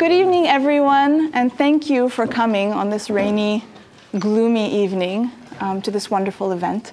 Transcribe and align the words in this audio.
Good 0.00 0.12
evening, 0.12 0.46
everyone, 0.46 1.30
and 1.34 1.52
thank 1.52 1.90
you 1.90 2.08
for 2.08 2.26
coming 2.26 2.72
on 2.72 2.88
this 2.88 3.10
rainy, 3.10 3.66
gloomy 4.18 4.82
evening 4.82 5.30
um, 5.60 5.82
to 5.82 5.90
this 5.90 6.10
wonderful 6.10 6.52
event. 6.52 6.92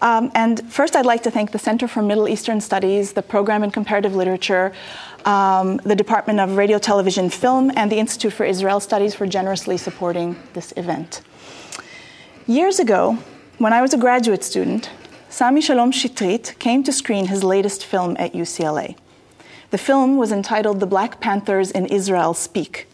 Um, 0.00 0.30
and 0.34 0.72
first, 0.72 0.96
I'd 0.96 1.04
like 1.04 1.22
to 1.24 1.30
thank 1.30 1.52
the 1.52 1.58
Center 1.58 1.86
for 1.86 2.00
Middle 2.00 2.26
Eastern 2.26 2.62
Studies, 2.62 3.12
the 3.12 3.20
Program 3.20 3.62
in 3.64 3.70
Comparative 3.70 4.16
Literature, 4.16 4.72
um, 5.26 5.76
the 5.84 5.94
Department 5.94 6.40
of 6.40 6.56
Radio, 6.56 6.78
Television, 6.78 7.28
Film, 7.28 7.70
and 7.76 7.92
the 7.92 7.98
Institute 7.98 8.32
for 8.32 8.46
Israel 8.46 8.80
Studies 8.80 9.14
for 9.14 9.26
generously 9.26 9.76
supporting 9.76 10.34
this 10.54 10.72
event. 10.78 11.20
Years 12.46 12.78
ago, 12.78 13.18
when 13.58 13.74
I 13.74 13.82
was 13.82 13.92
a 13.92 13.98
graduate 13.98 14.42
student, 14.42 14.88
Sami 15.28 15.60
Shalom 15.60 15.92
Chetrit 15.92 16.58
came 16.58 16.82
to 16.84 16.94
screen 16.94 17.26
his 17.26 17.44
latest 17.44 17.84
film 17.84 18.16
at 18.18 18.32
UCLA. 18.32 18.96
The 19.70 19.78
film 19.78 20.16
was 20.16 20.32
entitled 20.32 20.80
The 20.80 20.86
Black 20.86 21.20
Panthers 21.20 21.70
in 21.70 21.84
Israel 21.86 22.32
Speak. 22.32 22.86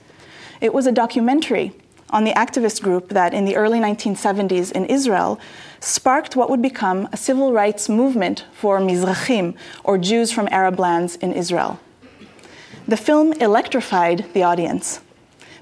It 0.61 0.75
was 0.75 0.89
a 0.89 0.93
documentary 0.93 1.73
on 2.11 2.25
the 2.25 2.33
activist 2.33 2.83
group 2.83 3.11
that 3.11 3.33
in 3.33 3.45
the 3.45 3.55
early 3.55 3.79
1970s 3.79 4.73
in 4.73 4.85
Israel 4.87 5.39
sparked 5.79 6.35
what 6.35 6.51
would 6.51 6.63
become 6.63 7.09
a 7.13 7.17
civil 7.17 7.53
rights 7.53 7.89
movement 7.89 8.45
for 8.53 8.81
Mizrahim, 8.81 9.55
or 9.85 9.99
Jews 9.99 10.33
from 10.33 10.49
Arab 10.51 10.81
lands 10.81 11.15
in 11.17 11.33
Israel. 11.33 11.79
The 12.89 12.97
film 12.97 13.33
electrified 13.35 14.27
the 14.35 14.43
audience. 14.43 15.01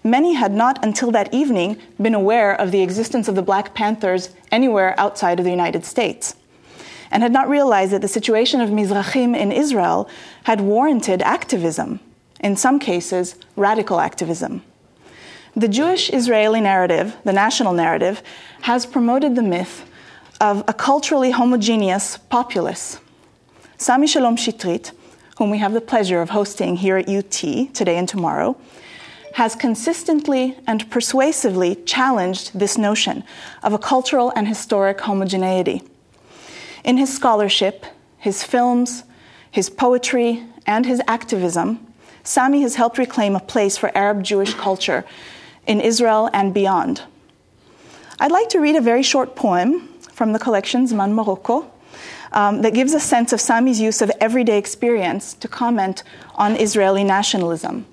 Many 0.02 0.32
had 0.32 0.52
not 0.52 0.82
until 0.82 1.10
that 1.10 1.32
evening 1.34 1.76
been 2.00 2.14
aware 2.14 2.58
of 2.58 2.70
the 2.70 2.82
existence 2.82 3.28
of 3.28 3.34
the 3.34 3.42
Black 3.42 3.74
Panthers 3.74 4.30
anywhere 4.50 4.94
outside 4.98 5.38
of 5.38 5.44
the 5.44 5.50
United 5.50 5.84
States, 5.84 6.36
and 7.12 7.22
had 7.22 7.30
not 7.30 7.48
realized 7.48 7.92
that 7.92 8.00
the 8.00 8.08
situation 8.08 8.60
of 8.60 8.70
Mizrahim 8.70 9.36
in 9.36 9.52
Israel 9.52 10.08
had 10.44 10.62
warranted 10.62 11.22
activism, 11.22 12.00
in 12.40 12.56
some 12.56 12.80
cases, 12.80 13.36
radical 13.54 14.00
activism. 14.00 14.62
The 15.54 15.68
Jewish 15.68 16.10
Israeli 16.10 16.62
narrative, 16.62 17.14
the 17.24 17.32
national 17.32 17.74
narrative, 17.74 18.22
has 18.62 18.86
promoted 18.86 19.36
the 19.36 19.42
myth 19.42 19.88
of 20.40 20.64
a 20.66 20.72
culturally 20.72 21.30
homogeneous 21.30 22.16
populace. 22.16 22.98
Sami 23.76 24.06
Shalom 24.06 24.36
Chetrit, 24.36 24.92
whom 25.36 25.50
we 25.50 25.58
have 25.58 25.74
the 25.74 25.80
pleasure 25.82 26.22
of 26.22 26.30
hosting 26.30 26.76
here 26.76 26.96
at 26.96 27.08
UT 27.08 27.30
today 27.74 27.98
and 27.98 28.08
tomorrow, 28.08 28.56
has 29.34 29.54
consistently 29.54 30.56
and 30.66 30.90
persuasively 30.90 31.74
challenged 31.74 32.58
this 32.58 32.78
notion 32.78 33.22
of 33.62 33.74
a 33.74 33.78
cultural 33.78 34.32
and 34.34 34.48
historic 34.48 35.00
homogeneity. 35.02 35.82
In 36.84 36.96
his 36.96 37.14
scholarship, 37.14 37.86
his 38.18 38.42
films, 38.42 39.04
his 39.50 39.70
poetry, 39.70 40.44
and 40.66 40.86
his 40.86 41.00
activism, 41.06 41.86
Sami 42.24 42.62
has 42.62 42.76
helped 42.76 42.98
reclaim 42.98 43.34
a 43.34 43.40
place 43.40 43.76
for 43.76 43.96
Arab 43.96 44.22
Jewish 44.22 44.54
culture 44.54 45.04
in 45.66 45.80
Israel 45.80 46.30
and 46.32 46.54
beyond. 46.54 47.02
I'd 48.20 48.30
like 48.30 48.48
to 48.50 48.60
read 48.60 48.76
a 48.76 48.80
very 48.80 49.02
short 49.02 49.34
poem 49.34 49.88
from 50.12 50.32
the 50.32 50.38
collection 50.38 50.86
Zman 50.86 51.12
Morocco 51.12 51.70
um, 52.32 52.62
that 52.62 52.74
gives 52.74 52.94
a 52.94 53.00
sense 53.00 53.32
of 53.32 53.40
Sami's 53.40 53.80
use 53.80 54.02
of 54.02 54.10
everyday 54.20 54.58
experience 54.58 55.34
to 55.34 55.48
comment 55.48 56.02
on 56.36 56.56
Israeli 56.56 57.04
nationalism. 57.04 57.86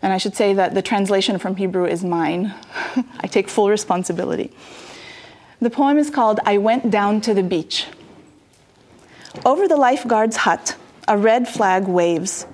And 0.00 0.12
I 0.12 0.18
should 0.18 0.34
say 0.34 0.52
that 0.54 0.74
the 0.74 0.82
translation 0.82 1.38
from 1.38 1.56
Hebrew 1.56 1.86
is 1.86 2.02
mine. 2.02 2.54
I 3.20 3.28
take 3.28 3.48
full 3.48 3.70
responsibility. 3.70 4.50
The 5.60 5.70
poem 5.70 5.96
is 5.96 6.10
called 6.10 6.40
I 6.44 6.58
Went 6.58 6.90
Down 6.90 7.20
to 7.20 7.34
the 7.34 7.42
Beach. 7.44 7.86
Over 9.46 9.66
the 9.66 9.76
lifeguard's 9.76 10.36
hut, 10.36 10.76
a 11.08 11.16
red 11.16 11.48
flag 11.48 11.88
waves, 11.88 12.46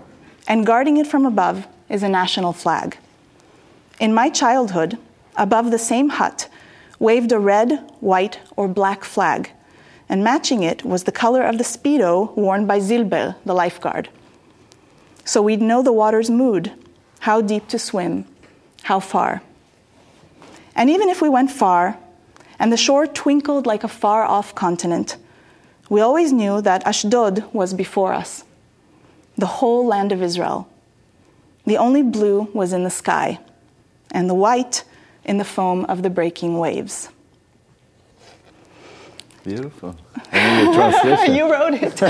and 0.46 0.64
guarding 0.64 0.96
it 0.96 1.08
from 1.08 1.26
above 1.26 1.66
is 1.88 2.04
a 2.04 2.08
national 2.08 2.52
flag. 2.52 2.96
In 3.98 4.14
my 4.14 4.30
childhood, 4.30 4.96
above 5.36 5.72
the 5.72 5.78
same 5.78 6.08
hut, 6.08 6.48
waved 7.00 7.32
a 7.32 7.38
red, 7.38 7.90
white, 7.98 8.38
or 8.56 8.68
black 8.68 9.04
flag, 9.04 9.50
and 10.08 10.22
matching 10.22 10.62
it 10.62 10.84
was 10.84 11.02
the 11.02 11.12
color 11.12 11.42
of 11.42 11.58
the 11.58 11.64
Speedo 11.64 12.34
worn 12.36 12.64
by 12.64 12.78
Zilber, 12.78 13.34
the 13.44 13.54
lifeguard. 13.54 14.08
So 15.24 15.42
we'd 15.42 15.60
know 15.60 15.82
the 15.82 15.92
water's 15.92 16.30
mood, 16.30 16.72
how 17.20 17.40
deep 17.40 17.66
to 17.68 17.78
swim, 17.78 18.24
how 18.84 19.00
far. 19.00 19.42
And 20.76 20.88
even 20.88 21.08
if 21.08 21.20
we 21.20 21.28
went 21.28 21.50
far, 21.50 21.98
and 22.60 22.72
the 22.72 22.76
shore 22.76 23.06
twinkled 23.06 23.66
like 23.66 23.82
a 23.82 23.88
far 23.88 24.22
off 24.22 24.54
continent, 24.54 25.16
we 25.88 26.00
always 26.00 26.32
knew 26.32 26.60
that 26.60 26.86
Ashdod 26.86 27.44
was 27.52 27.74
before 27.74 28.12
us, 28.12 28.44
the 29.36 29.46
whole 29.46 29.86
land 29.86 30.12
of 30.12 30.22
Israel. 30.22 30.68
The 31.64 31.76
only 31.76 32.02
blue 32.02 32.48
was 32.52 32.72
in 32.72 32.84
the 32.84 32.90
sky, 32.90 33.38
and 34.10 34.28
the 34.28 34.34
white 34.34 34.84
in 35.24 35.38
the 35.38 35.44
foam 35.44 35.84
of 35.86 36.02
the 36.02 36.10
breaking 36.10 36.58
waves. 36.58 37.08
Beautiful. 39.44 39.96
Translation. 40.30 41.34
you 41.34 41.50
wrote 41.50 41.74
it. 41.74 41.98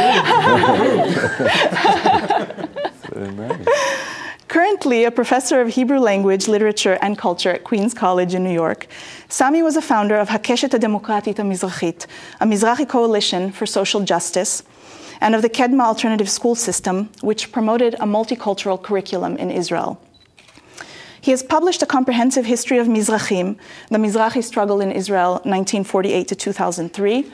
Very 3.13 3.31
nice. 3.33 3.67
Currently 4.49 5.05
a 5.05 5.11
professor 5.11 5.61
of 5.61 5.69
Hebrew 5.69 5.99
language, 5.99 6.49
literature, 6.49 6.97
and 7.03 7.19
culture 7.19 7.51
at 7.51 7.65
Queens 7.65 7.93
College 7.93 8.33
in 8.33 8.43
New 8.43 8.53
York, 8.53 8.87
Sami 9.29 9.63
was 9.63 9.77
a 9.77 9.83
founder 9.83 10.17
of 10.17 10.31
Hakeshet 10.31 10.71
HaDemokratit 10.71 11.35
HaMizrachit, 11.35 12.07
a 12.41 12.47
Mizrahi 12.47 12.89
coalition 12.89 13.53
for 13.53 13.67
social 13.67 14.01
justice, 14.01 14.63
and 15.21 15.35
of 15.35 15.43
the 15.43 15.51
Kedma 15.51 15.83
Alternative 15.83 16.31
School 16.31 16.55
System, 16.55 17.11
which 17.21 17.53
promoted 17.53 17.93
a 17.97 18.07
multicultural 18.07 18.83
curriculum 18.83 19.37
in 19.37 19.51
Israel. 19.51 20.01
He 21.21 21.31
has 21.31 21.43
published 21.43 21.83
a 21.83 21.87
comprehensive 21.87 22.47
history 22.47 22.79
of 22.79 22.87
Mizrahim, 22.87 23.59
the 23.91 23.99
Mizrahi 23.99 24.43
struggle 24.43 24.81
in 24.81 24.91
Israel, 24.91 25.33
1948 25.45 26.27
to 26.27 26.35
2003, 26.35 27.31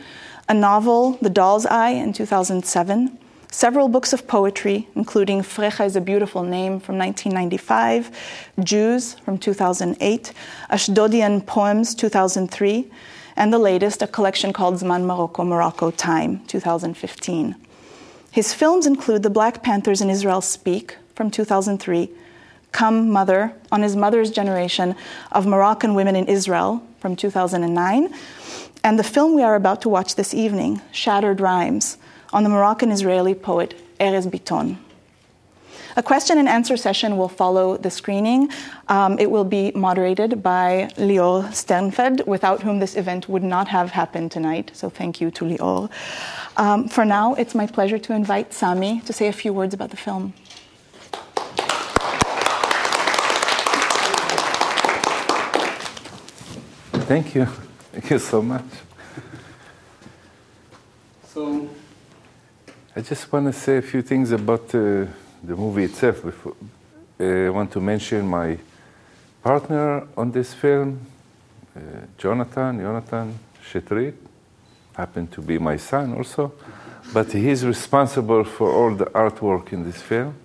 a 0.48 0.54
novel, 0.54 1.12
The 1.22 1.30
Doll's 1.30 1.64
Eye, 1.64 1.90
in 1.90 2.12
2007, 2.12 3.18
several 3.54 3.88
books 3.88 4.12
of 4.12 4.26
poetry, 4.26 4.88
including 4.96 5.40
Frecha 5.40 5.86
is 5.86 5.94
a 5.94 6.00
Beautiful 6.00 6.42
Name 6.42 6.80
from 6.80 6.98
1995, 6.98 8.10
Jews 8.64 9.14
from 9.14 9.38
2008, 9.38 10.32
Ashdodian 10.70 11.46
Poems 11.46 11.94
2003, 11.94 12.90
and 13.36 13.52
the 13.52 13.58
latest, 13.58 14.02
a 14.02 14.08
collection 14.08 14.52
called 14.52 14.74
Zman 14.74 15.06
Morocco, 15.06 15.44
Morocco 15.44 15.92
Time 15.92 16.44
2015. 16.46 17.54
His 18.32 18.52
films 18.52 18.86
include 18.86 19.22
The 19.22 19.30
Black 19.30 19.62
Panthers 19.62 20.00
in 20.00 20.10
Israel 20.10 20.40
Speak 20.40 20.96
from 21.14 21.30
2003, 21.30 22.10
Come 22.72 23.08
Mother 23.08 23.54
on 23.70 23.82
his 23.82 23.94
mother's 23.94 24.32
generation 24.32 24.96
of 25.30 25.46
Moroccan 25.46 25.94
women 25.94 26.16
in 26.16 26.26
Israel 26.26 26.82
from 26.98 27.14
2009, 27.14 28.12
and 28.82 28.98
the 28.98 29.04
film 29.04 29.36
we 29.36 29.44
are 29.44 29.54
about 29.54 29.80
to 29.82 29.88
watch 29.88 30.16
this 30.16 30.34
evening, 30.34 30.80
Shattered 30.90 31.40
Rhymes, 31.40 31.98
on 32.34 32.42
the 32.42 32.50
Moroccan 32.50 32.90
Israeli 32.90 33.32
poet 33.32 33.74
Erez 34.00 34.26
Bitton. 34.26 34.76
A 35.96 36.02
question 36.02 36.36
and 36.38 36.48
answer 36.48 36.76
session 36.76 37.16
will 37.16 37.28
follow 37.28 37.76
the 37.76 37.90
screening. 37.90 38.50
Um, 38.88 39.16
it 39.20 39.30
will 39.30 39.44
be 39.44 39.70
moderated 39.76 40.42
by 40.42 40.90
Lior 40.96 41.44
Sternfeld, 41.52 42.26
without 42.26 42.62
whom 42.62 42.80
this 42.80 42.96
event 42.96 43.28
would 43.28 43.44
not 43.44 43.68
have 43.68 43.92
happened 43.92 44.32
tonight. 44.32 44.72
So 44.74 44.90
thank 44.90 45.20
you 45.20 45.30
to 45.30 45.44
Lior. 45.44 45.88
Um, 46.56 46.88
for 46.88 47.04
now, 47.04 47.34
it's 47.34 47.54
my 47.54 47.68
pleasure 47.68 47.98
to 47.98 48.12
invite 48.12 48.52
Sami 48.52 49.00
to 49.02 49.12
say 49.12 49.28
a 49.28 49.32
few 49.32 49.52
words 49.52 49.72
about 49.72 49.90
the 49.90 49.96
film. 49.96 50.34
Thank 57.06 57.36
you. 57.36 57.46
Thank 57.92 58.10
you 58.10 58.18
so 58.18 58.42
much. 58.42 58.64
So, 61.32 61.68
I 62.96 63.00
just 63.00 63.32
want 63.32 63.46
to 63.46 63.52
say 63.52 63.78
a 63.78 63.82
few 63.82 64.02
things 64.02 64.30
about 64.30 64.72
uh, 64.72 65.06
the 65.42 65.56
movie 65.56 65.82
itself. 65.82 66.24
Uh, 66.24 67.24
I 67.24 67.50
want 67.50 67.72
to 67.72 67.80
mention 67.80 68.24
my 68.24 68.56
partner 69.42 70.06
on 70.16 70.30
this 70.30 70.54
film, 70.54 71.00
uh, 71.76 71.80
Jonathan, 72.16 72.78
Jonathan 72.78 73.36
Chetrit, 73.68 74.14
happened 74.96 75.32
to 75.32 75.40
be 75.42 75.58
my 75.58 75.76
son 75.76 76.14
also, 76.14 76.52
but 77.12 77.32
he's 77.32 77.66
responsible 77.66 78.44
for 78.44 78.70
all 78.70 78.94
the 78.94 79.06
artwork 79.06 79.72
in 79.72 79.82
this 79.82 80.00
film. 80.00 80.36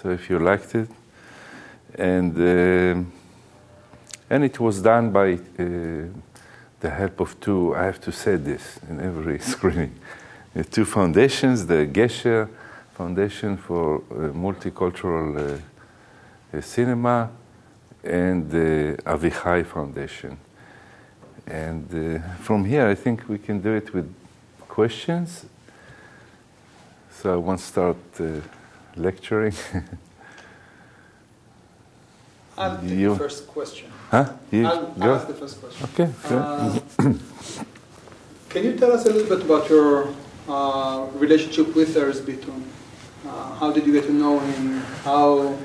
So 0.00 0.10
if 0.10 0.30
you 0.30 0.38
liked 0.38 0.76
it, 0.76 0.90
and 1.96 2.36
uh, 2.38 3.02
and 4.30 4.44
it 4.44 4.60
was 4.60 4.80
done 4.80 5.10
by 5.10 5.32
uh, 5.32 6.06
the 6.78 6.90
help 6.90 7.18
of 7.18 7.40
two. 7.40 7.74
I 7.74 7.82
have 7.86 8.00
to 8.02 8.12
say 8.12 8.36
this 8.36 8.78
in 8.88 9.00
every 9.00 9.38
screening. 9.54 9.98
The 10.54 10.64
two 10.64 10.84
foundations: 10.84 11.66
the 11.66 11.86
Gesher 11.86 12.48
Foundation 12.96 13.56
for 13.56 13.96
uh, 13.96 14.32
Multicultural 14.32 15.36
uh, 15.36 16.56
uh, 16.56 16.60
Cinema 16.60 17.30
and 18.04 18.48
the 18.50 18.96
Avichai 19.04 19.64
Foundation. 19.66 20.36
And 21.46 21.86
uh, 21.92 22.20
from 22.42 22.64
here, 22.64 22.86
I 22.86 22.94
think 22.94 23.28
we 23.28 23.38
can 23.38 23.60
do 23.60 23.72
it 23.74 23.92
with 23.92 24.06
questions. 24.68 25.44
So 27.20 27.32
I 27.32 27.36
won't 27.36 27.60
start 27.60 27.96
uh, 28.20 28.24
lecturing. 28.96 29.54
I'll 32.56 32.78
take 32.80 32.90
You- 32.90 33.10
the 33.10 33.16
first 33.18 33.48
question. 33.48 33.90
Huh? 34.10 34.28
You 34.52 34.66
I'll 34.66 34.86
go? 34.92 35.14
ask 35.14 35.26
the 35.26 35.34
first 35.34 35.60
question. 35.60 35.88
Okay. 35.92 36.12
Uh, 36.24 36.78
can 38.50 38.64
you 38.64 38.76
tell 38.78 38.92
us 38.92 39.04
a 39.06 39.10
little 39.10 39.36
bit 39.36 39.44
about 39.44 39.68
your 39.68 40.08
uh, 40.48 41.06
relationship 41.14 41.74
with 41.74 41.94
Erez 41.94 42.20
Bitton? 42.20 42.62
Uh, 43.26 43.54
how 43.54 43.72
did 43.72 43.86
you 43.86 43.92
get 43.92 44.04
to 44.04 44.12
know 44.12 44.38
him? 44.38 44.78
How 45.02 45.56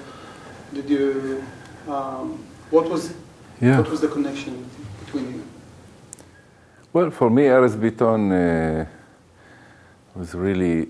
did 0.73 0.89
you? 0.89 1.43
Um, 1.87 2.43
what 2.69 2.89
was 2.89 3.13
yeah. 3.61 3.79
what 3.79 3.89
was 3.89 4.01
the 4.01 4.07
connection 4.07 4.69
between 5.05 5.33
you? 5.33 5.43
Well, 6.93 7.11
for 7.11 7.29
me, 7.29 7.43
Bitton 7.43 8.31
uh, 8.31 8.85
was 10.15 10.33
really 10.33 10.87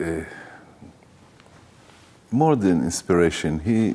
uh, 0.00 0.24
more 2.30 2.56
than 2.56 2.82
inspiration. 2.82 3.58
He, 3.58 3.94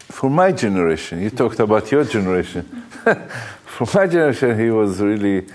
for 0.00 0.28
my 0.28 0.52
generation, 0.52 1.22
you 1.22 1.30
talked 1.30 1.60
about 1.60 1.90
your 1.90 2.04
generation. 2.04 2.62
for 3.64 3.86
my 3.94 4.06
generation, 4.06 4.58
he 4.58 4.70
was 4.70 5.00
really 5.00 5.46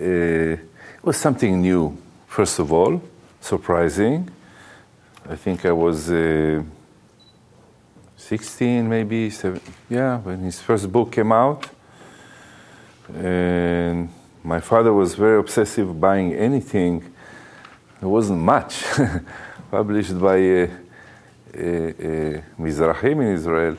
uh, 0.00 0.56
was 1.02 1.16
something 1.16 1.60
new. 1.60 1.96
First 2.36 2.58
of 2.58 2.70
all, 2.70 3.00
surprising. 3.40 4.28
I 5.26 5.36
think 5.36 5.64
I 5.64 5.72
was 5.72 6.10
uh, 6.10 6.62
16, 8.14 8.86
maybe 8.86 9.30
seven, 9.30 9.62
yeah, 9.88 10.18
when 10.18 10.40
his 10.40 10.60
first 10.60 10.92
book 10.92 11.12
came 11.12 11.32
out. 11.32 11.66
And 13.14 14.10
my 14.44 14.60
father 14.60 14.92
was 14.92 15.14
very 15.14 15.38
obsessive 15.38 15.98
buying 15.98 16.34
anything. 16.34 17.10
There 18.00 18.10
wasn't 18.10 18.40
much 18.40 18.84
published 19.70 20.20
by 20.20 20.36
uh, 20.36 20.66
uh, 20.66 21.58
uh, 21.58 22.42
Mizrahim 22.58 23.22
in 23.22 23.32
Israel, 23.32 23.78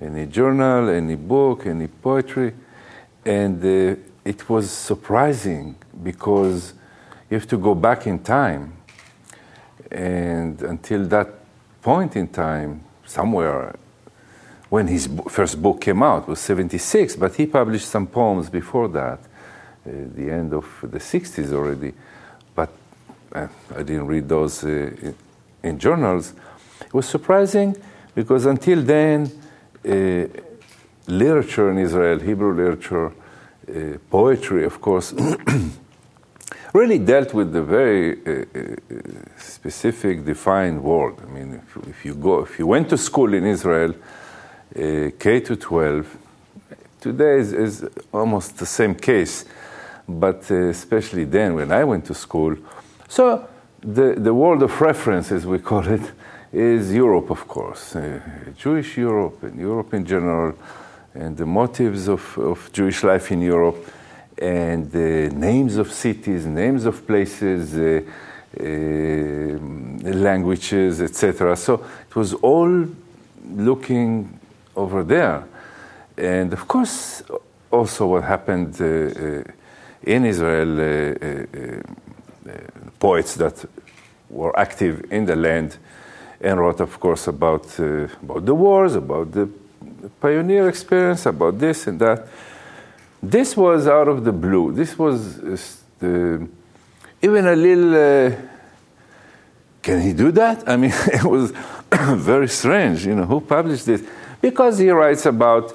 any 0.00 0.26
journal, 0.26 0.90
any 0.90 1.16
book, 1.16 1.66
any 1.66 1.88
poetry. 1.88 2.52
And 3.24 3.60
uh, 3.64 3.96
it 4.24 4.48
was 4.48 4.70
surprising 4.70 5.74
because 6.04 6.74
you 7.30 7.38
have 7.38 7.48
to 7.48 7.56
go 7.56 7.74
back 7.74 8.06
in 8.06 8.18
time. 8.18 8.72
And 9.90 10.60
until 10.62 11.06
that 11.06 11.28
point 11.80 12.16
in 12.16 12.28
time, 12.28 12.82
somewhere 13.06 13.74
when 14.68 14.86
his 14.86 15.08
first 15.28 15.60
book 15.60 15.80
came 15.80 16.02
out 16.02 16.28
was 16.28 16.40
76, 16.40 17.16
but 17.16 17.34
he 17.34 17.46
published 17.46 17.88
some 17.88 18.06
poems 18.06 18.48
before 18.48 18.88
that, 18.88 19.18
uh, 19.18 19.90
the 20.14 20.30
end 20.30 20.52
of 20.52 20.64
the 20.82 20.98
60s 20.98 21.52
already. 21.52 21.92
But 22.54 22.70
uh, 23.32 23.48
I 23.76 23.82
didn't 23.82 24.06
read 24.06 24.28
those 24.28 24.64
uh, 24.64 24.68
in, 24.68 25.14
in 25.62 25.78
journals. 25.78 26.34
It 26.84 26.94
was 26.94 27.08
surprising 27.08 27.76
because 28.14 28.46
until 28.46 28.82
then, 28.82 29.30
uh, 29.84 30.26
literature 31.08 31.70
in 31.70 31.78
Israel, 31.78 32.20
Hebrew 32.20 32.54
literature, 32.54 33.06
uh, 33.08 33.98
poetry, 34.08 34.64
of 34.64 34.80
course, 34.80 35.12
really 36.72 36.98
dealt 36.98 37.34
with 37.34 37.52
the 37.52 37.62
very 37.62 38.18
uh, 38.26 38.44
uh, 38.54 38.76
specific, 39.38 40.24
defined 40.24 40.82
world. 40.82 41.20
I 41.22 41.30
mean, 41.30 41.54
if, 41.54 41.88
if 41.88 42.04
you 42.04 42.14
go, 42.14 42.42
if 42.42 42.58
you 42.58 42.66
went 42.66 42.88
to 42.90 42.98
school 42.98 43.34
in 43.34 43.44
Israel, 43.44 43.94
uh, 44.76 45.10
K 45.18 45.40
to 45.40 45.56
12, 45.56 46.16
today 47.00 47.38
is, 47.38 47.52
is 47.52 47.84
almost 48.12 48.58
the 48.58 48.66
same 48.66 48.94
case, 48.94 49.44
but 50.08 50.50
uh, 50.50 50.68
especially 50.68 51.24
then 51.24 51.54
when 51.54 51.72
I 51.72 51.84
went 51.84 52.04
to 52.06 52.14
school. 52.14 52.56
So 53.08 53.48
the, 53.80 54.14
the 54.16 54.34
world 54.34 54.62
of 54.62 54.80
reference, 54.80 55.32
as 55.32 55.46
we 55.46 55.58
call 55.58 55.86
it, 55.86 56.12
is 56.52 56.92
Europe, 56.92 57.30
of 57.30 57.46
course, 57.46 57.96
uh, 57.96 58.20
Jewish 58.56 58.96
Europe 58.96 59.42
and 59.42 59.58
Europe 59.58 59.94
in 59.94 60.04
general, 60.04 60.54
and 61.14 61.36
the 61.36 61.46
motives 61.46 62.08
of, 62.08 62.38
of 62.38 62.70
Jewish 62.72 63.02
life 63.02 63.32
in 63.32 63.40
Europe, 63.40 63.76
and 64.40 64.90
the 64.90 65.28
names 65.34 65.76
of 65.76 65.92
cities, 65.92 66.46
names 66.46 66.86
of 66.86 67.06
places, 67.06 67.74
uh, 67.76 68.00
uh, 68.58 68.64
languages, 70.12 71.00
etc. 71.02 71.56
So 71.56 71.84
it 72.08 72.16
was 72.16 72.32
all 72.34 72.86
looking 73.54 74.40
over 74.74 75.04
there. 75.04 75.44
And 76.16 76.52
of 76.52 76.66
course, 76.66 77.22
also 77.70 78.06
what 78.06 78.24
happened 78.24 78.80
uh, 78.80 78.84
uh, 78.84 79.42
in 80.02 80.24
Israel, 80.24 80.80
uh, 80.80 81.44
poets 82.98 83.34
that 83.34 83.64
were 84.30 84.58
active 84.58 85.12
in 85.12 85.26
the 85.26 85.36
land 85.36 85.76
and 86.40 86.58
wrote, 86.58 86.80
of 86.80 86.98
course, 86.98 87.28
about, 87.28 87.78
about 87.78 88.46
the 88.46 88.54
wars, 88.54 88.94
about 88.94 89.32
the 89.32 89.48
pioneer 90.20 90.68
experience, 90.68 91.26
about 91.26 91.58
this 91.58 91.86
and 91.86 92.00
that. 92.00 92.26
This 93.22 93.56
was 93.56 93.86
out 93.86 94.08
of 94.08 94.24
the 94.24 94.32
blue. 94.32 94.72
This 94.72 94.98
was 94.98 95.38
uh, 96.02 96.38
even 97.22 97.46
a 97.46 97.56
little. 97.56 97.94
Uh, 97.94 98.32
can 99.82 100.00
he 100.00 100.12
do 100.12 100.30
that? 100.32 100.68
I 100.68 100.76
mean, 100.76 100.92
it 101.12 101.24
was 101.24 101.52
very 101.92 102.48
strange. 102.48 103.04
You 103.06 103.14
know, 103.14 103.24
who 103.24 103.40
published 103.40 103.86
this? 103.86 104.02
Because 104.40 104.78
he 104.78 104.90
writes 104.90 105.26
about 105.26 105.74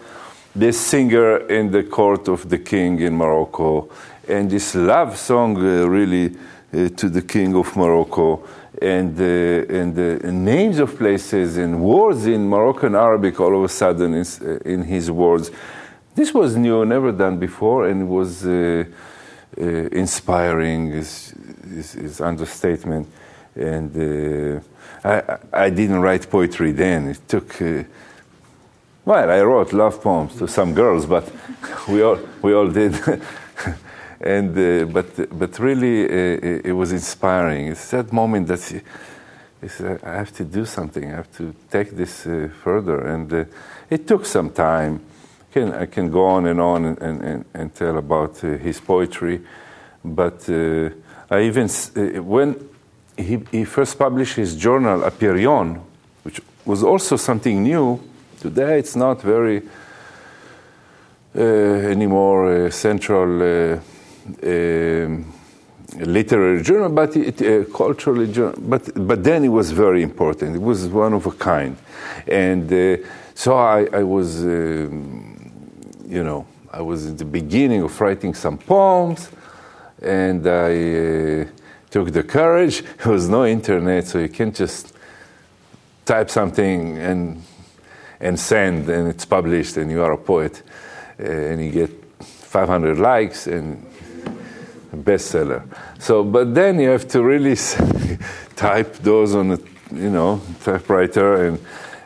this 0.55 0.79
singer 0.79 1.37
in 1.47 1.69
the 1.69 1.83
court 1.83 2.27
of 2.27 2.49
the 2.49 2.57
king 2.57 2.99
in 3.01 3.15
Morocco, 3.15 3.89
and 4.27 4.49
this 4.49 4.73
love 4.73 5.17
song, 5.17 5.57
uh, 5.57 5.87
really, 5.87 6.35
uh, 6.73 6.89
to 6.89 7.09
the 7.09 7.21
king 7.21 7.55
of 7.55 7.75
Morocco, 7.75 8.43
and 8.81 9.19
uh, 9.19 9.73
and 9.73 9.95
the 9.95 10.31
names 10.31 10.79
of 10.79 10.97
places 10.97 11.57
and 11.57 11.79
words 11.79 12.25
in 12.25 12.47
Moroccan 12.47 12.95
Arabic 12.95 13.39
all 13.39 13.55
of 13.55 13.63
a 13.63 13.69
sudden 13.69 14.15
is, 14.15 14.41
uh, 14.41 14.57
in 14.65 14.83
his 14.83 15.11
words. 15.11 15.51
This 16.15 16.33
was 16.33 16.55
new, 16.55 16.85
never 16.85 17.11
done 17.11 17.39
before, 17.39 17.89
and 17.89 18.03
it 18.03 18.05
was 18.05 18.45
uh, 18.45 18.85
uh, 19.59 19.61
inspiring. 19.91 20.93
Is, 20.93 21.33
is, 21.69 21.95
is 21.95 22.21
understatement, 22.21 23.05
and 23.53 23.91
uh, 23.97 24.61
I, 25.03 25.65
I 25.65 25.69
didn't 25.71 25.99
write 25.99 26.29
poetry 26.29 26.71
then. 26.71 27.09
It 27.09 27.19
took. 27.27 27.61
Uh, 27.61 27.83
well, 29.03 29.29
I 29.29 29.41
wrote 29.41 29.73
love 29.73 30.01
poems 30.01 30.37
to 30.37 30.47
some 30.47 30.73
girls, 30.73 31.05
but 31.05 31.29
we 31.89 32.01
all 32.01 32.17
we 32.41 32.53
all 32.53 32.69
did. 32.69 32.93
and 34.21 34.57
uh, 34.57 34.85
but 34.85 35.37
but 35.37 35.59
really, 35.59 36.05
uh, 36.05 36.61
it 36.63 36.73
was 36.73 36.93
inspiring. 36.93 37.67
It's 37.67 37.91
that 37.91 38.13
moment 38.13 38.47
that 38.47 38.81
I 40.01 40.15
have 40.15 40.31
to 40.37 40.45
do 40.45 40.63
something. 40.63 41.11
I 41.11 41.15
have 41.15 41.31
to 41.37 41.53
take 41.69 41.91
this 41.91 42.23
further, 42.63 43.01
and 43.01 43.47
it 43.89 44.07
took 44.07 44.25
some 44.25 44.49
time. 44.51 45.01
Can, 45.55 45.71
I 45.71 45.85
can 45.85 46.11
go 46.11 46.25
on 46.25 46.47
and 46.47 46.59
on 46.59 46.83
and, 46.83 47.21
and, 47.21 47.45
and, 47.53 47.73
tell 47.73 47.97
about 47.97 48.43
uh, 48.43 48.57
his 48.57 48.81
poetry, 48.81 49.39
but 50.03 50.49
uh, 50.49 50.89
I 51.31 51.43
even 51.43 51.69
uh, 51.69 52.21
when 52.21 52.69
he, 53.15 53.41
he 53.51 53.63
first 53.63 53.97
published 53.97 54.35
his 54.35 54.57
journal 54.57 54.99
Apirion, 55.03 55.79
which 56.23 56.41
was 56.65 56.83
also 56.83 57.15
something 57.15 57.63
new. 57.63 58.01
Today, 58.41 58.79
it's 58.79 58.97
not 58.97 59.21
very 59.21 59.61
uh, 61.33 61.39
anymore 61.39 62.65
uh, 62.65 62.69
central 62.69 63.41
uh, 63.41 63.79
um, 64.43 65.33
literary 65.99 66.63
journal, 66.63 66.89
but 66.89 67.15
it, 67.15 67.41
uh, 67.41 67.63
culturally 67.73 68.29
journal. 68.29 68.55
But 68.59 69.07
but 69.07 69.23
then 69.23 69.45
it 69.45 69.53
was 69.53 69.71
very 69.71 70.03
important. 70.03 70.57
It 70.57 70.61
was 70.61 70.85
one 70.89 71.13
of 71.13 71.25
a 71.25 71.31
kind, 71.31 71.77
and 72.27 72.69
uh, 72.73 72.97
so 73.35 73.57
I, 73.57 73.85
I 73.91 74.03
was, 74.03 74.43
um, 74.43 75.34
you 76.07 76.23
know, 76.23 76.45
I 76.71 76.81
was 76.81 77.05
in 77.05 77.17
the 77.17 77.25
beginning 77.25 77.81
of 77.81 77.99
writing 77.99 78.33
some 78.33 78.57
poems, 78.57 79.29
and 80.01 80.45
I 80.45 81.41
uh, 81.41 81.45
took 81.89 82.11
the 82.11 82.23
courage. 82.23 82.83
There 82.97 83.11
was 83.11 83.29
no 83.29 83.45
internet, 83.45 84.07
so 84.07 84.19
you 84.19 84.29
can't 84.29 84.55
just 84.55 84.93
type 86.05 86.29
something 86.29 86.97
and 86.97 87.41
and 88.19 88.39
send, 88.39 88.89
and 88.89 89.07
it's 89.07 89.25
published, 89.25 89.77
and 89.77 89.91
you 89.91 90.01
are 90.01 90.13
a 90.13 90.17
poet, 90.17 90.63
uh, 91.19 91.23
and 91.23 91.63
you 91.63 91.71
get 91.71 91.91
500 92.21 92.97
likes 92.97 93.47
and 93.47 93.85
a 94.93 94.97
bestseller. 94.97 95.63
So, 95.99 96.23
but 96.23 96.55
then 96.55 96.79
you 96.79 96.89
have 96.89 97.07
to 97.09 97.21
really 97.23 97.55
type 98.55 98.95
those 98.97 99.35
on 99.35 99.51
a 99.51 99.59
you 99.93 100.09
know 100.09 100.41
typewriter 100.63 101.45
and 101.45 101.59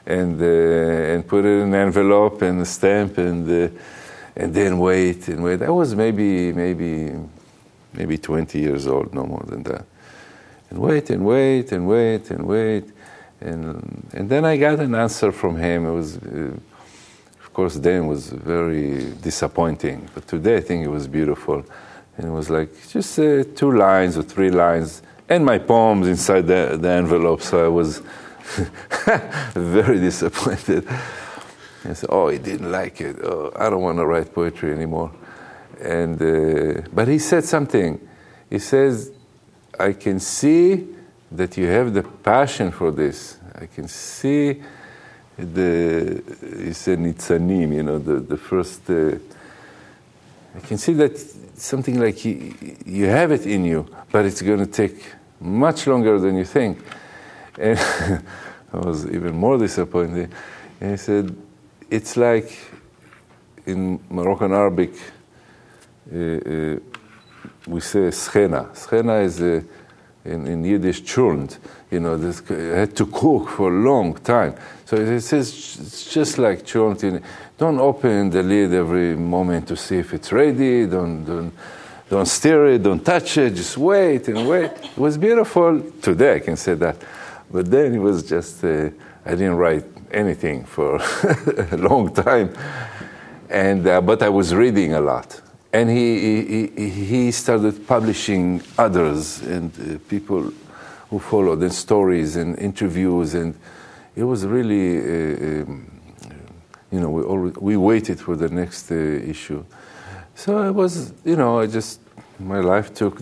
and 0.09 0.41
uh, 0.41 1.13
and 1.13 1.27
put 1.27 1.45
it 1.45 1.61
in 1.61 1.73
an 1.73 1.75
envelope 1.75 2.41
and 2.41 2.61
a 2.61 2.65
stamp 2.65 3.17
and 3.17 3.47
uh, 3.49 3.69
and 4.35 4.53
then 4.53 4.79
wait 4.79 5.27
and 5.27 5.43
wait. 5.43 5.61
I 5.61 5.69
was 5.69 5.95
maybe 5.95 6.51
maybe 6.53 7.13
maybe 7.93 8.17
20 8.17 8.59
years 8.59 8.87
old, 8.87 9.13
no 9.13 9.25
more 9.25 9.43
than 9.47 9.63
that. 9.63 9.85
And 10.69 10.79
wait 10.79 11.09
and 11.09 11.25
wait 11.25 11.71
and 11.71 11.87
wait 11.87 12.31
and 12.31 12.45
wait. 12.45 12.85
And, 13.41 14.07
and 14.13 14.29
then 14.29 14.45
I 14.45 14.57
got 14.57 14.79
an 14.79 14.95
answer 14.95 15.31
from 15.31 15.57
him. 15.57 15.85
It 15.85 15.91
was, 15.91 16.17
uh, 16.17 16.51
of 17.41 17.53
course, 17.53 17.75
then 17.75 18.07
was 18.07 18.29
very 18.29 19.11
disappointing. 19.21 20.07
But 20.13 20.27
today 20.27 20.57
I 20.57 20.61
think 20.61 20.85
it 20.85 20.89
was 20.89 21.07
beautiful. 21.07 21.63
And 22.17 22.27
it 22.27 22.31
was 22.31 22.49
like 22.49 22.69
just 22.89 23.17
uh, 23.17 23.43
two 23.55 23.71
lines 23.71 24.17
or 24.17 24.23
three 24.23 24.51
lines 24.51 25.01
and 25.29 25.45
my 25.45 25.57
poems 25.57 26.07
inside 26.07 26.47
the, 26.47 26.77
the 26.79 26.89
envelope. 26.89 27.41
So 27.41 27.65
I 27.65 27.69
was 27.69 28.01
very 29.53 29.99
disappointed. 29.99 30.87
And 31.83 31.95
said, 31.95 32.09
oh, 32.11 32.27
he 32.27 32.37
didn't 32.37 32.71
like 32.71 32.99
it. 33.01 33.17
Oh, 33.23 33.51
I 33.55 33.69
don't 33.69 33.81
want 33.81 33.97
to 33.99 34.05
write 34.05 34.33
poetry 34.33 34.73
anymore. 34.73 35.11
And, 35.81 36.21
uh, 36.21 36.81
but 36.91 37.07
he 37.07 37.19
said 37.19 37.45
something. 37.45 38.05
He 38.49 38.59
says, 38.59 39.11
I 39.79 39.93
can 39.93 40.19
see 40.19 40.87
that 41.31 41.57
you 41.57 41.67
have 41.67 41.93
the 41.93 42.03
passion 42.03 42.71
for 42.71 42.91
this. 42.91 43.37
I 43.55 43.67
can 43.67 43.87
see 43.87 44.61
the, 45.37 46.21
he 46.63 46.73
said 46.73 46.99
nitzanim, 46.99 47.73
you 47.73 47.83
know, 47.83 47.97
the, 47.97 48.15
the 48.15 48.37
first, 48.37 48.89
uh, 48.89 49.15
I 50.55 50.59
can 50.59 50.77
see 50.77 50.93
that 50.93 51.17
something 51.55 51.99
like 51.99 52.25
you, 52.25 52.53
you 52.85 53.05
have 53.05 53.31
it 53.31 53.45
in 53.45 53.63
you, 53.63 53.87
but 54.11 54.25
it's 54.25 54.41
going 54.41 54.59
to 54.59 54.65
take 54.65 55.05
much 55.39 55.87
longer 55.87 56.19
than 56.19 56.35
you 56.35 56.45
think. 56.45 56.79
And 57.59 57.77
I 58.73 58.77
was 58.77 59.05
even 59.07 59.35
more 59.35 59.57
disappointed. 59.57 60.31
And 60.79 60.91
he 60.91 60.97
said, 60.97 61.35
it's 61.89 62.15
like 62.15 62.57
in 63.65 63.99
Moroccan 64.09 64.53
Arabic, 64.53 64.93
uh, 66.11 66.17
uh, 66.17 66.79
we 67.67 67.81
say 67.81 68.09
schena. 68.09 68.69
Schena 68.73 69.23
is 69.23 69.41
a, 69.41 69.63
in, 70.25 70.47
in 70.47 70.63
Yiddish 70.63 71.03
cholent. 71.03 71.57
You 71.91 71.99
know, 71.99 72.17
this 72.17 72.39
had 72.47 72.95
to 72.95 73.05
cook 73.07 73.49
for 73.49 73.69
a 73.69 73.81
long 73.81 74.15
time. 74.15 74.55
So 74.85 74.95
it 74.97 75.21
says 75.21 75.49
it's 75.79 76.13
just 76.13 76.37
like 76.37 76.65
cholent. 76.65 77.21
Don't 77.57 77.79
open 77.79 78.29
the 78.29 78.43
lid 78.43 78.73
every 78.73 79.15
moment 79.15 79.67
to 79.67 79.75
see 79.75 79.97
if 79.97 80.13
it's 80.13 80.31
ready. 80.31 80.85
Don't 80.85 81.25
don't 81.25 81.53
don't 82.09 82.25
stir 82.25 82.67
it. 82.73 82.83
Don't 82.83 83.03
touch 83.03 83.37
it. 83.37 83.53
Just 83.55 83.77
wait 83.77 84.27
and 84.29 84.47
wait. 84.47 84.71
It 84.71 84.97
was 84.97 85.17
beautiful 85.17 85.81
today. 86.01 86.35
I 86.35 86.39
can 86.39 86.57
say 86.57 86.73
that, 86.75 86.95
but 87.51 87.69
then 87.69 87.93
it 87.93 87.99
was 87.99 88.23
just. 88.23 88.63
Uh, 88.63 88.89
I 89.25 89.31
didn't 89.31 89.57
write 89.57 89.85
anything 90.11 90.65
for 90.65 90.95
a 91.71 91.77
long 91.77 92.13
time, 92.13 92.53
and 93.49 93.85
uh, 93.87 94.01
but 94.01 94.23
I 94.23 94.29
was 94.29 94.55
reading 94.55 94.93
a 94.93 95.01
lot. 95.01 95.41
And 95.71 95.87
he, 95.87 96.67
he, 96.75 96.89
he 96.89 97.31
started 97.31 97.85
publishing 97.85 98.63
others 98.75 99.39
and 99.41 99.71
uh, 99.79 99.99
people 100.09 100.51
who 101.11 101.19
followed 101.19 101.61
and 101.61 101.71
stories 101.71 102.37
and 102.37 102.57
interviews. 102.57 103.35
And 103.35 103.53
it 104.15 104.23
was 104.23 104.47
really 104.47 104.97
uh, 104.97 105.63
um, 105.63 105.91
you 106.91 106.99
know 106.99 107.09
we, 107.11 107.21
always, 107.21 107.55
we 107.57 107.77
waited 107.77 108.19
for 108.19 108.35
the 108.35 108.49
next 108.49 108.91
uh, 108.91 108.95
issue. 108.95 109.63
So 110.33 110.63
it 110.67 110.73
was 110.73 111.13
you 111.23 111.35
know 111.35 111.59
i 111.59 111.67
just 111.67 111.99
my 112.39 112.61
life 112.61 112.93
took 112.93 113.21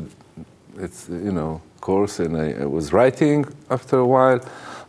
its 0.77 1.10
you 1.10 1.31
know 1.31 1.62
course 1.89 2.15
and 2.24 2.34
I, 2.46 2.48
I 2.63 2.65
was 2.77 2.86
writing 2.98 3.39
after 3.70 3.98
a 3.98 4.10
while 4.15 4.39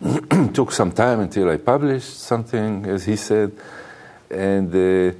took 0.58 0.70
some 0.72 0.92
time 0.92 1.18
until 1.26 1.46
i 1.50 1.56
published 1.56 2.14
something 2.32 2.86
as 2.94 3.00
he 3.10 3.16
said 3.16 3.50
and 4.30 4.68
uh, 4.74 5.12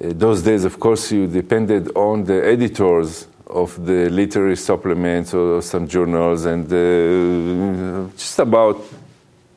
uh, 0.00 0.12
those 0.14 0.42
days, 0.42 0.64
of 0.64 0.78
course, 0.78 1.10
you 1.10 1.26
depended 1.26 1.90
on 1.96 2.22
the 2.22 2.46
editors 2.46 3.26
of 3.46 3.84
the 3.84 4.08
literary 4.10 4.56
supplements 4.56 5.34
or 5.34 5.60
some 5.60 5.88
journals, 5.88 6.44
and 6.44 6.66
uh, 6.72 8.08
just 8.16 8.38
about 8.38 8.80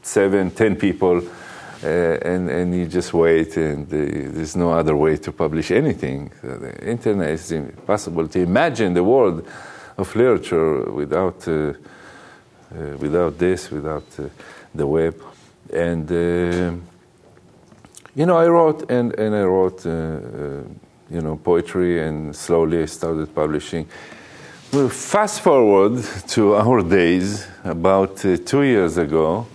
seven, 0.01 0.50
ten 0.50 0.75
people, 0.75 1.17
uh, 1.84 1.88
and, 1.88 2.50
and 2.50 2.74
you 2.74 2.88
just 2.88 3.13
wait, 3.13 3.55
and 3.58 3.86
uh, 3.86 4.34
there's 4.34 4.55
no 4.55 4.72
other 4.72 4.96
way 4.96 5.17
to 5.17 5.31
publish 5.31 5.70
anything. 5.70 6.31
So 6.41 6.58
the 6.58 6.89
internet 6.89 7.29
is 7.29 7.51
impossible 7.51 8.27
to 8.29 8.39
imagine 8.39 8.93
the 8.96 9.03
world 9.03 9.48
of 9.98 10.15
literature 10.15 10.91
without, 10.91 11.48
uh, 11.48 11.51
uh, 11.51 11.74
without 13.00 13.38
this, 13.38 13.69
without 13.71 14.05
the 14.74 14.88
web. 14.88 15.15
And 15.74 16.81
you 18.13 18.25
know, 18.25 18.38
I 18.38 18.48
wrote 18.48 18.91
and, 18.91 19.13
and 19.13 19.36
I 19.36 19.43
wrote, 19.43 19.86
uh, 19.86 19.89
uh, 19.89 20.63
you 21.10 21.21
know, 21.21 21.38
poetry 21.38 22.05
and 22.05 22.36
slowly 22.36 22.83
I 22.83 22.86
started 22.86 23.33
publishing. 23.33 23.88
Well, 24.74 24.89
fast 24.89 25.41
forward 25.41 26.03
to 26.29 26.55
our 26.55 26.81
days, 26.81 27.48
about 27.63 28.25
uh, 28.25 28.38
two 28.38 28.63
years 28.63 28.98
ago, 28.98 29.48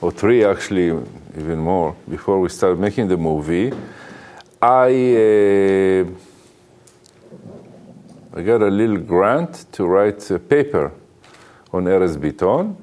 or 0.00 0.10
three 0.10 0.44
actually, 0.44 0.88
even 1.36 1.58
more, 1.58 1.96
before 2.08 2.40
we 2.40 2.48
started 2.48 2.78
making 2.78 3.08
the 3.08 3.16
movie, 3.16 3.72
I, 4.60 4.90
uh, 5.16 6.04
I 8.34 8.42
got 8.42 8.62
a 8.62 8.68
little 8.68 8.98
grant 8.98 9.66
to 9.72 9.86
write 9.86 10.30
a 10.30 10.38
paper 10.38 10.92
on 11.72 11.84
Erez 11.84 12.16
Bitton, 12.16 12.76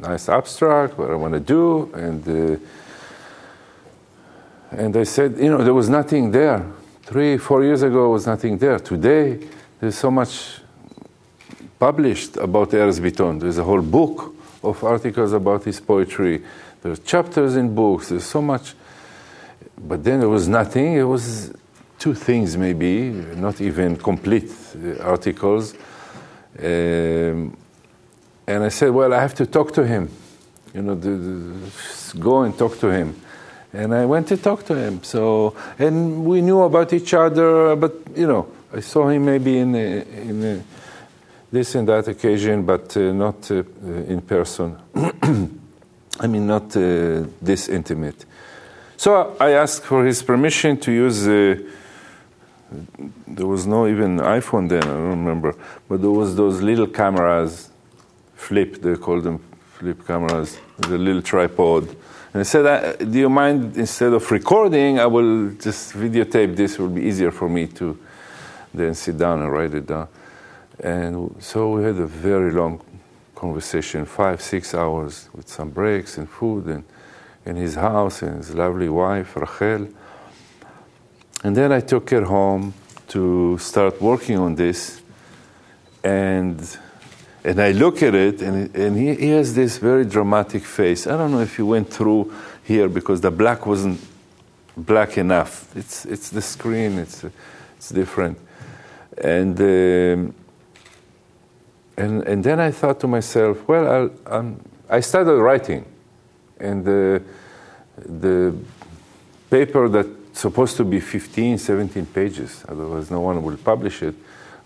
nice 0.00 0.28
abstract, 0.28 0.96
what 0.96 1.10
I 1.10 1.14
want 1.14 1.34
to 1.34 1.40
do, 1.40 1.90
and 1.94 2.28
uh, 2.28 2.56
and 4.70 4.96
I 4.96 5.02
said, 5.02 5.36
you 5.38 5.50
know, 5.50 5.64
there 5.64 5.74
was 5.74 5.88
nothing 5.88 6.30
there. 6.30 6.64
Three, 7.02 7.38
four 7.38 7.64
years 7.64 7.82
ago, 7.82 8.10
was 8.10 8.26
nothing 8.26 8.56
there. 8.56 8.78
Today, 8.78 9.40
there's 9.80 9.98
so 9.98 10.12
much 10.12 10.60
published 11.78 12.36
about 12.36 12.70
Erez 12.70 13.00
Bitton. 13.00 13.40
There's 13.40 13.58
a 13.58 13.64
whole 13.64 13.82
book 13.82 14.32
of 14.62 14.84
articles 14.84 15.32
about 15.32 15.64
his 15.64 15.80
poetry. 15.80 16.44
There's 16.82 17.00
chapters 17.00 17.56
in 17.56 17.74
books. 17.74 18.10
There's 18.10 18.24
so 18.24 18.40
much. 18.40 18.74
But 19.76 20.04
then 20.04 20.20
there 20.20 20.28
was 20.28 20.46
nothing. 20.46 20.94
It 20.94 21.02
was 21.02 21.52
two 22.00 22.14
things, 22.14 22.56
maybe, 22.56 23.10
not 23.36 23.60
even 23.60 23.94
complete 23.96 24.50
uh, 24.74 25.02
articles. 25.02 25.74
Um, 26.58 27.56
and 28.46 28.64
I 28.64 28.68
said, 28.70 28.90
well, 28.90 29.12
I 29.12 29.20
have 29.20 29.34
to 29.34 29.46
talk 29.46 29.72
to 29.74 29.86
him. 29.86 30.08
You 30.74 30.82
know, 30.82 30.94
the, 30.94 31.10
the, 31.10 32.18
go 32.18 32.42
and 32.42 32.56
talk 32.56 32.78
to 32.78 32.90
him. 32.90 33.14
And 33.72 33.94
I 33.94 34.06
went 34.06 34.28
to 34.28 34.38
talk 34.38 34.64
to 34.66 34.74
him. 34.74 35.02
So, 35.02 35.54
and 35.78 36.24
we 36.24 36.40
knew 36.40 36.62
about 36.62 36.92
each 36.92 37.12
other, 37.12 37.76
but 37.76 37.92
you 38.16 38.26
know, 38.26 38.50
I 38.72 38.80
saw 38.80 39.08
him 39.08 39.26
maybe 39.26 39.58
in 39.58 39.74
a, 39.74 40.02
in 40.22 40.44
a, 40.44 40.62
this 41.52 41.74
and 41.74 41.86
that 41.88 42.08
occasion, 42.08 42.64
but 42.64 42.96
uh, 42.96 43.12
not 43.12 43.50
uh, 43.50 43.62
in 44.08 44.22
person. 44.22 44.78
I 46.20 46.26
mean, 46.26 46.46
not 46.46 46.74
uh, 46.76 47.24
this 47.42 47.68
intimate. 47.68 48.24
So 48.96 49.36
I 49.38 49.50
asked 49.50 49.84
for 49.84 50.06
his 50.06 50.22
permission 50.22 50.78
to 50.78 50.92
use. 50.92 51.28
There 53.26 53.46
was 53.46 53.66
no 53.66 53.86
even 53.86 54.18
iPhone 54.18 54.68
then. 54.68 54.82
I 54.82 54.86
don't 54.86 55.10
remember, 55.10 55.54
but 55.88 56.00
there 56.00 56.10
was 56.10 56.36
those 56.36 56.62
little 56.62 56.86
cameras, 56.86 57.70
flip. 58.34 58.80
They 58.80 58.96
called 58.96 59.24
them 59.24 59.40
flip 59.72 60.06
cameras. 60.06 60.58
The 60.78 60.98
little 60.98 61.22
tripod 61.22 61.96
and 62.32 62.40
I 62.40 62.44
said, 62.44 63.10
Do 63.10 63.18
you 63.18 63.28
mind, 63.28 63.76
instead 63.76 64.12
of 64.12 64.30
recording, 64.30 65.00
I 65.00 65.06
will 65.06 65.50
just 65.54 65.94
videotape 65.94 66.54
this. 66.54 66.74
It 66.74 66.78
will 66.78 66.88
be 66.88 67.02
easier 67.02 67.32
for 67.32 67.48
me 67.48 67.66
to 67.66 67.98
then 68.72 68.94
sit 68.94 69.18
down 69.18 69.42
and 69.42 69.50
write 69.50 69.74
it 69.74 69.86
down. 69.86 70.06
And 70.78 71.34
so 71.40 71.72
we 71.72 71.82
had 71.82 71.96
a 71.96 72.06
very 72.06 72.52
long 72.52 72.80
conversation, 73.34 74.04
five, 74.04 74.40
six 74.40 74.74
hours, 74.74 75.28
with 75.34 75.48
some 75.48 75.70
breaks 75.70 76.18
and 76.18 76.30
food, 76.30 76.66
and 76.66 76.84
in 77.44 77.56
his 77.56 77.74
house, 77.74 78.22
and 78.22 78.36
his 78.36 78.54
lovely 78.54 78.88
wife, 78.88 79.34
Rachel. 79.34 79.88
And 81.42 81.56
then 81.56 81.72
I 81.72 81.80
took 81.80 82.10
her 82.10 82.24
home 82.24 82.74
to 83.08 83.58
start 83.58 84.00
working 84.00 84.38
on 84.38 84.54
this. 84.54 85.02
And 86.04 86.60
and 87.42 87.58
I 87.60 87.72
look 87.72 88.02
at 88.02 88.14
it, 88.14 88.42
and, 88.42 88.74
and 88.76 88.96
he, 88.96 89.14
he, 89.14 89.28
has 89.30 89.54
this 89.54 89.78
very 89.78 90.04
dramatic 90.04 90.62
face. 90.62 91.06
I 91.06 91.16
don't 91.16 91.30
know 91.30 91.40
if 91.40 91.56
he 91.56 91.62
went 91.62 91.88
through 91.90 92.32
here 92.64 92.86
because 92.88 93.22
the 93.22 93.30
black 93.30 93.66
wasn't 93.66 93.98
black 94.76 95.16
enough. 95.16 95.74
It's, 95.74 96.04
it's 96.04 96.28
the 96.28 96.42
screen, 96.42 96.98
it's, 96.98 97.24
it's 97.78 97.88
different. 97.88 98.38
And, 99.16 99.58
um, 99.58 100.34
and, 101.96 102.22
and 102.24 102.44
then 102.44 102.60
I 102.60 102.70
thought 102.70 103.00
to 103.00 103.08
myself, 103.08 103.66
well, 103.66 104.12
I'll, 104.26 104.56
i 104.90 105.00
started 105.00 105.36
writing. 105.36 105.86
And 106.58 106.84
the, 106.84 107.22
the 107.96 108.54
paper 109.50 109.88
that's 109.88 110.19
supposed 110.32 110.76
to 110.76 110.84
be 110.84 111.00
15, 111.00 111.58
17 111.58 112.06
pages, 112.06 112.64
otherwise 112.68 113.10
no 113.10 113.20
one 113.20 113.42
will 113.42 113.56
publish 113.56 114.02
it 114.02 114.14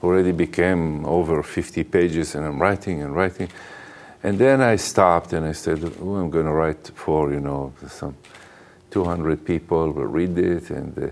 already 0.04 0.32
became 0.32 1.04
over 1.06 1.42
50 1.42 1.84
pages, 1.84 2.34
and 2.34 2.44
I'm 2.44 2.60
writing 2.60 3.02
and 3.02 3.16
writing. 3.16 3.48
And 4.22 4.38
then 4.38 4.60
I 4.60 4.76
stopped 4.76 5.32
and 5.32 5.46
I 5.46 5.52
said, 5.52 5.82
oh, 6.00 6.14
I'm 6.16 6.30
going 6.30 6.46
to 6.46 6.52
write 6.52 6.90
for, 6.94 7.32
you 7.32 7.40
know, 7.40 7.72
some 7.88 8.16
200 8.90 9.44
people 9.44 9.92
will 9.92 10.06
read 10.06 10.38
it. 10.38 10.70
And, 10.70 10.98
uh, 10.98 11.08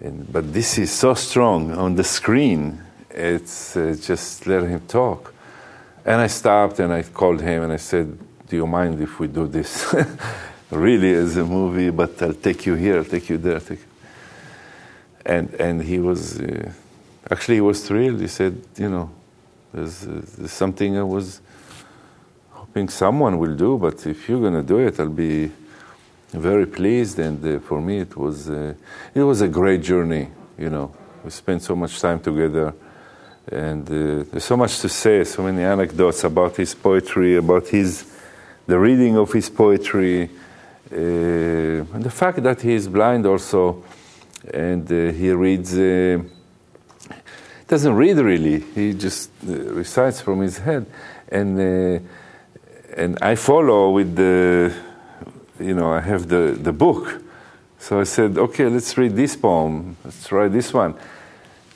and, 0.00 0.32
but 0.32 0.52
this 0.52 0.78
is 0.78 0.92
so 0.92 1.14
strong 1.14 1.72
on 1.72 1.94
the 1.94 2.04
screen, 2.04 2.80
it's 3.10 3.76
uh, 3.76 3.96
just 4.00 4.46
let 4.46 4.64
him 4.64 4.80
talk. 4.86 5.32
And 6.04 6.20
I 6.20 6.26
stopped 6.26 6.80
and 6.80 6.92
I 6.92 7.02
called 7.02 7.40
him 7.40 7.62
and 7.62 7.72
I 7.72 7.76
said, 7.78 8.18
Do 8.48 8.56
you 8.56 8.66
mind 8.66 9.00
if 9.00 9.18
we 9.18 9.26
do 9.26 9.46
this? 9.46 9.94
really 10.74 11.12
as 11.14 11.36
a 11.36 11.44
movie, 11.44 11.90
but 11.90 12.20
I'll 12.22 12.34
take 12.34 12.66
you 12.66 12.74
here, 12.74 12.98
I'll 12.98 13.04
take 13.04 13.28
you 13.28 13.38
there. 13.38 13.60
Take. 13.60 13.80
And, 15.24 15.52
and 15.54 15.82
he 15.82 15.98
was. 15.98 16.40
Uh, 16.40 16.72
actually, 17.30 17.56
he 17.56 17.60
was 17.60 17.86
thrilled. 17.86 18.20
He 18.20 18.28
said, 18.28 18.60
you 18.76 18.90
know, 18.90 19.10
there's, 19.72 20.00
there's 20.00 20.52
something 20.52 20.98
I 20.98 21.02
was 21.02 21.40
hoping 22.50 22.88
someone 22.88 23.38
will 23.38 23.56
do, 23.56 23.78
but 23.78 24.06
if 24.06 24.28
you're 24.28 24.40
going 24.40 24.54
to 24.54 24.62
do 24.62 24.78
it, 24.78 25.00
I'll 25.00 25.08
be 25.08 25.50
very 26.32 26.66
pleased, 26.66 27.18
and 27.18 27.44
uh, 27.44 27.60
for 27.60 27.80
me 27.80 27.98
it 28.00 28.16
was 28.16 28.50
uh, 28.50 28.74
it 29.14 29.22
was 29.22 29.40
a 29.40 29.48
great 29.48 29.82
journey. 29.82 30.28
You 30.58 30.70
know, 30.70 30.94
we 31.24 31.30
spent 31.30 31.62
so 31.62 31.76
much 31.76 32.00
time 32.00 32.20
together, 32.20 32.74
and 33.50 33.86
uh, 33.88 34.24
there's 34.30 34.44
so 34.44 34.56
much 34.56 34.80
to 34.80 34.88
say, 34.88 35.24
so 35.24 35.42
many 35.42 35.62
anecdotes 35.62 36.24
about 36.24 36.56
his 36.56 36.74
poetry, 36.74 37.36
about 37.36 37.68
his 37.68 38.04
the 38.66 38.78
reading 38.78 39.16
of 39.16 39.32
his 39.32 39.50
poetry, 39.50 40.24
uh, 40.24 40.28
and 40.94 42.02
the 42.02 42.10
fact 42.10 42.42
that 42.42 42.60
he 42.62 42.74
is 42.74 42.88
blind 42.88 43.26
also, 43.26 43.82
and 44.52 44.90
uh, 44.90 45.12
he 45.12 45.30
reads. 45.32 45.76
Uh, 45.76 46.22
doesn't 47.66 47.94
read 47.94 48.18
really; 48.18 48.60
he 48.60 48.92
just 48.92 49.30
recites 49.42 50.20
from 50.20 50.40
his 50.40 50.58
head, 50.58 50.86
and 51.28 51.58
and 52.96 53.18
I 53.22 53.34
follow 53.36 53.90
with 53.90 54.14
the 54.14 54.72
you 55.60 55.74
know, 55.74 55.92
I 55.92 56.00
have 56.00 56.28
the, 56.28 56.56
the 56.60 56.72
book. 56.72 57.22
So 57.78 58.00
I 58.00 58.04
said, 58.04 58.38
okay, 58.38 58.66
let's 58.66 58.96
read 58.96 59.14
this 59.14 59.36
poem. 59.36 59.96
Let's 60.04 60.26
try 60.26 60.48
this 60.48 60.72
one. 60.72 60.94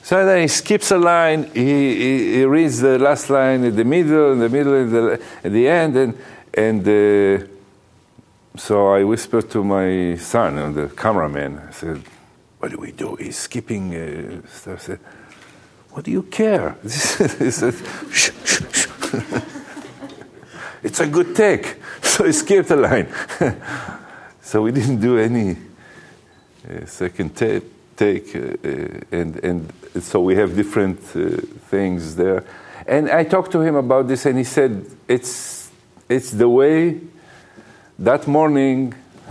So 0.01 0.25
then 0.25 0.41
he 0.41 0.47
skips 0.47 0.91
a 0.91 0.97
line, 0.97 1.51
he, 1.53 1.95
he, 1.95 2.33
he 2.35 2.45
reads 2.45 2.79
the 2.79 2.97
last 2.97 3.29
line 3.29 3.63
in 3.63 3.75
the 3.75 3.83
middle, 3.83 4.31
in 4.31 4.39
the 4.39 4.49
middle, 4.49 4.73
in 4.73 4.91
the, 4.91 5.21
at 5.43 5.51
the 5.51 5.67
end, 5.67 5.95
and, 5.97 6.17
and 6.53 6.87
uh, 6.87 7.45
so 8.55 8.87
I 8.87 9.03
whispered 9.03 9.49
to 9.51 9.63
my 9.63 10.15
son, 10.17 10.73
the 10.73 10.87
cameraman, 10.89 11.61
I 11.69 11.71
said, 11.71 12.01
what 12.59 12.71
do 12.71 12.77
we 12.77 12.91
do? 12.91 13.15
He's 13.15 13.37
skipping 13.37 13.93
uh. 13.93 14.41
I 14.67 14.75
said, 14.77 14.99
what 15.91 16.05
do 16.05 16.11
you 16.11 16.23
care? 16.23 16.75
he 16.83 16.89
said, 16.89 17.73
shh, 18.11 18.31
shh, 18.43 18.61
shh. 18.71 18.87
it's 20.83 20.99
a 20.99 21.07
good 21.07 21.35
take. 21.35 21.77
So 22.01 22.25
he 22.25 22.31
skipped 22.33 22.69
a 22.71 22.75
line. 22.75 23.07
so 24.41 24.61
we 24.61 24.71
didn't 24.71 24.99
do 24.99 25.17
any 25.17 25.51
uh, 25.51 26.85
second 26.85 27.35
ta- 27.35 27.61
take, 27.95 28.35
uh, 28.35 28.57
and, 29.11 29.35
and 29.43 29.73
so 30.01 30.19
we 30.21 30.35
have 30.35 30.55
different 30.55 30.99
uh, 31.15 31.37
things 31.69 32.15
there. 32.15 32.43
And 32.87 33.09
I 33.09 33.23
talked 33.23 33.51
to 33.51 33.61
him 33.61 33.75
about 33.75 34.07
this, 34.07 34.25
and 34.25 34.37
he 34.37 34.43
said, 34.43 34.85
It's, 35.07 35.69
it's 36.09 36.31
the 36.31 36.49
way 36.49 36.99
that 37.99 38.27
morning 38.27 38.93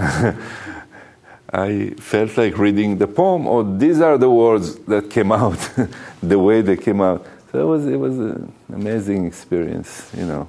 I 1.50 1.94
felt 1.98 2.36
like 2.36 2.58
reading 2.58 2.98
the 2.98 3.08
poem, 3.08 3.46
or 3.46 3.64
these 3.64 4.00
are 4.00 4.18
the 4.18 4.30
words 4.30 4.76
that 4.86 5.10
came 5.10 5.32
out, 5.32 5.58
the 6.22 6.38
way 6.38 6.60
they 6.60 6.76
came 6.76 7.00
out. 7.00 7.26
So 7.50 7.60
it 7.60 7.64
was, 7.64 7.86
it 7.86 7.96
was 7.96 8.18
an 8.18 8.52
amazing 8.68 9.26
experience, 9.26 10.10
you 10.16 10.26
know 10.26 10.48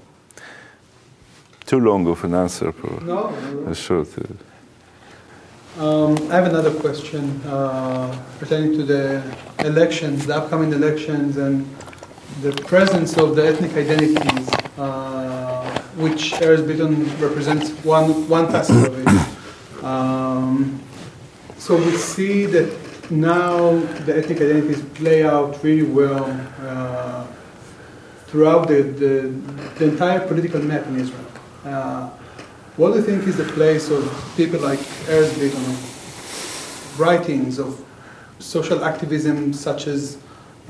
too 1.70 1.80
long 1.80 2.08
of 2.08 2.24
an 2.24 2.34
answer 2.34 2.72
for 2.72 3.00
no, 3.04 3.28
a 3.68 3.76
short. 3.76 4.08
Um, 5.78 6.18
I 6.32 6.36
have 6.38 6.48
another 6.48 6.74
question 6.74 7.40
uh, 7.46 8.10
pertaining 8.40 8.74
to 8.80 8.84
the 8.84 9.22
elections, 9.60 10.26
the 10.26 10.36
upcoming 10.36 10.74
elections, 10.74 11.38
and 11.38 11.70
the 12.42 12.54
presence 12.72 13.18
of 13.18 13.36
the 13.36 13.46
ethnic 13.46 13.74
identities, 13.74 14.50
uh, 14.80 15.79
which 16.00 16.32
Erez 16.40 16.66
represents 17.22 17.72
one, 17.84 18.28
one 18.30 18.48
facet 18.48 18.88
of 18.88 18.94
it. 19.00 19.84
Um, 19.84 20.82
so 21.58 21.76
we 21.76 21.92
see 21.98 22.46
that 22.46 22.70
now 23.12 23.72
the 24.06 24.18
ethnic 24.18 24.38
identities 24.38 24.82
play 24.94 25.24
out 25.26 25.62
really 25.62 25.84
well 25.84 26.26
uh, 26.62 27.28
throughout 28.28 28.70
the, 28.70 28.84
the, 28.84 29.28
the 29.78 29.86
entire 29.92 30.26
political 30.26 30.62
map 30.62 30.88
in 30.88 31.00
Israel. 31.02 31.26
Uh, 31.66 32.10
what 32.78 32.92
do 32.92 33.00
you 33.00 33.04
think 33.04 33.28
is 33.28 33.36
the 33.36 33.44
place 33.44 33.90
of 33.90 34.34
people 34.38 34.62
like 34.62 34.80
Erez 35.08 35.38
writings 36.98 37.60
of 37.60 37.84
social 38.40 38.86
activism 38.86 39.52
such 39.52 39.88
as 39.88 40.18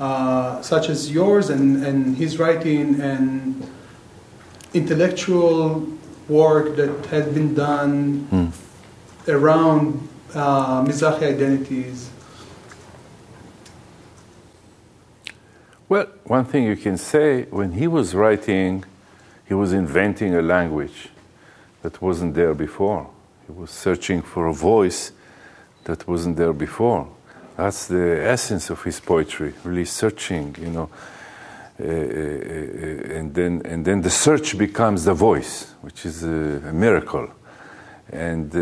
uh, 0.00 0.60
such 0.62 0.88
as 0.88 1.12
yours 1.12 1.50
and, 1.50 1.84
and 1.84 2.16
his 2.16 2.38
writing 2.38 3.00
and 3.00 3.70
intellectual 4.74 5.86
work 6.28 6.76
that 6.76 7.06
has 7.06 7.26
been 7.32 7.54
done 7.54 8.28
mm. 8.30 8.52
around 9.28 10.08
uh, 10.34 10.84
Mizrahi 10.84 11.34
identities? 11.34 12.10
Well, 15.88 16.06
one 16.24 16.44
thing 16.44 16.64
you 16.64 16.76
can 16.76 16.96
say 16.96 17.44
when 17.50 17.72
he 17.72 17.88
was 17.88 18.14
writing 18.14 18.84
he 19.50 19.54
was 19.54 19.72
inventing 19.72 20.32
a 20.36 20.42
language 20.42 21.08
that 21.82 22.00
wasn't 22.00 22.34
there 22.34 22.54
before. 22.54 23.10
He 23.48 23.52
was 23.52 23.70
searching 23.72 24.22
for 24.22 24.46
a 24.46 24.54
voice 24.54 25.10
that 25.82 26.06
wasn't 26.06 26.36
there 26.36 26.52
before. 26.52 27.08
That's 27.56 27.88
the 27.88 28.22
essence 28.22 28.70
of 28.70 28.80
his 28.84 29.00
poetry, 29.00 29.54
really 29.64 29.86
searching, 29.86 30.54
you 30.60 30.68
know. 30.68 30.88
Uh, 31.80 31.84
uh, 31.84 31.88
uh 31.88 33.18
and 33.18 33.34
then 33.34 33.62
and 33.64 33.84
then 33.84 34.02
the 34.02 34.10
search 34.10 34.58
becomes 34.58 35.04
the 35.04 35.14
voice, 35.14 35.74
which 35.80 36.04
is 36.04 36.22
a, 36.24 36.68
a 36.68 36.72
miracle. 36.72 37.30
And 38.12 38.52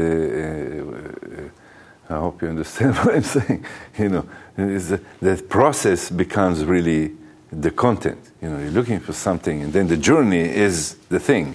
I 2.11 2.19
hope 2.19 2.43
you 2.43 2.49
understand 2.49 2.97
what 2.99 3.15
I'm 3.15 3.23
saying. 3.23 3.65
You 3.99 4.09
know, 4.09 4.29
the 4.57 5.43
process 5.49 6.11
becomes 6.11 6.65
really 6.65 7.13
the 7.51 7.71
content. 7.71 8.19
You 8.41 8.51
know, 8.51 8.59
you're 8.59 8.71
looking 8.71 9.01
for 9.01 9.13
something, 9.13 9.63
and 9.63 9.73
then 9.73 9.89
the 9.89 9.97
journey 9.97 10.41
is 10.41 10.95
the 11.09 11.19
thing 11.19 11.55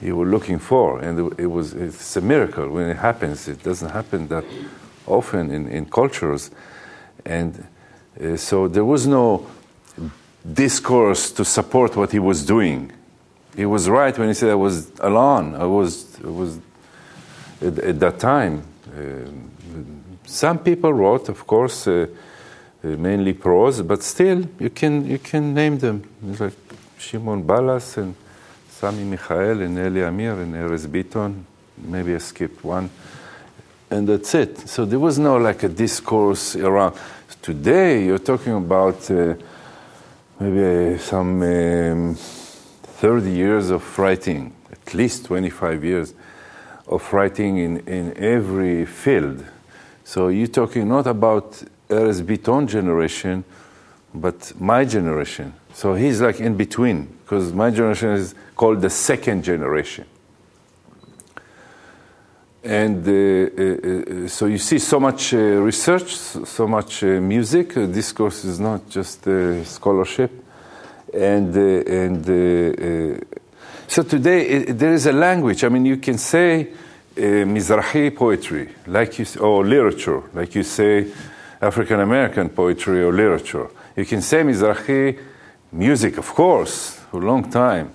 you 0.00 0.16
were 0.16 0.26
looking 0.26 0.58
for, 0.58 0.98
and 0.98 1.32
it 1.38 1.46
was 1.46 1.74
it's 1.74 2.16
a 2.16 2.20
miracle 2.20 2.68
when 2.68 2.90
it 2.90 2.96
happens. 2.96 3.48
It 3.48 3.62
doesn't 3.62 3.90
happen 3.90 4.28
that 4.28 4.44
often 5.06 5.50
in, 5.50 5.68
in 5.68 5.86
cultures, 5.86 6.50
and 7.24 7.66
uh, 8.20 8.36
so 8.36 8.68
there 8.68 8.84
was 8.84 9.06
no 9.06 9.46
discourse 10.50 11.30
to 11.32 11.44
support 11.44 11.96
what 11.96 12.12
he 12.12 12.18
was 12.18 12.44
doing. 12.44 12.92
He 13.56 13.66
was 13.66 13.88
right 13.88 14.16
when 14.16 14.28
he 14.28 14.34
said 14.34 14.50
I 14.50 14.54
was 14.54 14.90
alone. 15.00 15.54
I 15.54 15.64
was 15.64 16.18
I 16.24 16.28
was 16.28 16.58
at, 17.60 17.78
at 17.78 18.00
that 18.00 18.18
time. 18.18 18.62
Uh, 18.88 19.30
some 20.24 20.58
people 20.58 20.92
wrote, 20.92 21.28
of 21.28 21.46
course. 21.46 21.86
Uh, 21.86 22.06
uh, 22.84 22.88
mainly 22.96 23.32
prose, 23.32 23.80
but 23.82 24.02
still 24.02 24.44
you 24.58 24.68
can 24.68 25.06
you 25.06 25.18
can 25.18 25.54
name 25.54 25.78
them. 25.78 26.02
It's 26.28 26.40
like 26.40 26.52
Shimon 26.98 27.44
Balas 27.44 27.96
and 27.96 28.16
Sami 28.68 29.04
Michael 29.04 29.62
and 29.62 29.78
Eli 29.78 30.00
Amir 30.00 30.32
and 30.40 30.52
Erez 30.54 30.88
Bitton. 30.88 31.44
Maybe 31.78 32.12
I 32.12 32.18
skipped 32.18 32.64
one, 32.64 32.90
and 33.88 34.08
that's 34.08 34.34
it. 34.34 34.68
So 34.68 34.84
there 34.84 34.98
was 34.98 35.16
no 35.16 35.36
like 35.36 35.62
a 35.62 35.68
discourse 35.68 36.56
around. 36.56 36.96
Today 37.40 38.04
you're 38.04 38.18
talking 38.18 38.54
about 38.54 39.08
uh, 39.12 39.34
maybe 40.40 40.98
some 40.98 41.42
um, 41.42 42.14
30 42.14 43.30
years 43.30 43.70
of 43.70 43.98
writing, 43.98 44.52
at 44.70 44.94
least 44.94 45.26
25 45.26 45.84
years 45.84 46.14
of 46.86 47.12
writing 47.12 47.58
in, 47.58 47.78
in 47.80 48.16
every 48.16 48.86
field. 48.86 49.44
So 50.04 50.28
you're 50.28 50.46
talking 50.46 50.88
not 50.88 51.06
about 51.06 51.62
Erez 51.88 52.22
Bitton 52.22 52.68
generation, 52.68 53.44
but 54.14 54.52
my 54.60 54.84
generation. 54.84 55.54
So 55.74 55.94
he's 55.94 56.20
like 56.20 56.40
in 56.40 56.56
between, 56.56 57.06
because 57.22 57.52
my 57.52 57.70
generation 57.70 58.10
is 58.10 58.34
called 58.56 58.82
the 58.82 58.90
second 58.90 59.42
generation. 59.44 60.06
And 62.64 63.06
uh, 63.06 63.12
uh, 63.12 64.24
uh 64.24 64.28
so 64.28 64.46
you 64.46 64.58
see 64.58 64.78
so 64.78 65.00
much 65.00 65.34
uh, 65.34 65.38
research, 65.38 66.14
so 66.14 66.68
much 66.68 67.02
uh, 67.02 67.20
music. 67.20 67.74
Discourse 67.74 68.44
is 68.44 68.60
not 68.60 68.88
just 68.88 69.26
scholarship. 69.64 70.30
And, 71.12 71.54
and 71.56 72.24
so 73.86 74.02
today 74.02 74.48
it, 74.48 74.78
there 74.78 74.94
is 74.94 75.06
a 75.06 75.12
language. 75.12 75.64
I 75.64 75.68
mean, 75.68 75.84
you 75.84 75.96
can 75.96 76.18
say 76.18 76.68
Mizrahi 77.16 78.16
poetry, 78.16 78.70
like 78.86 79.18
you, 79.18 79.26
or 79.40 79.66
literature, 79.66 80.22
like 80.32 80.54
you 80.54 80.62
say 80.62 81.08
African 81.60 82.00
American 82.00 82.48
poetry 82.48 83.02
or 83.02 83.12
literature. 83.12 83.68
You 83.96 84.06
can 84.06 84.22
say 84.22 84.42
Mizrahi 84.42 85.18
music, 85.72 86.16
of 86.16 86.32
course, 86.32 87.00
for 87.10 87.22
a 87.22 87.26
long 87.26 87.50
time. 87.50 87.90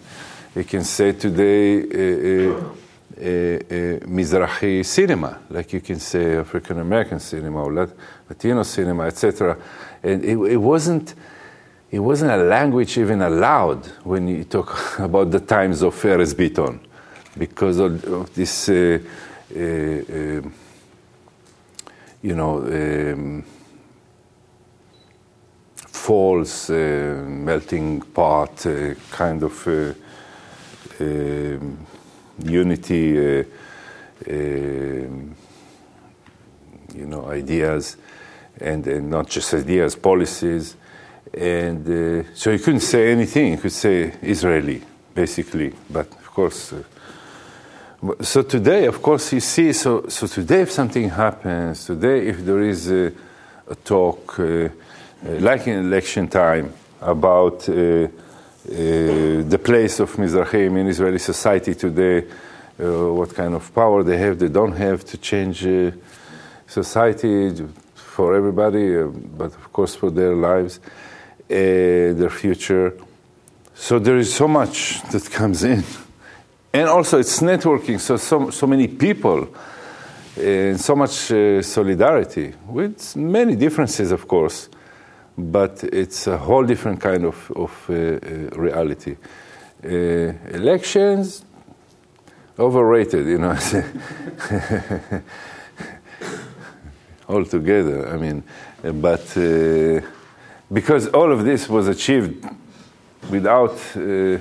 You 0.55 0.63
can 0.63 0.83
say 0.83 1.13
today 1.13 1.81
uh, 1.81 2.53
uh, 2.53 2.71
Mizrahi 3.17 4.85
cinema, 4.85 5.39
like 5.49 5.73
you 5.73 5.81
can 5.81 5.99
say 5.99 6.37
African 6.37 6.79
American 6.79 7.19
cinema 7.19 7.63
or 7.63 7.87
Latino 8.29 8.63
cinema, 8.63 9.03
etc. 9.05 9.57
And 10.03 10.23
it, 10.23 10.37
it, 10.37 10.57
wasn't. 10.57 11.15
It 11.89 11.99
wasn't 11.99 12.31
a 12.31 12.37
language 12.37 12.97
even 12.97 13.21
allowed 13.21 13.85
when 14.03 14.27
you 14.27 14.43
talk 14.43 14.99
about 14.99 15.31
the 15.31 15.39
times 15.39 15.81
of 15.81 15.95
Erez 15.95 16.33
Bitton, 16.35 16.79
because 17.37 17.79
of, 17.79 18.03
of 18.03 18.33
this, 18.35 18.67
uh, 18.67 18.99
uh, 19.55 19.59
uh, 19.59 20.41
you 22.21 22.35
know, 22.35 22.57
um, 22.57 23.43
false 26.07 26.69
uh, 26.69 27.23
melting 27.25 28.01
pot 28.01 28.65
uh, 28.65 28.93
kind 29.11 29.43
of 29.43 29.67
uh, 29.67 29.93
um, 30.99 31.86
unity. 32.43 33.45
you 36.97 37.05
know, 37.05 37.27
ideas, 37.29 37.97
and, 38.59 38.85
and 38.87 39.09
not 39.09 39.29
just 39.29 39.53
ideas, 39.53 39.95
policies. 39.95 40.75
And 41.33 41.87
uh, 41.87 42.23
so 42.33 42.51
you 42.51 42.59
couldn't 42.59 42.81
say 42.81 43.11
anything. 43.11 43.51
You 43.51 43.57
could 43.57 43.71
say 43.71 44.13
Israeli, 44.21 44.81
basically. 45.13 45.73
But 45.89 46.07
of 46.07 46.25
course, 46.31 46.73
uh, 46.73 46.83
so 48.21 48.43
today, 48.43 48.85
of 48.85 49.01
course, 49.01 49.33
you 49.33 49.39
see. 49.39 49.73
So, 49.73 50.07
so 50.07 50.27
today, 50.27 50.61
if 50.61 50.71
something 50.71 51.09
happens, 51.09 51.85
today, 51.85 52.27
if 52.27 52.45
there 52.45 52.61
is 52.61 52.91
a, 52.91 53.11
a 53.67 53.75
talk, 53.75 54.39
uh, 54.39 54.43
uh 54.43 54.69
like 55.39 55.67
in 55.67 55.79
election 55.79 56.27
time, 56.27 56.73
about 57.01 57.67
uh, 57.69 57.73
uh, 57.73 58.07
Uh, 58.69 59.43
the 59.47 59.59
place 59.63 60.01
of 60.01 60.13
Mizrahim 60.17 60.77
in 60.77 60.87
Israeli 60.87 61.19
society 61.19 61.73
today, 61.73 62.27
uh, 62.79 63.13
what 63.13 63.33
kind 63.33 63.53
of 63.53 63.73
power 63.73 64.03
they 64.03 64.17
have, 64.17 64.39
they 64.39 64.49
don't 64.49 64.75
have 64.75 65.05
to 65.05 65.17
change 65.17 65.65
uh, 65.65 65.91
society 66.67 67.51
for 67.95 68.35
everybody, 68.35 69.03
but 69.37 69.55
of 69.55 69.71
course 69.71 69.95
for 69.95 70.11
their 70.11 70.35
lives, 70.35 70.81
their 71.47 72.29
future. 72.29 72.93
So 73.73 73.99
there 73.99 74.17
is 74.17 74.33
so 74.33 74.49
much 74.49 75.01
that 75.11 75.31
comes 75.31 75.63
in 75.63 75.83
and 76.73 76.89
also 76.89 77.19
it's 77.19 77.39
networking. 77.39 77.99
So 78.01 78.17
so, 78.17 78.49
so 78.49 78.67
many 78.67 78.89
people 78.89 79.47
and 80.35 80.79
so 80.79 80.93
much 80.93 81.31
uh, 81.31 81.61
solidarity 81.61 82.53
with 82.67 83.15
many 83.15 83.55
differences, 83.55 84.11
of 84.11 84.27
course, 84.27 84.69
but 85.37 85.83
it's 85.83 86.27
a 86.27 86.37
whole 86.37 86.63
different 86.65 86.99
kind 86.99 87.25
of, 87.25 87.51
of 87.55 87.85
uh, 87.89 87.93
uh, 87.93 88.49
reality. 88.55 89.15
Uh, 89.83 90.33
elections, 90.51 91.45
overrated, 92.57 93.27
you 93.27 93.37
know, 93.37 93.55
altogether. 97.29 98.09
I 98.09 98.17
mean, 98.17 98.43
but 99.01 99.37
uh, 99.37 100.01
because 100.73 101.07
all 101.09 101.31
of 101.31 101.45
this 101.45 101.69
was 101.69 101.87
achieved 101.87 102.43
without 103.29 103.77
uh, 103.95 104.39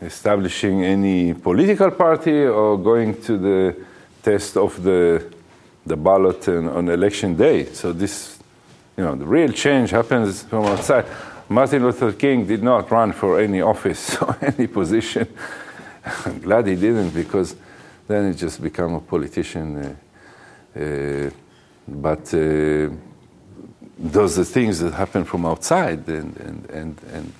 establishing 0.00 0.84
any 0.84 1.34
political 1.34 1.90
party 1.90 2.44
or 2.44 2.78
going 2.78 3.20
to 3.22 3.38
the 3.38 3.76
test 4.22 4.56
of 4.56 4.82
the, 4.82 5.32
the 5.84 5.96
ballot 5.96 6.48
on 6.48 6.88
election 6.88 7.34
day. 7.36 7.66
So 7.72 7.92
this, 7.92 8.33
you 8.96 9.04
know, 9.04 9.14
the 9.14 9.26
real 9.26 9.52
change 9.52 9.90
happens 9.90 10.42
from 10.42 10.64
outside. 10.64 11.06
Martin 11.48 11.82
Luther 11.82 12.12
King 12.12 12.46
did 12.46 12.62
not 12.62 12.90
run 12.90 13.12
for 13.12 13.40
any 13.40 13.60
office 13.60 14.16
or 14.22 14.36
any 14.40 14.66
position. 14.66 15.28
I'm 16.26 16.40
glad 16.46 16.66
he 16.66 16.76
didn't 16.76 17.10
because 17.10 17.56
then 18.06 18.32
he 18.32 18.38
just 18.38 18.62
become 18.62 18.94
a 18.94 19.00
politician. 19.00 19.76
Uh, 20.76 20.80
uh, 20.80 21.30
but 21.86 22.32
uh, 22.34 22.88
those 23.98 24.38
are 24.38 24.44
things 24.44 24.80
that 24.80 24.92
happen 24.94 25.24
from 25.24 25.46
outside 25.46 26.08
and, 26.08 26.36
and, 26.38 26.70
and, 26.70 27.00
and, 27.12 27.32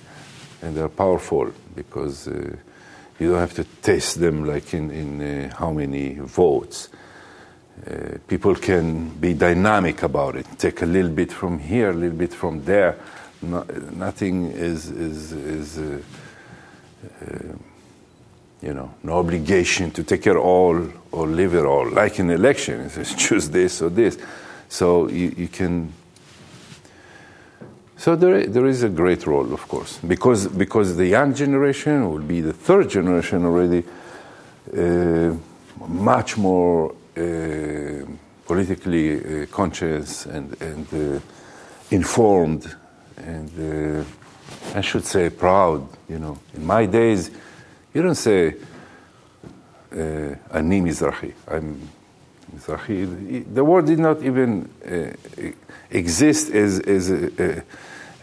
and 0.61 0.77
they're 0.77 0.89
powerful 0.89 1.51
because 1.75 2.27
uh, 2.27 2.55
you 3.19 3.31
don't 3.31 3.39
have 3.39 3.53
to 3.53 3.63
test 3.81 4.19
them 4.19 4.45
like 4.45 4.73
in, 4.73 4.91
in 4.91 5.21
uh, 5.21 5.55
how 5.55 5.71
many 5.71 6.15
votes. 6.15 6.89
Uh, 7.85 8.17
people 8.27 8.55
can 8.55 9.09
be 9.19 9.33
dynamic 9.33 10.03
about 10.03 10.35
it, 10.35 10.45
take 10.57 10.81
a 10.81 10.85
little 10.85 11.11
bit 11.11 11.31
from 11.31 11.59
here, 11.59 11.89
a 11.89 11.93
little 11.93 12.17
bit 12.17 12.33
from 12.33 12.63
there. 12.63 12.97
No, 13.41 13.63
nothing 13.93 14.51
is, 14.51 14.89
is, 14.89 15.31
is 15.33 15.77
uh, 15.77 15.99
uh, 17.21 17.55
you 18.61 18.73
know, 18.73 18.93
no 19.03 19.19
obligation 19.19 19.91
to 19.91 20.03
take 20.03 20.25
it 20.25 20.35
all 20.35 20.87
or 21.11 21.27
leave 21.27 21.53
it 21.53 21.65
all. 21.65 21.87
Like 21.89 22.19
in 22.19 22.29
election, 22.31 22.81
it 22.81 22.91
says 22.91 23.13
choose 23.13 23.49
this 23.49 23.81
or 23.81 23.89
this. 23.89 24.17
So 24.69 25.09
you, 25.09 25.33
you 25.37 25.47
can 25.47 25.93
so 27.97 28.15
there, 28.15 28.45
there 28.45 28.65
is 28.65 28.83
a 28.83 28.89
great 28.89 29.25
role, 29.25 29.53
of 29.53 29.67
course, 29.67 29.97
because, 29.99 30.47
because 30.47 30.97
the 30.97 31.07
young 31.07 31.33
generation 31.33 32.09
will 32.11 32.19
be 32.19 32.41
the 32.41 32.51
third 32.53 32.89
generation 32.89 33.45
already, 33.45 33.83
uh, 34.77 35.33
much 35.87 36.37
more 36.37 36.93
politically 38.45 39.43
uh, 39.43 39.45
conscious 39.47 40.25
and, 40.25 40.55
and 40.61 40.87
uh, 40.93 41.19
informed, 41.91 42.75
and 43.17 43.49
uh, 43.59 44.77
I 44.77 44.81
should 44.81 45.05
say 45.05 45.29
proud. 45.29 45.87
You 46.07 46.19
know, 46.19 46.37
in 46.53 46.65
my 46.65 46.85
days, 46.85 47.31
you 47.93 48.01
don't 48.01 48.15
say 48.15 48.55
uh, 49.91 50.35
"ani 50.51 50.81
Mizrahi." 50.81 51.33
I'm 51.47 51.89
Mizrahi. 52.55 53.53
The 53.53 53.63
word 53.63 53.85
did 53.85 53.99
not 53.99 54.21
even 54.21 54.69
exist 55.89 56.51
as, 56.51 56.79
as 56.79 57.11
a, 57.11 57.63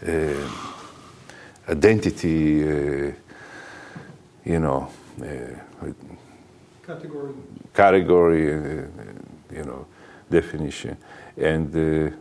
a, 0.07 0.49
identity, 1.69 3.13
you 4.45 4.59
know, 4.59 4.89
category, 6.85 7.33
category 7.73 8.45
you 9.51 9.63
know, 9.65 9.85
definition. 10.29 10.97
And, 11.37 11.73
uh, 11.75 12.15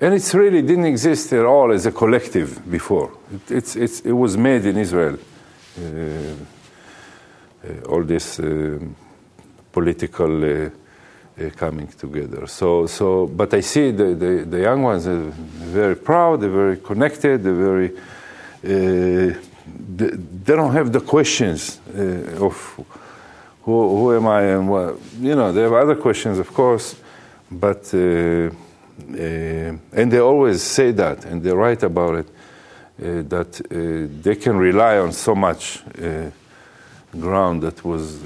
and 0.00 0.14
it 0.14 0.34
really 0.34 0.62
didn't 0.62 0.86
exist 0.86 1.32
at 1.32 1.44
all 1.44 1.72
as 1.72 1.86
a 1.86 1.92
collective 1.92 2.70
before. 2.70 3.12
It, 3.32 3.50
it's, 3.50 3.76
it's, 3.76 4.00
it 4.00 4.12
was 4.12 4.36
made 4.36 4.66
in 4.66 4.76
Israel. 4.76 5.18
Uh, 5.78 6.34
uh, 7.64 7.88
all 7.88 8.04
this 8.04 8.40
political 9.72 10.44
uh, 10.44 10.70
coming 11.56 11.88
together. 11.88 12.46
So, 12.46 12.86
so, 12.86 13.26
but 13.26 13.52
I 13.54 13.60
see 13.60 13.90
the, 13.90 14.14
the, 14.14 14.44
the 14.48 14.60
young 14.60 14.82
ones 14.82 15.06
are 15.06 15.32
very 15.76 15.96
proud, 15.96 16.40
they're 16.40 16.50
very 16.50 16.76
connected, 16.76 17.42
they're 17.42 17.54
very, 17.54 17.90
uh, 17.90 19.34
they, 19.96 20.10
they, 20.44 20.54
don't 20.54 20.72
have 20.72 20.92
the 20.92 21.00
questions 21.00 21.80
uh, 21.88 22.44
of 22.44 22.80
who, 23.64 23.96
who 23.96 24.16
am 24.16 24.26
I 24.26 24.42
and 24.42 24.68
what, 24.68 24.98
you 25.20 25.34
know, 25.34 25.52
they 25.52 25.62
have 25.62 25.72
other 25.72 25.96
questions, 25.96 26.38
of 26.38 26.52
course, 26.52 26.96
but, 27.50 27.92
uh, 27.94 27.98
uh, 27.98 28.50
and 29.92 30.12
they 30.12 30.18
always 30.18 30.62
say 30.62 30.92
that, 30.92 31.24
and 31.24 31.42
they 31.42 31.52
write 31.52 31.82
about 31.82 32.14
it, 32.16 32.28
uh, 32.28 33.22
that 33.28 34.20
they 34.22 34.36
can 34.36 34.56
rely 34.56 34.98
on 34.98 35.12
so 35.12 35.34
much 35.34 35.82
ground 37.18 37.62
that 37.62 37.84
was 37.84 38.20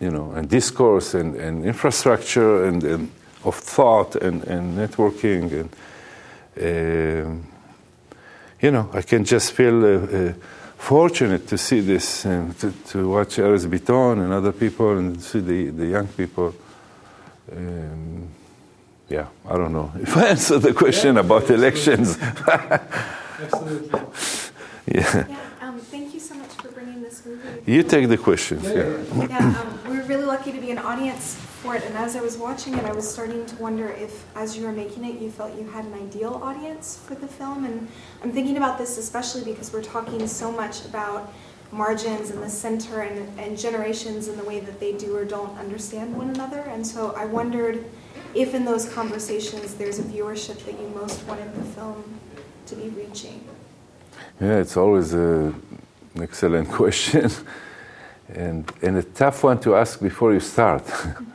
you 0.00 0.10
know, 0.10 0.32
and 0.32 0.48
discourse 0.48 1.14
and, 1.14 1.36
and 1.36 1.64
infrastructure 1.64 2.64
and, 2.64 2.82
and 2.84 3.10
of 3.44 3.54
thought 3.54 4.16
and, 4.16 4.42
and 4.44 4.76
networking 4.76 5.52
and 5.52 5.70
uh, 6.58 7.30
you 8.60 8.70
know, 8.70 8.90
I 8.92 9.02
can 9.02 9.24
just 9.24 9.52
feel 9.52 9.84
uh, 9.84 9.88
uh, 9.88 10.32
fortunate 10.80 11.46
to 11.46 11.58
see 11.58 11.80
this, 11.80 12.24
and 12.24 12.58
to, 12.58 12.72
to, 12.88 13.08
watch 13.08 13.36
Erez 13.36 13.66
Bitton 13.66 14.24
and 14.24 14.32
other 14.32 14.52
people, 14.52 14.96
and 14.98 15.22
see 15.22 15.40
the, 15.40 15.70
the 15.70 15.86
young 15.86 16.08
people. 16.08 16.54
Um, 17.52 18.28
yeah, 19.08 19.26
I 19.48 19.56
don't 19.56 19.72
know 19.72 19.92
if 20.00 20.16
I 20.16 20.28
answered 20.34 20.60
the 20.60 20.72
question 20.72 21.14
yeah, 21.14 21.20
about 21.20 21.50
elections. 21.50 22.18
absolutely. 23.38 24.00
yeah. 24.86 25.26
yeah 25.28 25.36
um, 25.60 25.78
thank 25.78 26.14
you 26.14 26.20
so 26.20 26.34
much 26.34 26.52
for 26.52 26.68
bringing 26.68 27.02
this 27.02 27.24
movie. 27.26 27.72
You 27.72 27.82
take 27.82 28.08
the 28.08 28.18
questions. 28.18 28.64
Yeah. 28.64 28.72
yeah. 28.72 29.26
yeah 29.28 29.60
um, 29.60 30.08
really 30.08 30.24
lucky 30.24 30.52
to 30.52 30.60
be 30.60 30.70
an 30.70 30.78
audience 30.78 31.36
for 31.60 31.76
it. 31.76 31.84
And 31.84 31.94
as 31.96 32.16
I 32.16 32.22
was 32.22 32.38
watching 32.38 32.74
it, 32.74 32.84
I 32.84 32.92
was 32.92 33.08
starting 33.08 33.44
to 33.44 33.56
wonder 33.56 33.88
if, 33.88 34.24
as 34.34 34.56
you 34.56 34.64
were 34.64 34.72
making 34.72 35.04
it, 35.04 35.20
you 35.20 35.30
felt 35.30 35.54
you 35.58 35.68
had 35.68 35.84
an 35.84 35.94
ideal 35.94 36.40
audience 36.42 36.98
for 36.98 37.14
the 37.14 37.28
film. 37.28 37.66
And 37.66 37.86
I'm 38.22 38.32
thinking 38.32 38.56
about 38.56 38.78
this 38.78 38.96
especially 38.96 39.44
because 39.44 39.72
we're 39.72 39.82
talking 39.82 40.26
so 40.26 40.50
much 40.50 40.86
about 40.86 41.32
margins 41.70 42.30
and 42.30 42.42
the 42.42 42.48
center 42.48 43.02
and, 43.02 43.38
and 43.38 43.58
generations 43.58 44.28
and 44.28 44.38
the 44.38 44.44
way 44.44 44.58
that 44.60 44.80
they 44.80 44.92
do 44.92 45.14
or 45.14 45.24
don't 45.24 45.56
understand 45.58 46.16
one 46.16 46.30
another. 46.30 46.60
And 46.60 46.84
so 46.84 47.12
I 47.12 47.26
wondered 47.26 47.84
if 48.34 48.54
in 48.54 48.64
those 48.64 48.92
conversations 48.92 49.74
there's 49.74 49.98
a 49.98 50.02
viewership 50.02 50.64
that 50.64 50.80
you 50.80 50.88
most 50.94 51.24
wanted 51.26 51.54
the 51.54 51.62
film 51.62 52.02
to 52.66 52.74
be 52.74 52.88
reaching. 52.88 53.44
Yeah, 54.40 54.56
it's 54.56 54.76
always 54.76 55.12
a, 55.12 55.52
an 56.14 56.22
excellent 56.22 56.68
question 56.80 57.30
and, 58.34 58.72
and 58.80 58.96
a 58.96 59.02
tough 59.02 59.44
one 59.44 59.60
to 59.60 59.74
ask 59.76 60.00
before 60.00 60.32
you 60.32 60.40
start 60.40 60.84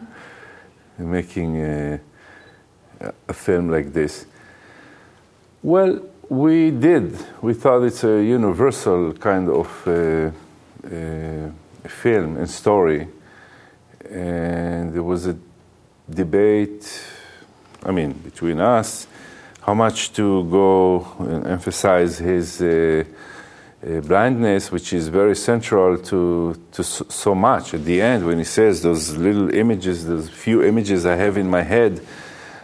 making 0.98 1.58
a, 1.58 2.00
a, 3.28 3.34
film 3.34 3.70
like 3.70 3.92
this. 3.94 4.26
Well, 5.62 6.02
we 6.30 6.72
did. 6.72 7.18
We 7.42 7.54
thought 7.54 7.84
it's 7.84 8.04
a 8.04 8.24
universal 8.24 9.14
kind 9.14 9.50
of 9.50 9.88
uh, 9.88 10.32
uh, 10.86 11.50
film 11.88 12.38
and 12.38 12.50
story. 12.50 13.08
And 14.10 14.94
there 14.94 15.04
was 15.04 15.28
a 15.28 15.38
debate, 16.10 17.04
I 17.84 17.92
mean, 17.92 18.14
between 18.14 18.60
us, 18.60 19.08
how 19.62 19.74
much 19.74 20.14
to 20.14 20.44
go 20.46 21.08
and 21.20 21.48
emphasize 21.48 22.20
his. 22.20 22.62
Uh, 22.62 23.04
blindness, 23.86 24.72
which 24.72 24.94
is 24.94 25.10
very 25.10 25.36
central 25.36 25.98
to, 26.00 26.60
to 26.72 26.84
so, 26.84 27.06
so, 27.08 27.36
much. 27.36 27.74
At 27.76 27.86
the 27.86 28.02
end, 28.02 28.26
when 28.26 28.40
he 28.40 28.44
says 28.44 28.82
those 28.82 29.16
little 29.16 29.54
images, 29.54 30.08
those 30.08 30.28
few 30.28 30.64
images 30.64 31.06
I 31.06 31.16
have 31.16 31.38
in 31.38 31.48
my 31.48 31.62
head 31.62 32.02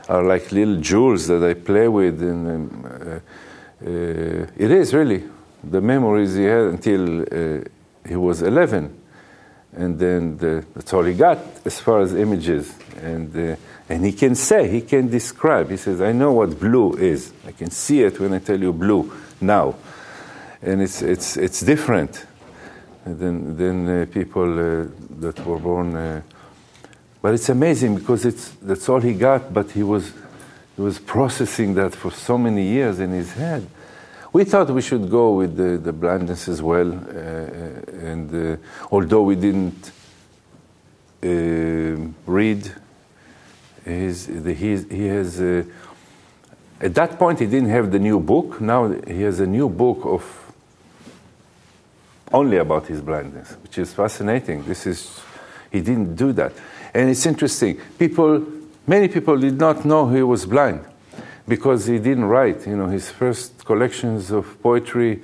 are 0.09 0.23
like 0.23 0.51
little 0.51 0.77
jewels 0.77 1.27
that 1.27 1.43
I 1.43 1.53
play 1.53 1.87
with. 1.87 2.21
And 2.23 2.47
um, 2.47 2.85
uh, 2.85 3.87
uh, 3.87 4.47
it 4.57 4.71
is 4.71 4.93
really 4.95 5.23
the 5.63 5.79
memories 5.79 6.35
he 6.35 6.45
had 6.45 6.63
until 6.63 7.21
uh, 7.21 7.63
he 8.07 8.15
was 8.15 8.41
11. 8.41 8.97
And 9.73 9.99
then 9.99 10.37
the, 10.37 10.65
that's 10.73 10.91
all 10.91 11.03
he 11.03 11.13
got 11.13 11.37
as 11.65 11.79
far 11.79 12.01
as 12.01 12.15
images. 12.15 12.73
And, 12.99 13.35
uh, 13.35 13.55
and 13.87 14.03
he 14.03 14.11
can 14.11 14.33
say, 14.33 14.67
he 14.67 14.81
can 14.81 15.07
describe. 15.07 15.69
He 15.69 15.77
says, 15.77 16.01
I 16.01 16.13
know 16.13 16.33
what 16.33 16.59
blue 16.59 16.93
is. 16.93 17.31
I 17.47 17.51
can 17.51 17.69
see 17.69 18.01
it 18.01 18.19
when 18.19 18.33
I 18.33 18.39
tell 18.39 18.59
you 18.59 18.73
blue 18.73 19.13
now 19.39 19.75
and 20.61 20.81
it's 20.81 21.01
it's 21.01 21.37
it's 21.37 21.61
different 21.61 22.25
than 23.05 23.57
than 23.57 23.87
uh, 23.87 24.05
people 24.11 24.59
uh, 24.59 24.85
that 25.19 25.45
were 25.45 25.59
born. 25.59 25.95
Uh, 25.95 26.21
but 27.21 27.33
it's 27.33 27.49
amazing 27.49 27.95
because 27.95 28.25
it's 28.25 28.49
that's 28.61 28.87
all 28.89 28.99
he 28.99 29.13
got. 29.13 29.53
But 29.53 29.71
he 29.71 29.83
was 29.83 30.13
he 30.75 30.81
was 30.81 30.99
processing 30.99 31.73
that 31.75 31.95
for 31.95 32.11
so 32.11 32.37
many 32.37 32.63
years 32.63 32.99
in 32.99 33.11
his 33.11 33.33
head. 33.33 33.67
We 34.33 34.45
thought 34.45 34.69
we 34.69 34.81
should 34.81 35.09
go 35.09 35.33
with 35.33 35.57
the, 35.57 35.77
the 35.77 35.91
blindness 35.91 36.47
as 36.47 36.61
well, 36.61 36.89
uh, 36.89 36.95
uh, 36.95 38.07
and 38.07 38.33
uh, 38.33 38.57
although 38.89 39.23
we 39.23 39.35
didn't 39.35 39.91
read 42.25 42.71
his, 43.83 44.27
the, 44.27 44.53
his 44.53 44.87
he 44.89 45.05
has. 45.07 45.39
at 45.39 46.95
that 46.95 47.19
point, 47.19 47.39
he 47.39 47.45
didn't 47.45 47.69
have 47.69 47.91
the 47.91 47.99
new 47.99 48.19
book. 48.19 48.61
Now 48.61 48.87
he 48.87 49.21
has 49.23 49.39
a 49.41 49.45
new 49.45 49.67
book 49.67 50.05
of 50.05 50.40
only 52.33 52.57
about 52.57 52.87
his 52.87 53.01
blindness, 53.01 53.55
which 53.63 53.77
is 53.77 53.93
fascinating. 53.93 54.63
This 54.63 54.87
is, 54.87 55.21
he 55.71 55.81
didn't 55.81 56.15
do 56.15 56.31
that. 56.33 56.53
And 56.93 57.09
it's 57.09 57.25
interesting. 57.25 57.79
People, 57.97 58.45
many 58.87 59.07
people 59.07 59.37
did 59.37 59.57
not 59.57 59.85
know 59.85 60.09
he 60.09 60.23
was 60.23 60.45
blind 60.45 60.83
because 61.47 61.85
he 61.85 61.99
didn't 61.99 62.25
write. 62.25 62.67
You 62.67 62.77
know, 62.77 62.87
his 62.87 63.09
first 63.09 63.65
collections 63.65 64.31
of 64.31 64.61
poetry, 64.61 65.21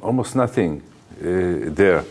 almost 0.00 0.36
nothing 0.36 0.82
uh, 1.20 1.70
there. 1.74 2.04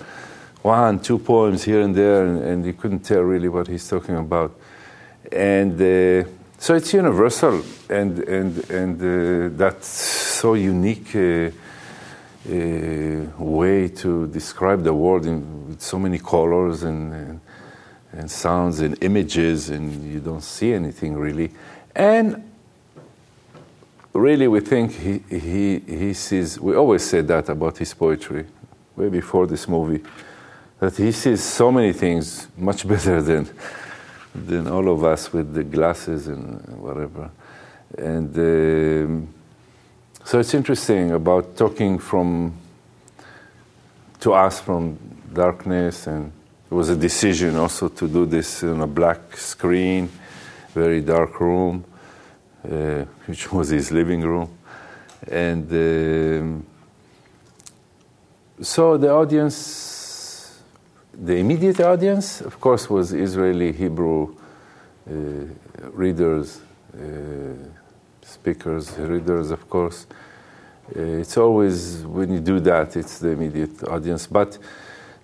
One, 0.62 1.00
two 1.00 1.18
poems 1.18 1.64
here 1.64 1.82
and 1.82 1.96
there, 1.96 2.26
and, 2.26 2.44
and, 2.44 2.66
you 2.66 2.74
couldn't 2.74 3.00
tell 3.00 3.22
really 3.22 3.50
what 3.50 3.68
he's 3.68 3.88
talking 3.88 4.16
about. 4.16 4.56
And 5.32 5.74
uh, 5.74 6.30
so 6.60 6.76
it's 6.76 6.94
universal, 6.94 7.64
and 7.90 8.20
and 8.20 8.70
and 8.70 9.02
uh, 9.02 9.58
that's 9.58 9.88
so 9.88 10.54
unique 10.54 11.16
uh, 11.16 11.50
way 12.46 13.88
to 13.88 14.28
describe 14.28 14.84
the 14.84 14.94
world 14.94 15.26
in, 15.26 15.68
with 15.68 15.82
so 15.82 16.00
many 16.00 16.18
colors 16.18 16.84
and, 16.84 17.14
and, 17.14 17.42
and 18.14 18.32
sounds 18.32 18.80
and 18.80 19.02
images, 19.04 19.70
and 19.70 20.12
you 20.12 20.20
don't 20.20 20.44
see 20.44 20.74
anything 20.74 21.16
really. 21.16 21.52
And 21.96 22.52
really, 24.14 24.48
we 24.48 24.60
think 24.60 24.94
he, 24.94 25.20
he, 25.30 25.80
he 25.80 26.14
sees, 26.14 26.60
we 26.60 26.76
always 26.76 27.04
said 27.04 27.28
that 27.28 27.50
about 27.50 27.78
his 27.78 27.94
poetry, 27.94 28.46
way 28.96 29.10
before 29.10 29.48
this 29.48 29.68
movie, 29.68 30.04
that 30.80 30.96
he 30.98 31.12
sees 31.12 31.44
so 31.44 31.72
many 31.72 31.94
things 31.94 32.48
much 32.58 32.88
better 32.88 33.22
than, 33.22 33.50
than 34.34 34.68
all 34.68 34.90
of 34.90 35.04
us 35.04 35.32
with 35.32 35.54
the 35.54 35.64
glasses 35.64 36.28
and 36.28 36.60
whatever. 36.80 37.30
And 37.98 38.36
um, 38.38 39.34
so 40.24 40.40
it's 40.40 40.54
interesting 40.54 41.12
about 41.12 41.58
talking 41.58 41.98
from 41.98 42.54
to 44.20 44.34
us 44.34 44.62
from 44.62 44.98
darkness, 45.34 46.08
and 46.08 46.32
it 46.70 46.74
was 46.74 46.90
a 46.90 46.96
decision 46.96 47.56
also 47.56 47.90
to 47.90 48.08
do 48.08 48.26
this 48.26 48.62
in 48.64 48.80
a 48.82 48.88
black 48.88 49.36
screen, 49.36 50.10
very 50.74 51.02
dark 51.02 51.40
room, 51.40 51.84
uh, 52.64 52.70
which 53.26 53.52
was 53.52 53.70
his 53.70 53.92
living 53.92 54.22
room, 54.22 54.50
and 55.28 55.72
um, 55.72 56.66
so 58.62 58.98
the 58.98 59.12
audience, 59.12 60.62
the 61.14 61.38
immediate 61.38 61.80
audience, 61.80 62.42
of 62.42 62.60
course, 62.60 62.90
was 62.90 63.12
Israeli 63.12 63.72
Hebrew 63.72 64.36
uh, 65.10 65.14
readers. 65.94 66.62
Uh, 66.94 67.81
speakers, 68.32 68.98
readers, 68.98 69.52
of 69.52 69.70
course. 69.70 70.08
Uh, 70.96 71.02
it's 71.02 71.38
always 71.38 72.04
when 72.06 72.34
you 72.34 72.40
do 72.40 72.60
that, 72.60 72.96
it's 72.96 73.20
the 73.20 73.30
immediate 73.30 73.84
audience. 73.88 74.28
But 74.28 74.58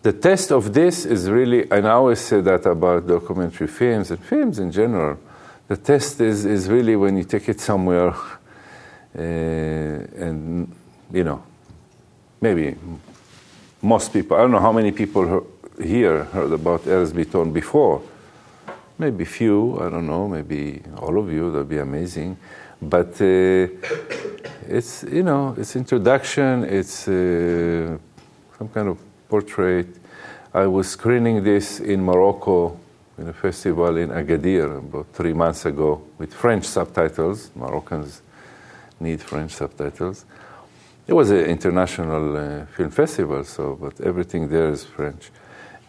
the 0.02 0.14
test 0.14 0.52
of 0.52 0.74
this 0.74 1.06
is 1.06 1.30
really, 1.30 1.70
and 1.72 1.88
I 1.88 1.92
always 1.92 2.20
say 2.20 2.42
that 2.42 2.66
about 2.66 3.08
documentary 3.08 3.68
films 3.68 4.12
and 4.12 4.24
films 4.24 4.60
in 4.60 4.72
general. 4.72 5.18
The 5.68 5.76
test 5.76 6.22
is, 6.22 6.46
is 6.46 6.70
really 6.70 6.96
when 6.96 7.18
you 7.18 7.24
take 7.26 7.50
it 7.50 7.60
somewhere 7.60 8.14
uh, 9.18 9.22
and, 9.22 10.74
you 11.12 11.24
know, 11.24 11.44
maybe 12.40 12.76
most 13.82 14.14
people, 14.14 14.38
I 14.38 14.42
don't 14.42 14.52
know 14.52 14.60
how 14.60 14.72
many 14.72 14.92
people 14.92 15.46
here 15.82 16.24
heard 16.26 16.52
about 16.52 16.84
Bitton 16.84 17.52
before. 17.52 18.02
Maybe 18.98 19.26
few, 19.26 19.78
I 19.80 19.90
don't 19.90 20.08
know, 20.08 20.28
maybe 20.28 20.82
all 20.98 21.20
of 21.20 21.32
you, 21.32 21.52
that'd 21.52 21.70
be 21.70 21.80
amazing. 21.80 22.38
But 22.82 23.20
uh, 23.22 23.68
it's, 24.68 25.04
you 25.04 25.24
know, 25.24 25.56
it's 25.58 25.76
introduction, 25.76 26.64
it's 26.64 27.08
uh, 27.08 27.98
some 28.58 28.70
kind 28.70 28.90
of 28.90 29.00
portrait. 29.30 29.88
I 30.54 30.68
was 30.68 30.90
screening 30.90 31.44
this 31.44 31.80
in 31.80 32.04
Morocco 32.04 32.80
in 33.18 33.28
a 33.28 33.34
festival 33.34 33.98
in 33.98 34.10
Agadir 34.10 34.78
about 34.78 35.08
three 35.14 35.34
months 35.34 35.66
ago 35.66 36.02
with 36.18 36.34
French 36.34 36.66
subtitles. 36.66 37.52
Moroccans 37.56 38.22
need 39.00 39.22
French 39.22 39.52
subtitles. 39.52 40.26
It 41.08 41.14
was 41.14 41.32
an 41.32 41.46
international 41.46 42.38
uh, 42.38 42.66
film 42.66 42.92
festival, 42.92 43.44
so 43.44 43.78
but 43.80 44.00
everything 44.02 44.50
there 44.50 44.70
is 44.70 44.84
French, 44.84 45.32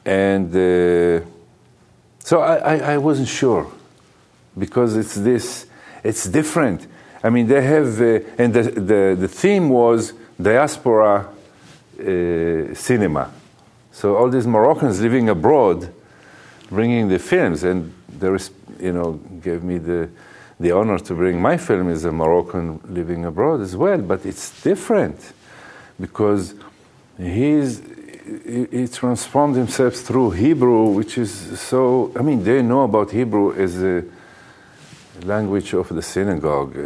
and 0.04 0.48
uh, 0.54 1.24
so 2.20 2.40
I, 2.40 2.56
I, 2.56 2.76
I, 2.92 2.98
wasn't 2.98 3.26
sure 3.26 3.66
because 4.56 4.96
it's 4.96 5.16
this 5.16 5.66
it's 6.02 6.26
different. 6.26 6.86
I 7.22 7.30
mean, 7.30 7.46
they 7.46 7.62
have, 7.62 8.00
uh, 8.00 8.20
and 8.38 8.54
the, 8.54 8.62
the, 8.62 9.16
the, 9.18 9.28
theme 9.28 9.68
was 9.68 10.12
diaspora 10.40 11.28
uh, 11.98 12.74
cinema. 12.74 13.32
So 13.90 14.16
all 14.16 14.30
these 14.30 14.46
Moroccans 14.46 15.00
living 15.00 15.28
abroad, 15.28 15.92
bringing 16.70 17.08
the 17.08 17.18
films, 17.18 17.64
and 17.64 17.92
there 18.08 18.34
is, 18.36 18.50
you 18.78 18.92
know, 18.92 19.14
gave 19.42 19.64
me 19.64 19.78
the, 19.78 20.08
the 20.60 20.70
honor 20.70 20.98
to 21.00 21.14
bring 21.14 21.40
my 21.40 21.56
film 21.56 21.90
as 21.90 22.04
a 22.04 22.12
Moroccan 22.12 22.80
living 22.84 23.24
abroad 23.24 23.60
as 23.60 23.76
well. 23.76 23.98
But 23.98 24.24
it's 24.24 24.62
different 24.62 25.32
because 25.98 26.54
he's 27.18 27.82
he, 28.44 28.86
transformed 28.88 29.56
himself 29.56 29.94
through 29.94 30.30
Hebrew, 30.32 30.90
which 30.90 31.18
is 31.18 31.58
so. 31.60 32.12
I 32.14 32.22
mean, 32.22 32.44
they 32.44 32.62
know 32.62 32.82
about 32.82 33.10
Hebrew 33.10 33.54
as 33.54 33.82
a 33.82 34.04
language 35.24 35.72
of 35.74 35.88
the 35.88 36.02
synagogue, 36.02 36.76
uh, 36.76 36.82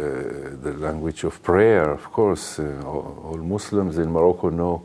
the 0.61 0.75
language 0.77 1.23
of 1.23 1.41
prayer, 1.41 1.91
of 1.91 2.11
course. 2.11 2.59
Uh, 2.59 2.81
all, 2.85 3.37
Muslims 3.37 3.97
in 3.97 4.11
Morocco 4.11 4.49
know 4.49 4.81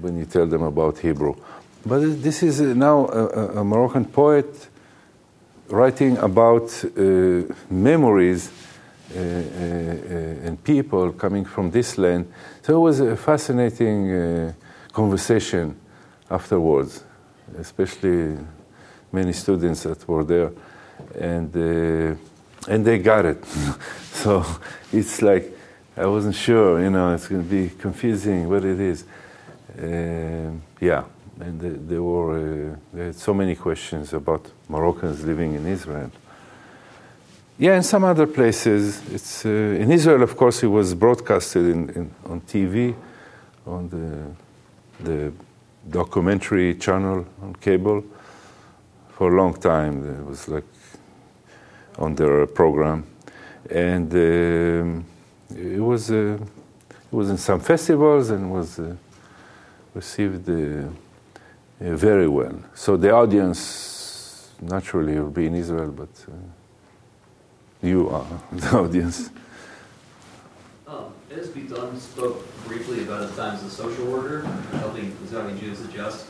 when 0.00 0.18
you 0.18 0.24
tell 0.24 0.46
them 0.46 0.62
about 0.62 0.98
Hebrew. 0.98 1.34
But 1.84 2.22
this 2.22 2.42
is 2.42 2.60
now 2.60 3.06
a, 3.06 3.60
a 3.60 3.64
Moroccan 3.64 4.04
poet 4.04 4.68
writing 5.68 6.18
about 6.18 6.84
uh, 6.84 7.42
memories 7.70 8.50
uh, 9.14 9.18
uh, 9.18 9.20
uh, 9.20 10.46
and 10.46 10.64
people 10.64 11.12
coming 11.12 11.44
from 11.44 11.70
this 11.70 11.98
land. 11.98 12.32
So 12.62 12.76
it 12.76 12.80
was 12.80 13.00
a 13.00 13.16
fascinating 13.16 14.54
conversation 14.92 15.76
afterwards, 16.30 17.04
especially 17.58 18.38
many 19.10 19.32
students 19.32 19.82
that 19.82 20.08
were 20.08 20.24
there 20.24 20.50
and 21.18 21.54
uh, 21.56 22.14
and 22.68 22.84
they 22.84 22.98
got 22.98 23.24
it. 23.24 23.44
so 24.12 24.44
it's 24.92 25.22
like 25.22 25.52
I 25.96 26.06
wasn't 26.06 26.34
sure, 26.34 26.80
you 26.80 26.90
know, 26.90 27.14
it's 27.14 27.28
going 27.28 27.42
to 27.42 27.48
be 27.48 27.68
confusing 27.68 28.48
what 28.48 28.64
it 28.64 28.80
is. 28.80 29.04
Uh, 29.78 30.52
yeah, 30.80 31.04
and 31.40 31.60
they, 31.60 31.68
they 31.68 31.98
were 31.98 32.72
uh, 32.72 32.76
they 32.92 33.04
had 33.06 33.16
so 33.16 33.34
many 33.34 33.54
questions 33.54 34.12
about 34.12 34.50
Moroccans 34.68 35.24
living 35.24 35.54
in 35.54 35.66
Israel. 35.66 36.10
Yeah, 37.58 37.76
in 37.76 37.82
some 37.82 38.04
other 38.04 38.26
places, 38.26 39.02
it's 39.12 39.44
uh, 39.44 39.48
in 39.48 39.90
Israel. 39.92 40.22
Of 40.22 40.36
course, 40.36 40.62
it 40.62 40.68
was 40.68 40.94
broadcasted 40.94 41.66
in, 41.66 41.88
in, 41.90 42.10
on 42.24 42.40
TV, 42.40 42.94
on 43.66 43.88
the 43.88 44.42
the 45.04 45.32
documentary 45.90 46.74
channel 46.74 47.26
on 47.42 47.54
cable 47.56 48.04
for 49.10 49.32
a 49.32 49.36
long 49.36 49.54
time. 49.54 50.04
It 50.20 50.26
was 50.26 50.48
like 50.48 50.64
on 51.98 52.14
their 52.14 52.46
program, 52.46 53.06
and 53.70 54.12
um, 54.12 55.04
it 55.54 55.80
was 55.80 56.10
uh, 56.10 56.38
was 57.10 57.28
in 57.28 57.36
some 57.36 57.60
festivals 57.60 58.30
and 58.30 58.50
was 58.50 58.78
uh, 58.78 58.96
received 59.94 60.48
uh, 60.48 60.52
uh, 60.52 61.96
very 61.96 62.28
well. 62.28 62.54
So 62.74 62.96
the 62.96 63.12
audience 63.12 64.50
naturally 64.60 65.18
will 65.18 65.30
be 65.30 65.46
in 65.46 65.54
Israel, 65.54 65.90
but 65.90 66.08
uh, 66.28 66.32
you 67.82 68.08
are 68.08 68.26
the 68.52 68.78
audience. 68.78 69.30
Um, 70.86 71.12
Erez 71.30 71.48
Bitton 71.48 71.98
spoke 71.98 72.46
briefly 72.66 73.02
about 73.02 73.22
his 73.28 73.36
time 73.36 73.54
as 73.56 73.64
a 73.64 73.70
social 73.70 74.06
worker, 74.06 74.46
helping 74.72 75.14
Israeli 75.24 75.58
Jews 75.58 75.80
adjust, 75.82 76.26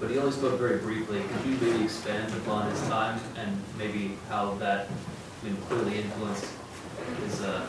but 0.00 0.10
he 0.10 0.18
only 0.18 0.32
spoke 0.32 0.58
very 0.58 0.78
briefly. 0.78 1.22
Could 1.22 1.46
you 1.50 1.56
maybe 1.60 1.84
expand 1.84 2.32
upon 2.34 2.70
his 2.70 2.80
time 2.82 3.20
and 3.36 3.56
maybe 3.78 4.16
how 4.28 4.54
that 4.54 4.88
I 5.44 5.54
clearly 5.68 5.98
influenced 5.98 6.46
his 7.22 7.42
uh, 7.42 7.66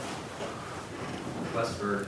quest 1.54 1.78
for 1.78 2.08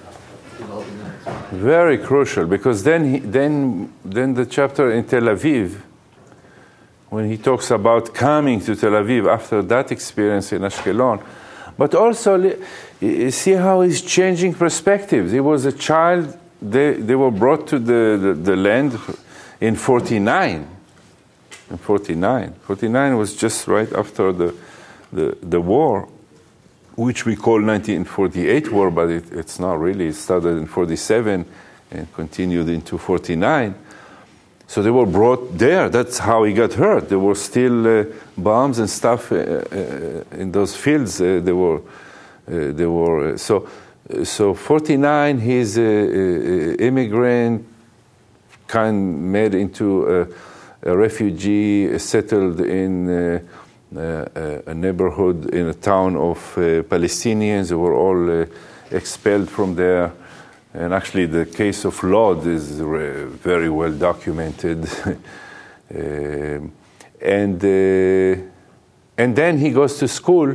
developing 0.58 0.98
the 0.98 1.04
next 1.04 1.26
that? 1.26 1.50
Very 1.52 1.98
crucial 1.98 2.46
because 2.46 2.84
then, 2.84 3.14
he, 3.14 3.20
then, 3.20 3.94
then 4.04 4.34
the 4.34 4.46
chapter 4.46 4.92
in 4.92 5.06
Tel 5.06 5.24
Aviv, 5.24 5.82
when 7.10 7.30
he 7.30 7.38
talks 7.38 7.72
about 7.72 8.14
coming 8.14 8.60
to 8.62 8.76
Tel 8.76 8.92
Aviv 8.92 9.32
after 9.32 9.62
that 9.62 9.92
experience 9.92 10.52
in 10.52 10.62
Ashkelon, 10.62 11.24
but 11.78 11.94
also 11.94 12.58
see 13.00 13.54
how 13.54 13.82
he's 13.82 14.02
changing 14.02 14.54
perspectives. 14.54 15.32
He 15.32 15.40
was 15.40 15.66
a 15.66 15.72
child, 15.72 16.38
they, 16.62 16.94
they 16.94 17.16
were 17.16 17.32
brought 17.32 17.68
to 17.68 17.80
the, 17.80 18.18
the, 18.20 18.34
the 18.34 18.56
land 18.56 19.00
in 19.60 19.76
49. 19.76 20.68
In 21.70 21.78
49. 21.78 22.54
49 22.62 23.18
was 23.18 23.36
just 23.36 23.68
right 23.68 23.92
after 23.94 24.32
the, 24.32 24.56
the, 25.12 25.38
the 25.42 25.62
war 25.62 26.08
which 26.98 27.26
we 27.26 27.36
call 27.36 27.62
1948 27.62 28.72
war, 28.72 28.90
but 28.90 29.10
it, 29.10 29.32
it's 29.32 29.60
not 29.60 29.80
really. 29.80 30.08
It 30.08 30.16
started 30.16 30.58
in 30.58 30.66
47 30.66 31.46
and 31.92 32.14
continued 32.14 32.68
into 32.70 32.98
49. 32.98 33.76
So 34.66 34.82
they 34.82 34.90
were 34.90 35.06
brought 35.06 35.58
there. 35.58 35.90
That's 35.90 36.18
how 36.18 36.44
he 36.44 36.54
got 36.54 36.74
hurt. 36.74 37.08
There 37.08 37.20
were 37.20 37.36
still 37.36 38.02
uh, 38.02 38.06
bombs 38.36 38.80
and 38.80 38.90
stuff 38.90 39.32
uh, 39.32 39.36
uh, 39.36 40.24
in 40.32 40.52
those 40.52 40.76
fields. 40.76 41.22
Uh, 41.22 41.40
they 41.42 41.54
were, 41.54 41.78
uh, 41.78 41.82
they 42.48 42.88
were. 42.88 43.34
Uh, 43.34 43.38
so, 43.38 43.70
so 44.24 44.56
49. 44.56 45.40
He's 45.40 45.78
an 45.78 46.76
immigrant, 46.80 47.66
kind 48.68 49.32
made 49.32 49.56
into 49.56 50.06
a, 50.84 50.92
a 50.92 50.98
refugee, 50.98 51.98
settled 52.00 52.62
in 52.62 53.10
uh, 53.96 54.60
a 54.68 54.74
neighborhood 54.74 55.54
in 55.54 55.68
a 55.68 55.74
town 55.74 56.16
of 56.18 56.38
uh, 56.58 56.84
Palestinians 56.84 57.70
who 57.70 57.80
were 57.80 57.96
all 57.96 58.42
uh, 58.42 58.46
expelled 58.92 59.50
from 59.50 59.76
there. 59.76 60.12
And 60.74 60.94
actually, 60.94 61.26
the 61.26 61.46
case 61.46 61.86
of 61.86 62.04
Lod 62.04 62.46
is 62.46 62.80
very 62.80 63.70
well 63.70 63.94
documented. 63.94 64.88
Um, 65.90 66.74
and, 67.22 67.64
and 67.64 69.36
then 69.36 69.58
he 69.58 69.70
goes 69.70 69.98
to 70.00 70.08
school 70.10 70.54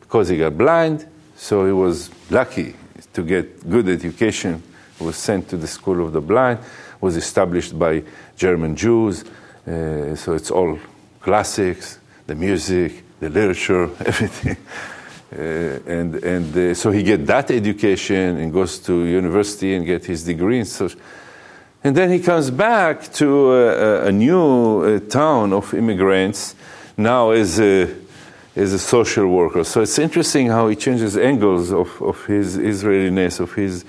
because 0.00 0.28
he 0.28 0.38
got 0.38 0.56
blind, 0.56 1.06
so 1.36 1.66
he 1.66 1.72
was 1.72 2.10
lucky 2.30 2.74
to 3.12 3.22
get 3.22 3.68
good 3.68 3.88
education. 3.88 4.62
He 4.98 5.04
was 5.04 5.16
sent 5.16 5.48
to 5.50 5.56
the 5.56 5.66
school 5.66 6.04
of 6.04 6.12
the 6.12 6.20
blind, 6.20 6.58
was 7.00 7.16
established 7.16 7.78
by 7.78 8.02
German 8.36 8.76
Jews, 8.76 9.24
uh, 9.66 10.14
so 10.16 10.34
it's 10.34 10.50
all 10.50 10.78
classics 11.20 12.00
the 12.30 12.36
music, 12.36 13.02
the 13.18 13.28
literature, 13.28 13.84
everything. 14.06 14.56
Uh, 15.32 15.78
and 15.86 16.14
and 16.24 16.56
uh, 16.56 16.74
so 16.74 16.90
he 16.90 17.02
get 17.02 17.26
that 17.26 17.50
education 17.50 18.36
and 18.36 18.52
goes 18.52 18.78
to 18.78 19.04
university 19.04 19.74
and 19.74 19.84
get 19.84 20.04
his 20.04 20.24
degree. 20.24 20.58
And 20.58 20.68
so 20.68 20.88
and 21.82 21.96
then 21.96 22.10
he 22.10 22.20
comes 22.20 22.50
back 22.50 23.12
to 23.14 23.52
a, 23.52 24.06
a 24.06 24.12
new 24.12 24.82
uh, 24.82 25.00
town 25.08 25.52
of 25.52 25.74
immigrants 25.74 26.54
now 26.96 27.30
as 27.30 27.58
a 27.58 27.88
as 28.54 28.72
a 28.72 28.78
social 28.78 29.26
worker. 29.26 29.64
So 29.64 29.82
it's 29.82 29.98
interesting 29.98 30.48
how 30.48 30.68
he 30.68 30.76
changes 30.76 31.16
angles 31.16 31.72
of, 31.72 31.88
of 32.02 32.24
his 32.26 32.56
israeliness 32.56 33.40
of 33.40 33.54
his 33.54 33.84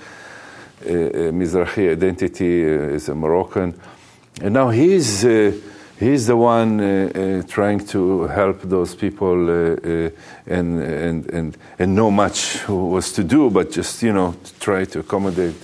mizrahi 1.32 1.92
identity 1.92 2.64
uh, 2.64 2.94
as 2.94 3.08
a 3.08 3.14
moroccan 3.14 3.74
and 4.40 4.54
now 4.54 4.70
he's 4.70 5.24
he's 6.02 6.26
the 6.26 6.36
one 6.36 6.80
uh, 6.80 7.10
uh, 7.14 7.42
trying 7.48 7.78
to 7.78 8.22
help 8.26 8.60
those 8.62 8.94
people 8.94 9.48
uh, 9.48 10.10
and, 10.46 10.82
and, 10.82 11.30
and, 11.30 11.56
and 11.78 11.94
know 11.94 12.10
much 12.10 12.66
was 12.68 13.12
to 13.12 13.22
do, 13.22 13.50
but 13.50 13.70
just, 13.70 14.02
you 14.02 14.12
know, 14.12 14.34
to 14.44 14.60
try 14.60 14.84
to 14.84 14.98
accommodate 14.98 15.62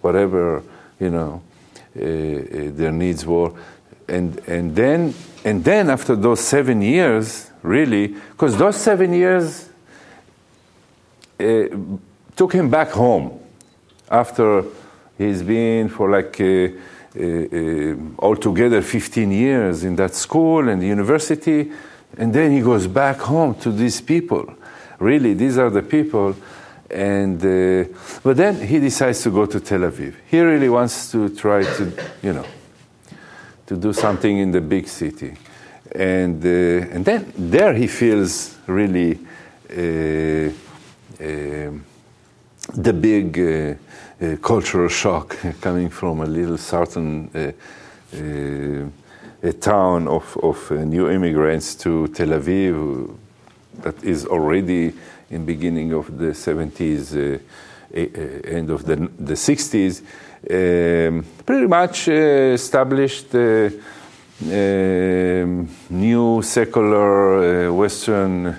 whatever, 0.00 0.62
you 0.98 1.10
know, 1.10 1.42
their 1.94 2.92
needs 2.92 3.24
were. 3.24 3.52
And, 4.08 4.38
and, 4.48 4.74
then, 4.74 5.14
and 5.44 5.62
then 5.64 5.90
after 5.90 6.16
those 6.16 6.40
seven 6.40 6.82
years, 6.82 7.50
really, 7.62 8.08
because 8.08 8.56
those 8.56 8.76
seven 8.76 9.12
years 9.12 9.68
uh, 11.38 11.64
took 12.34 12.52
him 12.52 12.70
back 12.70 12.90
home 12.90 13.38
after 14.10 14.64
he's 15.16 15.42
been 15.42 15.88
for 15.88 16.10
like 16.10 16.40
uh, 16.40 16.68
uh, 17.18 17.22
uh, 17.22 17.96
altogether 18.18 18.82
15 18.82 19.30
years 19.32 19.84
in 19.84 19.96
that 19.96 20.14
school 20.14 20.68
and 20.68 20.82
university, 20.82 21.70
and 22.16 22.32
then 22.32 22.52
he 22.52 22.60
goes 22.60 22.86
back 22.86 23.18
home 23.18 23.54
to 23.56 23.70
these 23.70 24.00
people. 24.00 24.54
Really, 24.98 25.34
these 25.34 25.58
are 25.58 25.70
the 25.70 25.82
people. 25.82 26.34
And 26.90 27.44
uh, 27.44 27.84
but 28.22 28.36
then 28.36 28.66
he 28.66 28.78
decides 28.78 29.22
to 29.22 29.30
go 29.30 29.44
to 29.44 29.60
Tel 29.60 29.80
Aviv. 29.80 30.14
He 30.26 30.40
really 30.40 30.70
wants 30.70 31.10
to 31.12 31.28
try 31.28 31.62
to, 31.62 31.92
you 32.22 32.32
know, 32.32 32.46
to 33.66 33.76
do 33.76 33.92
something 33.92 34.38
in 34.38 34.52
the 34.52 34.62
big 34.62 34.88
city, 34.88 35.36
and 35.92 36.42
uh, 36.42 36.94
and 36.94 37.04
then 37.04 37.30
there 37.36 37.74
he 37.74 37.86
feels 37.86 38.56
really 38.66 39.18
uh, 39.70 40.50
uh, 41.22 41.72
the 42.74 42.92
big 42.92 43.38
uh, 43.38 44.36
cultural 44.42 44.88
shock 44.88 45.36
coming 45.60 45.88
from 45.88 46.20
a 46.20 46.26
little 46.26 46.58
certain 46.58 47.30
uh, 47.34 47.52
uh, 48.14 48.88
a 49.40 49.52
town 49.52 50.08
of, 50.08 50.36
of 50.42 50.70
new 50.70 51.08
immigrants 51.08 51.76
to 51.76 52.08
Tel 52.08 52.28
Aviv 52.28 53.16
that 53.82 54.02
is 54.02 54.26
already 54.26 54.92
in 55.30 55.44
beginning 55.44 55.92
of 55.92 56.18
the 56.18 56.32
70s, 56.32 57.40
end 57.94 58.70
of 58.70 58.84
the, 58.84 58.96
the 58.96 59.34
60s, 59.34 60.02
um, 60.50 61.24
pretty 61.46 61.66
much 61.68 62.08
established 62.08 63.32
um, 63.34 63.78
new 65.90 66.42
secular 66.42 67.72
Western 67.72 68.56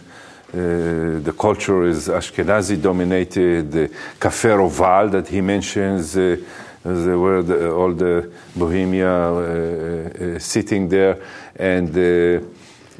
uh, 0.51 1.19
the 1.21 1.33
culture 1.37 1.83
is 1.83 2.07
Ashkenazi 2.07 2.81
dominated. 2.81 3.71
The 3.71 3.91
Cafe 4.19 4.49
Roval 4.49 5.11
that 5.11 5.27
he 5.27 5.41
mentions, 5.41 6.17
uh, 6.17 6.37
where 6.83 7.43
the, 7.43 7.71
all 7.71 7.93
the 7.93 8.31
Bohemia 8.55 9.07
uh, 9.07 10.35
uh 10.35 10.39
sitting 10.39 10.89
there, 10.89 11.21
and 11.55 11.95
uh, 11.95 12.43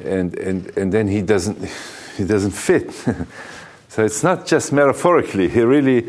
and 0.04 0.38
and 0.38 0.78
and 0.78 0.92
then 0.92 1.08
he 1.08 1.22
doesn't 1.22 1.58
he 2.16 2.24
doesn't 2.24 2.52
fit. 2.52 2.92
so 3.88 4.04
it's 4.04 4.22
not 4.22 4.46
just 4.46 4.72
metaphorically. 4.72 5.48
He 5.48 5.62
really 5.62 6.08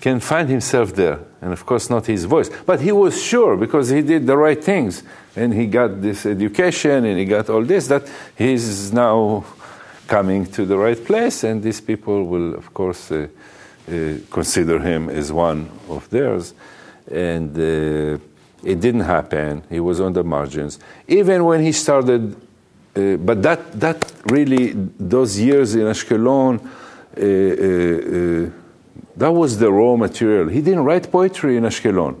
can 0.00 0.20
find 0.20 0.48
himself 0.48 0.94
there, 0.94 1.18
and 1.42 1.52
of 1.52 1.66
course 1.66 1.90
not 1.90 2.06
his 2.06 2.24
voice, 2.24 2.50
but 2.64 2.80
he 2.80 2.92
was 2.92 3.22
sure 3.22 3.58
because 3.58 3.90
he 3.90 4.00
did 4.00 4.26
the 4.26 4.38
right 4.38 4.64
things, 4.64 5.02
and 5.36 5.52
he 5.52 5.66
got 5.66 6.00
this 6.00 6.24
education, 6.24 7.04
and 7.04 7.18
he 7.18 7.26
got 7.26 7.50
all 7.50 7.62
this 7.62 7.88
that 7.88 8.08
he's 8.38 8.90
now 8.90 9.44
coming 10.08 10.46
to 10.46 10.64
the 10.64 10.76
right 10.76 11.02
place, 11.04 11.44
and 11.44 11.62
these 11.62 11.80
people 11.80 12.24
will, 12.24 12.54
of 12.54 12.74
course, 12.74 13.12
uh, 13.12 13.28
uh, 13.88 14.14
consider 14.30 14.80
him 14.80 15.08
as 15.08 15.30
one 15.30 15.70
of 15.88 16.08
theirs. 16.10 16.54
And 17.10 17.56
uh, 17.56 18.18
it 18.64 18.80
didn't 18.80 19.02
happen. 19.02 19.62
He 19.70 19.80
was 19.80 20.00
on 20.00 20.12
the 20.12 20.24
margins. 20.24 20.78
Even 21.06 21.44
when 21.44 21.62
he 21.62 21.72
started, 21.72 22.34
uh, 22.96 23.16
but 23.16 23.42
that, 23.42 23.80
that 23.80 24.12
really, 24.26 24.72
those 24.98 25.38
years 25.38 25.74
in 25.74 25.82
Ashkelon, 25.82 26.58
uh, 26.58 27.20
uh, 27.20 28.50
that 29.16 29.32
was 29.32 29.58
the 29.58 29.70
raw 29.70 29.96
material. 29.96 30.48
He 30.48 30.60
didn't 30.60 30.84
write 30.84 31.10
poetry 31.10 31.56
in 31.56 31.64
Ashkelon, 31.64 32.16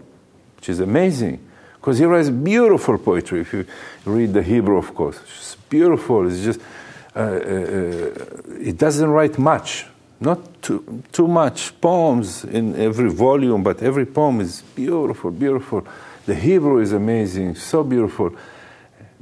which 0.56 0.68
is 0.68 0.80
amazing 0.80 1.40
because 1.74 1.98
he 1.98 2.04
writes 2.04 2.30
beautiful 2.30 2.98
poetry. 2.98 3.40
If 3.40 3.52
you 3.52 3.64
read 4.04 4.32
the 4.32 4.42
Hebrew, 4.42 4.76
of 4.76 4.94
course, 4.94 5.18
it's 5.22 5.56
beautiful. 5.68 6.28
It's 6.28 6.42
just 6.42 6.60
it 7.14 8.78
doesn't 8.78 9.08
write 9.08 9.38
much, 9.38 9.86
not 10.20 10.62
too, 10.62 11.02
too 11.12 11.28
much 11.28 11.80
poems 11.80 12.44
in 12.44 12.76
every 12.76 13.10
volume, 13.10 13.62
but 13.62 13.82
every 13.82 14.06
poem 14.06 14.40
is 14.40 14.62
beautiful, 14.74 15.30
beautiful. 15.30 15.86
The 16.26 16.34
Hebrew 16.34 16.78
is 16.80 16.92
amazing, 16.92 17.54
so 17.54 17.82
beautiful. 17.82 18.32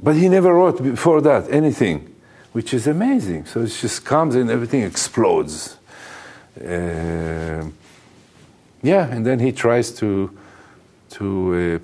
But 0.01 0.15
he 0.15 0.29
never 0.29 0.53
wrote 0.53 0.83
before 0.83 1.21
that 1.21 1.49
anything, 1.49 2.13
which 2.51 2.73
is 2.73 2.87
amazing. 2.87 3.45
So 3.45 3.61
it 3.61 3.69
just 3.69 4.05
comes 4.05 4.35
and 4.35 4.49
everything 4.49 4.83
explodes. 4.83 5.77
Uh, 6.59 7.65
yeah, 8.81 9.07
and 9.07 9.25
then 9.25 9.39
he 9.39 9.51
tries 9.51 9.91
to 9.99 10.37
to 11.09 11.81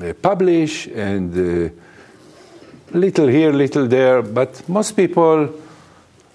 uh, 0.00 0.04
uh, 0.04 0.12
publish 0.14 0.86
and 0.86 1.34
uh, 1.36 1.70
little 2.94 3.26
here, 3.26 3.52
little 3.52 3.86
there. 3.86 4.22
But 4.22 4.68
most 4.68 4.92
people, 4.92 5.48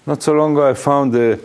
not 0.06 0.22
so 0.22 0.32
long 0.32 0.52
ago, 0.52 0.70
I 0.70 0.74
found 0.74 1.14
a, 1.14 1.38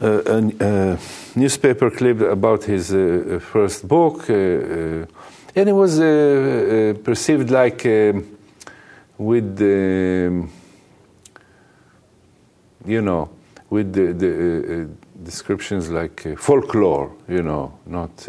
a, 0.00 0.52
a 0.60 0.98
newspaper 1.34 1.90
clip 1.90 2.20
about 2.20 2.64
his 2.64 2.92
uh, 2.92 2.98
uh, 3.36 3.38
first 3.38 3.86
book, 3.86 4.28
uh, 4.30 4.34
uh, 4.34 5.06
and 5.56 5.68
it 5.68 5.72
was 5.72 6.00
uh, 6.00 6.04
uh, 6.04 7.02
perceived 7.02 7.50
like 7.50 7.86
um, 7.86 8.26
with 9.18 9.56
the, 9.56 10.26
um, 10.28 10.50
you 12.84 13.00
know, 13.00 13.30
with 13.70 13.92
the, 13.92 14.12
the 14.12 14.88
descriptions 15.22 15.90
like 15.90 16.36
folklore, 16.38 17.12
you 17.28 17.42
know, 17.42 17.72
not 17.86 18.28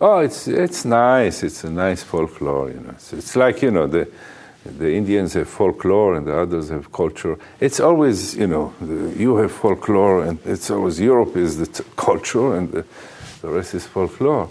oh, 0.00 0.18
it's 0.18 0.48
it's 0.48 0.84
nice. 0.84 1.42
It's 1.42 1.64
a 1.64 1.70
nice 1.70 2.02
folklore. 2.02 2.70
You 2.70 2.80
know, 2.80 2.90
it's, 2.90 3.12
it's 3.12 3.36
like 3.36 3.62
you 3.62 3.70
know 3.70 3.86
the 3.86 4.08
the 4.78 4.92
Indians 4.94 5.34
have 5.34 5.48
folklore 5.48 6.14
and 6.14 6.26
the 6.26 6.36
others 6.36 6.68
have 6.68 6.92
culture. 6.92 7.38
It's 7.60 7.80
always 7.80 8.36
you 8.36 8.46
know 8.46 8.74
the, 8.80 9.14
you 9.18 9.36
have 9.36 9.52
folklore 9.52 10.24
and 10.24 10.38
it's 10.44 10.70
always 10.70 11.00
Europe 11.00 11.36
is 11.36 11.56
the 11.58 11.66
t- 11.66 11.84
culture 11.96 12.56
and 12.56 12.70
the, 12.70 12.84
the, 13.42 13.48
rest 13.48 13.74
is 13.74 13.86
folklore. 13.86 14.48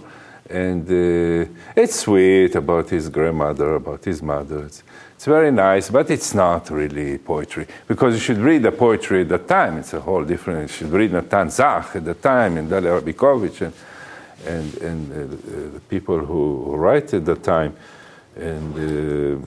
And 0.50 0.88
uh, 0.90 1.50
it's 1.76 2.00
sweet 2.00 2.56
about 2.56 2.90
his 2.90 3.10
grandmother, 3.10 3.76
about 3.76 4.06
his 4.06 4.22
mother. 4.22 4.64
It's, 4.64 4.82
it's 5.16 5.26
very 5.26 5.52
nice, 5.52 5.90
but 5.90 6.10
it's 6.10 6.34
not 6.34 6.70
really 6.70 7.18
poetry 7.18 7.68
because 7.88 8.14
you 8.14 8.20
should 8.22 8.38
read 8.38 8.64
the 8.64 8.72
poetry 8.72 9.22
at 9.22 9.30
the 9.30 9.40
time. 9.40 9.78
It's 9.78 9.94
a 9.94 10.00
whole 10.00 10.24
different. 10.24 10.62
You 10.62 10.68
should 10.68 10.92
read 10.92 11.12
Natan 11.12 11.50
Zach 11.50 11.96
at 11.96 12.06
the 12.06 12.14
time 12.14 12.58
and 12.58 12.70
Dalia 12.70 13.02
Ravikovitch 13.02 13.62
and 13.62 13.74
and, 14.46 14.78
and 14.78 15.12
uh, 15.12 15.74
the 15.74 15.80
people 15.90 16.20
who 16.20 16.76
write 16.76 17.14
at 17.14 17.26
the 17.26 17.36
time, 17.36 17.76
and 18.36 18.74
uh, 18.76 19.46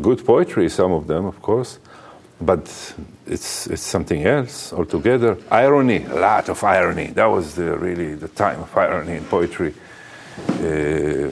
good 0.00 0.24
poetry, 0.24 0.68
some 0.68 0.92
of 0.92 1.06
them, 1.06 1.26
of 1.26 1.40
course, 1.40 1.78
but 2.40 2.62
it's, 3.26 3.66
it's 3.66 3.82
something 3.82 4.24
else 4.24 4.72
altogether. 4.72 5.36
Irony, 5.50 6.04
a 6.04 6.14
lot 6.14 6.48
of 6.48 6.62
irony. 6.64 7.06
That 7.06 7.26
was 7.26 7.54
the, 7.54 7.76
really 7.76 8.14
the 8.14 8.28
time 8.28 8.60
of 8.60 8.76
irony 8.76 9.16
in 9.16 9.24
poetry. 9.24 9.74
Uh, 10.50 11.30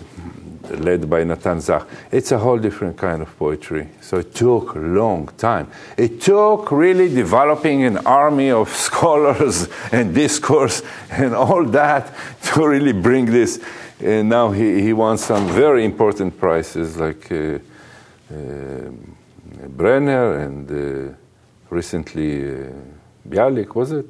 led 0.70 1.08
by 1.08 1.24
Natan 1.24 1.60
Zach. 1.60 1.86
It's 2.10 2.32
a 2.32 2.38
whole 2.38 2.58
different 2.58 2.96
kind 2.96 3.22
of 3.22 3.36
poetry. 3.38 3.88
So 4.00 4.18
it 4.18 4.34
took 4.34 4.74
a 4.74 4.78
long 4.78 5.28
time. 5.36 5.68
It 5.96 6.20
took 6.20 6.70
really 6.70 7.12
developing 7.12 7.84
an 7.84 7.98
army 7.98 8.50
of 8.50 8.68
scholars 8.88 9.68
and 9.90 10.14
discourse 10.14 10.82
and 11.10 11.34
all 11.34 11.64
that 11.64 12.12
to 12.44 12.66
really 12.68 12.92
bring 12.92 13.26
this. 13.26 13.60
And 14.00 14.28
now 14.28 14.50
he, 14.50 14.82
he 14.82 14.92
won 14.92 15.18
some 15.18 15.48
very 15.48 15.84
important 15.84 16.38
prizes 16.38 16.96
like 16.96 17.30
uh, 17.30 17.58
Brenner 19.68 20.39
and 20.39 20.70
uh, 20.70 21.14
recently 21.70 22.49
uh, 22.49 22.68
Bialik, 23.28 23.74
was 23.74 23.93
it? 23.93 24.07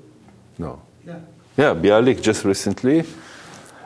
No. 0.59 0.81
Yeah. 1.07 1.18
Yeah, 1.57 1.75
Bialik 1.75 2.23
just 2.23 2.45
recently. 2.45 3.05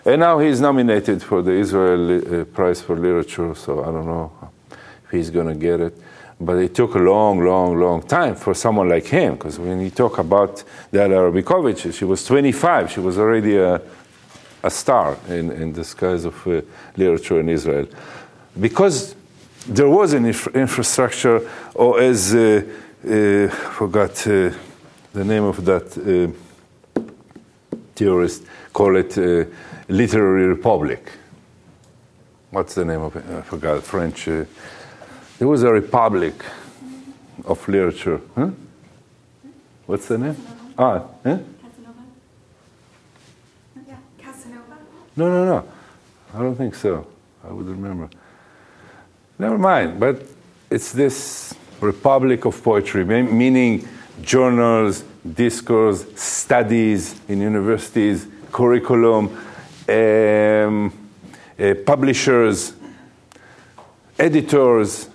And 0.04 0.20
now 0.20 0.38
he's 0.38 0.60
nominated 0.60 1.20
for 1.20 1.42
the 1.42 1.50
Israel 1.50 2.42
uh, 2.42 2.44
Prize 2.44 2.80
for 2.80 2.96
Literature, 2.96 3.54
so 3.56 3.82
I 3.82 3.86
don't 3.86 4.06
know 4.06 4.30
if 4.70 5.10
he's 5.10 5.30
going 5.30 5.48
to 5.48 5.54
get 5.54 5.80
it. 5.80 6.00
But 6.40 6.58
it 6.58 6.76
took 6.76 6.94
a 6.94 6.98
long, 6.98 7.44
long, 7.44 7.76
long 7.80 8.02
time 8.02 8.36
for 8.36 8.54
someone 8.54 8.88
like 8.88 9.06
him, 9.06 9.34
because 9.34 9.58
when 9.58 9.80
you 9.80 9.90
talk 9.90 10.18
about 10.18 10.62
Dalia 10.92 11.32
Ravikovitch, 11.32 11.92
she 11.92 12.04
was 12.04 12.24
25, 12.24 12.92
she 12.92 13.00
was 13.00 13.18
already 13.18 13.56
a, 13.56 13.80
a 14.62 14.70
star 14.70 15.16
in, 15.28 15.50
in 15.50 15.72
the 15.72 15.82
skies 15.82 16.24
of 16.24 16.46
uh, 16.46 16.60
literature 16.96 17.40
in 17.40 17.48
Israel. 17.48 17.88
Because 18.60 19.15
there 19.68 19.88
was 19.88 20.12
an 20.12 20.26
infra- 20.26 20.52
infrastructure, 20.52 21.48
or 21.74 22.00
as 22.00 22.34
uh, 22.34 22.62
uh, 23.04 23.48
forgot 23.48 24.26
uh, 24.26 24.50
the 25.12 25.24
name 25.24 25.44
of 25.44 25.64
that 25.64 25.96
uh, 25.98 27.02
theorist, 27.94 28.44
call 28.72 28.96
it 28.96 29.18
uh, 29.18 29.44
literary 29.88 30.46
republic. 30.46 31.10
What's 32.50 32.74
the 32.74 32.84
name 32.84 33.02
of 33.02 33.16
it? 33.16 33.24
I 33.28 33.42
forgot. 33.42 33.82
French. 33.82 34.28
Uh, 34.28 34.44
there 35.38 35.48
was 35.48 35.62
a 35.62 35.72
republic 35.72 36.34
of 37.44 37.68
literature. 37.68 38.20
Huh? 38.34 38.50
What's 39.86 40.08
the 40.08 40.18
name? 40.18 40.36
Ah, 40.78 41.02
huh? 41.24 41.38
Casanova. 41.62 42.02
Yeah, 43.86 43.96
Casanova. 44.18 44.78
No, 45.16 45.28
no, 45.28 45.44
no. 45.44 45.68
I 46.34 46.38
don't 46.38 46.56
think 46.56 46.74
so. 46.74 47.06
I 47.46 47.52
would 47.52 47.66
remember. 47.66 48.08
Never 49.38 49.58
mind. 49.58 50.00
But 50.00 50.22
it's 50.70 50.92
this 50.92 51.54
republic 51.80 52.44
of 52.44 52.62
poetry, 52.62 53.04
meaning 53.04 53.86
journals, 54.22 55.04
discourse, 55.34 56.06
studies 56.18 57.20
in 57.28 57.40
universities, 57.40 58.26
curriculum, 58.50 59.36
um, 59.88 60.92
uh, 61.58 61.74
publishers, 61.84 62.72
editors. 64.18 65.08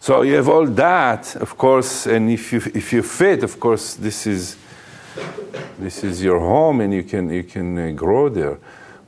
So 0.00 0.22
you 0.22 0.34
have 0.34 0.48
all 0.48 0.66
that, 0.66 1.34
of 1.36 1.58
course, 1.58 2.06
and 2.06 2.30
if 2.30 2.52
you 2.52 2.62
if 2.74 2.92
you 2.92 3.02
fit, 3.02 3.42
of 3.42 3.58
course, 3.58 3.94
this 3.94 4.26
is 4.26 4.56
this 5.78 6.04
is 6.04 6.22
your 6.22 6.38
home, 6.38 6.80
and 6.80 6.94
you 6.94 7.02
can 7.02 7.30
you 7.30 7.42
can 7.42 7.78
uh, 7.78 7.90
grow 7.90 8.28
there. 8.28 8.58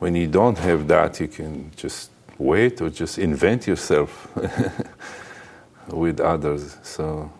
When 0.01 0.17
you 0.17 0.27
don't 0.27 0.59
have 0.59 0.89
that, 0.89 1.21
you 1.21 1.29
can 1.29 1.71
just 1.77 2.11
wait 2.41 2.81
or 2.81 2.89
just 2.91 3.19
invent 3.19 3.67
yourself 3.67 4.29
with 5.89 6.21
others. 6.21 6.77
So, 6.83 7.31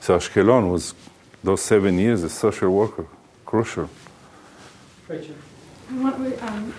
so 0.00 0.16
Ashkelon 0.16 0.70
was 0.70 0.94
those 1.42 1.62
seven 1.62 1.98
years 1.98 2.24
as 2.24 2.32
social 2.32 2.70
worker, 2.70 3.06
crucial. 3.44 3.90
Rachel. 5.08 5.34
Want, 5.90 6.42
um, 6.42 6.74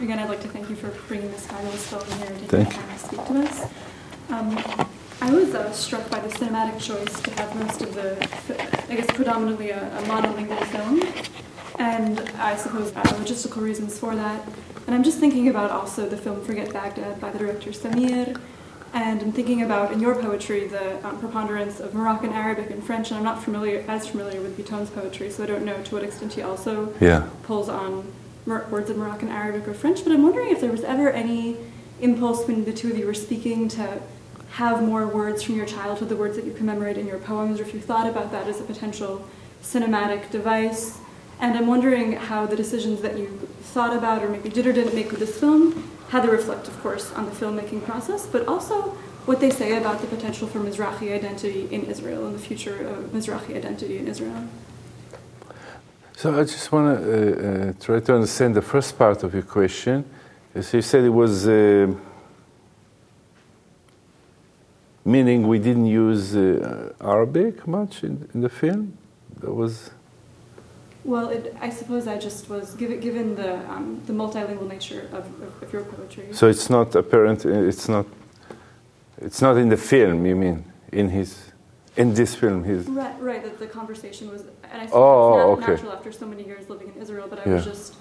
again, 0.00 0.18
I'd 0.18 0.28
like 0.28 0.40
to 0.42 0.48
thank 0.48 0.68
you 0.68 0.76
for 0.76 0.88
bringing 1.08 1.30
this 1.30 1.46
fabulous 1.46 1.86
film 1.86 2.04
here 2.18 2.48
the 2.48 2.64
time 2.64 2.88
to 2.88 2.98
speak 2.98 3.24
to 3.26 3.32
us. 3.42 3.70
Um, 4.28 4.58
I 5.22 5.30
was 5.32 5.54
uh, 5.54 5.70
struck 5.72 6.08
by 6.10 6.18
the 6.20 6.28
cinematic 6.28 6.80
choice 6.80 7.20
to 7.20 7.30
have 7.32 7.54
most 7.54 7.82
of 7.82 7.94
the, 7.94 8.16
I 8.90 8.96
guess, 8.96 9.06
predominantly 9.14 9.70
a, 9.70 9.98
a 9.98 10.02
monolingual 10.02 10.64
film, 10.66 11.00
and 11.80 12.20
I 12.38 12.56
suppose 12.56 12.94
uh, 12.94 13.02
logistical 13.02 13.62
reasons 13.62 13.98
for 13.98 14.14
that. 14.14 14.46
And 14.86 14.94
I'm 14.94 15.02
just 15.02 15.18
thinking 15.18 15.48
about 15.48 15.70
also 15.70 16.06
the 16.08 16.16
film 16.16 16.44
Forget 16.44 16.72
Baghdad 16.72 17.18
by 17.20 17.30
the 17.30 17.38
director 17.38 17.70
Samir, 17.70 18.38
and 18.92 19.22
I'm 19.22 19.32
thinking 19.32 19.62
about 19.62 19.90
in 19.90 19.98
your 19.98 20.14
poetry 20.14 20.66
the 20.66 21.04
um, 21.06 21.18
preponderance 21.18 21.80
of 21.80 21.94
Moroccan 21.94 22.32
Arabic 22.32 22.70
and 22.70 22.84
French, 22.84 23.10
and 23.10 23.16
I'm 23.16 23.24
not 23.24 23.42
familiar 23.42 23.82
as 23.88 24.06
familiar 24.06 24.42
with 24.42 24.58
Bitton's 24.58 24.90
poetry, 24.90 25.30
so 25.30 25.42
I 25.42 25.46
don't 25.46 25.64
know 25.64 25.82
to 25.82 25.94
what 25.94 26.04
extent 26.04 26.34
he 26.34 26.42
also 26.42 26.92
yeah. 27.00 27.28
pulls 27.44 27.68
on 27.70 28.12
words 28.46 28.90
in 28.90 28.98
Moroccan 28.98 29.28
Arabic 29.28 29.66
or 29.66 29.74
French, 29.74 30.04
but 30.04 30.12
I'm 30.12 30.22
wondering 30.22 30.50
if 30.50 30.60
there 30.60 30.72
was 30.72 30.84
ever 30.84 31.10
any 31.10 31.56
impulse 32.00 32.46
when 32.46 32.64
the 32.64 32.72
two 32.72 32.90
of 32.90 32.98
you 32.98 33.06
were 33.06 33.14
speaking 33.14 33.68
to 33.68 34.02
have 34.52 34.82
more 34.82 35.06
words 35.06 35.42
from 35.42 35.56
your 35.56 35.66
childhood, 35.66 36.08
the 36.08 36.16
words 36.16 36.36
that 36.36 36.44
you 36.44 36.52
commemorate 36.52 36.98
in 36.98 37.06
your 37.06 37.18
poems, 37.18 37.58
or 37.58 37.62
if 37.62 37.72
you 37.72 37.80
thought 37.80 38.08
about 38.08 38.32
that 38.32 38.48
as 38.48 38.60
a 38.60 38.64
potential 38.64 39.24
cinematic 39.62 40.30
device. 40.30 40.98
And 41.40 41.56
I'm 41.56 41.66
wondering 41.66 42.12
how 42.12 42.46
the 42.46 42.56
decisions 42.56 43.00
that 43.00 43.18
you 43.18 43.26
thought 43.62 43.96
about, 43.96 44.22
or 44.22 44.28
maybe 44.28 44.50
did 44.50 44.66
or 44.66 44.72
didn't 44.72 44.94
make 44.94 45.10
with 45.10 45.20
this 45.20 45.38
film, 45.38 45.90
had 46.10 46.22
to 46.22 46.30
reflect, 46.30 46.68
of 46.68 46.78
course, 46.82 47.12
on 47.12 47.24
the 47.24 47.30
filmmaking 47.30 47.84
process, 47.84 48.26
but 48.26 48.46
also 48.46 48.96
what 49.26 49.40
they 49.40 49.50
say 49.50 49.76
about 49.78 50.00
the 50.00 50.06
potential 50.06 50.46
for 50.48 50.58
Mizrahi 50.58 51.14
identity 51.14 51.68
in 51.70 51.84
Israel 51.84 52.26
and 52.26 52.34
the 52.34 52.44
future 52.50 52.86
of 52.86 52.96
Mizrahi 53.12 53.56
identity 53.56 53.98
in 53.98 54.08
Israel. 54.08 54.48
So 56.16 56.38
I 56.38 56.42
just 56.42 56.70
want 56.72 56.86
to 56.98 57.04
uh, 57.04 57.70
uh, 57.70 57.72
try 57.80 58.00
to 58.00 58.14
understand 58.14 58.54
the 58.54 58.62
first 58.62 58.98
part 58.98 59.22
of 59.22 59.32
your 59.32 59.42
question. 59.42 60.04
As 60.54 60.74
you 60.74 60.82
said, 60.82 61.04
it 61.04 61.14
was 61.24 61.48
uh, 61.48 61.94
meaning 65.04 65.48
we 65.48 65.58
didn't 65.58 65.86
use 65.86 66.36
uh, 66.36 66.92
Arabic 67.00 67.66
much 67.66 68.04
in, 68.04 68.28
in, 68.34 68.40
the 68.42 68.48
film. 68.48 68.98
That 69.40 69.52
was. 69.52 69.90
Well, 71.04 71.30
it, 71.30 71.56
I 71.60 71.70
suppose 71.70 72.06
I 72.06 72.18
just 72.18 72.50
was 72.50 72.74
given, 72.74 73.00
given 73.00 73.34
the 73.34 73.58
um, 73.70 74.02
the 74.06 74.12
multilingual 74.12 74.68
nature 74.68 75.08
of, 75.12 75.24
of, 75.42 75.62
of, 75.62 75.72
your 75.72 75.84
poetry. 75.84 76.28
So 76.32 76.46
it's 76.46 76.68
not 76.68 76.94
apparent. 76.94 77.44
It's 77.44 77.88
not. 77.88 78.06
It's 79.18 79.40
not 79.40 79.56
in 79.56 79.68
the 79.70 79.76
film. 79.76 80.26
You 80.26 80.36
mean 80.36 80.64
in 80.92 81.08
his 81.08 81.50
in 81.96 82.14
this 82.14 82.34
film 82.34 82.64
he's 82.64 82.86
right 82.86 83.20
right 83.20 83.42
that 83.42 83.58
the 83.58 83.66
conversation 83.66 84.30
was 84.30 84.42
and 84.72 84.82
I 84.82 84.86
suppose 84.86 84.92
oh, 84.94 85.52
it's 85.52 85.62
okay. 85.62 85.72
natural 85.72 85.92
after 85.92 86.12
so 86.12 86.26
many 86.26 86.44
years 86.44 86.70
living 86.70 86.92
in 86.94 87.02
Israel 87.02 87.26
but 87.28 87.40
I 87.40 87.50
yeah. 87.50 87.56
was 87.56 87.64
just 87.64 87.94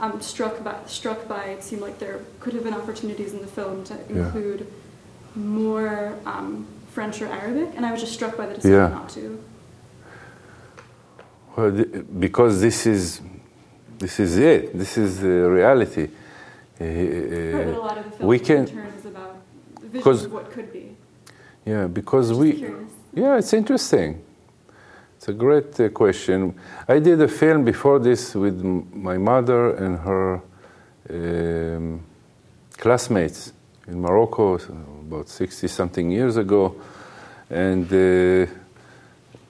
um, 0.00 0.20
struck 0.20 0.62
by 0.64 0.76
struck 0.86 1.28
by 1.28 1.44
it 1.44 1.62
seemed 1.62 1.82
like 1.82 1.98
there 1.98 2.20
could 2.40 2.54
have 2.54 2.64
been 2.64 2.74
opportunities 2.74 3.32
in 3.32 3.40
the 3.40 3.46
film 3.46 3.84
to 3.84 3.94
include 4.08 4.60
yeah. 4.60 5.42
more 5.42 6.18
um, 6.26 6.66
French 6.90 7.22
or 7.22 7.26
Arabic 7.26 7.70
and 7.76 7.86
I 7.86 7.92
was 7.92 8.00
just 8.00 8.12
struck 8.12 8.36
by 8.36 8.46
the 8.46 8.54
decision 8.54 8.78
yeah. 8.78 8.88
not 8.88 9.08
to 9.10 9.42
well 11.56 11.70
because 12.20 12.60
this 12.60 12.86
is 12.86 13.20
This 13.98 14.20
is 14.20 14.36
it. 14.36 14.76
This 14.76 14.98
is 14.98 15.20
the 15.20 15.48
reality. 15.50 16.04
Uh, 16.04 16.10
But 16.78 16.84
a 16.84 17.80
lot 17.80 17.96
of 17.98 18.04
the 18.04 18.10
film 18.18 18.28
we 18.28 18.38
can, 18.38 18.56
in 18.58 18.66
turn 18.66 18.86
is 18.98 19.06
about 19.06 19.34
the 19.80 19.88
vision 19.88 20.02
'Cause- 20.04 20.24
of 20.26 20.32
what 20.32 20.50
could 20.54 20.70
be. 20.72 20.86
yeah, 21.64 21.86
because 21.86 22.28
Just 22.28 22.40
we, 22.40 22.52
curious. 22.52 22.90
yeah, 23.14 23.38
it's 23.40 23.54
interesting. 23.54 24.10
It's 25.16 25.28
a 25.28 25.32
great 25.32 25.80
uh, 25.80 25.88
question. 25.88 26.38
I 26.86 26.98
did 27.00 27.18
a 27.22 27.28
film 27.28 27.64
before 27.64 27.98
this 27.98 28.34
with 28.34 28.60
m- 28.62 28.84
my 28.92 29.16
mother 29.18 29.70
and 29.82 29.98
her 30.08 30.40
um, 31.10 32.00
classmates 32.76 33.52
in 33.88 34.00
Morocco 34.00 34.58
about 35.08 35.28
60 35.30 35.68
something 35.68 36.10
years 36.10 36.36
ago. 36.36 36.74
And 37.48 37.86
uh, 37.92 38.46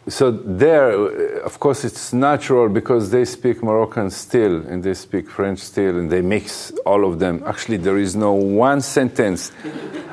so 0.09 0.31
there, 0.31 1.43
of 1.43 1.59
course, 1.59 1.85
it's 1.85 2.13
natural 2.13 2.69
because 2.69 3.11
they 3.11 3.25
speak 3.25 3.63
Moroccan 3.63 4.11
still 4.11 4.65
and 4.67 4.83
they 4.83 4.95
speak 4.95 5.29
French 5.29 5.59
still 5.59 5.99
and 5.99 6.11
they 6.11 6.21
mix 6.23 6.71
all 6.87 7.05
of 7.05 7.19
them. 7.19 7.43
Actually, 7.45 7.79
there 7.79 7.99
is 7.99 8.15
no 8.15 8.33
one 8.33 8.81
sentence. 8.81 9.51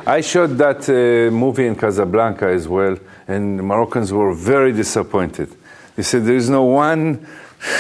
I 0.08 0.22
shot 0.22 0.58
that 0.58 0.90
uh, 0.90 1.32
movie 1.32 1.68
in 1.68 1.76
Casablanca 1.76 2.48
as 2.48 2.68
well, 2.68 2.98
and 3.28 3.64
Moroccans 3.64 4.12
were 4.12 4.34
very 4.34 4.72
disappointed. 4.72 5.50
They 5.96 6.04
said 6.04 6.26
there 6.26 6.36
is 6.36 6.50
no 6.50 6.64
one, 6.64 7.28